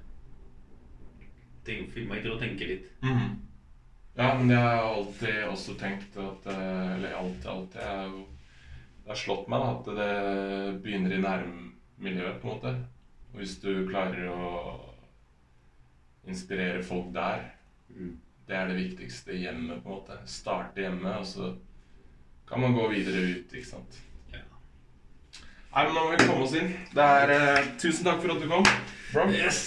Tenk, 1.65 1.91
Fikk 1.91 2.07
meg 2.07 2.21
til 2.23 2.31
å 2.31 2.39
tenke 2.39 2.67
litt. 2.67 2.85
Mhm. 3.03 3.35
Ja, 4.17 4.33
men 4.37 4.49
jeg 4.49 4.57
har 4.57 4.83
alltid 4.95 5.43
også 5.47 5.75
tenkt 5.77 6.17
at 6.17 6.47
eh, 6.47 6.95
Eller 6.95 7.13
alltid, 7.13 7.45
alltid 7.45 7.81
jeg 7.81 7.87
har 7.87 8.09
Det 8.09 9.07
har 9.07 9.15
slått 9.15 9.47
meg 9.47 9.59
da, 9.61 9.69
at 9.77 9.85
det 9.85 10.83
begynner 10.83 11.13
i 11.15 11.21
nærmiljøet, 11.21 12.41
på 12.41 12.47
en 12.49 12.59
måte. 12.59 12.73
Og 13.33 13.39
hvis 13.39 13.61
du 13.61 13.87
klarer 13.87 14.27
å 14.29 14.79
inspirere 16.27 16.83
folk 16.83 17.13
der, 17.13 17.51
Mm. 17.89 18.17
det 18.47 18.55
er 18.55 18.67
det 18.67 18.75
viktigste 18.97 19.31
hjemmet, 19.39 19.81
på 19.83 19.87
en 19.89 19.95
måte. 20.01 20.17
Starte 20.27 20.75
hjemme, 20.81 21.05
og 21.19 21.25
så 21.25 21.55
kan 22.47 22.59
man 22.59 22.73
gå 22.75 22.89
videre 22.89 23.37
ut, 23.39 23.47
ikke 23.53 23.65
sant. 23.65 24.01
Nei, 25.77 25.83
men 25.85 25.93
nå 25.93 26.03
må 26.07 26.13
vi 26.15 26.25
komme 26.25 26.41
oss 26.47 26.53
inn. 26.57 26.71
Det 26.89 27.03
er 27.05 27.31
eh, 27.35 27.65
Tusen 27.77 28.07
takk 28.07 28.23
for 28.23 28.33
at 28.33 28.39
du 28.41 28.47
kom. 28.49 28.63
Bro. 29.11 29.27
Yes! 29.29 29.59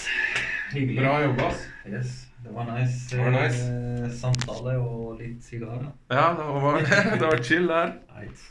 Hyggelig. 0.72 0.96
Bra 1.04 1.12
jobba. 1.22 1.50
ass. 1.52 1.60
Yes. 1.86 2.16
Det 2.42 2.54
var 2.56 2.66
nice, 2.66 2.96
Det 3.12 3.18
var 3.20 3.30
nice. 3.36 3.60
eh, 3.68 4.08
samtale 4.18 4.72
og 4.80 5.20
litt 5.20 5.44
sigarer. 5.46 5.86
Ja, 6.10 6.24
det 6.34 6.46
var, 6.64 6.80
det 7.20 7.26
var 7.28 7.42
chill 7.46 7.68
der. 7.70 7.92
Right. 8.16 8.42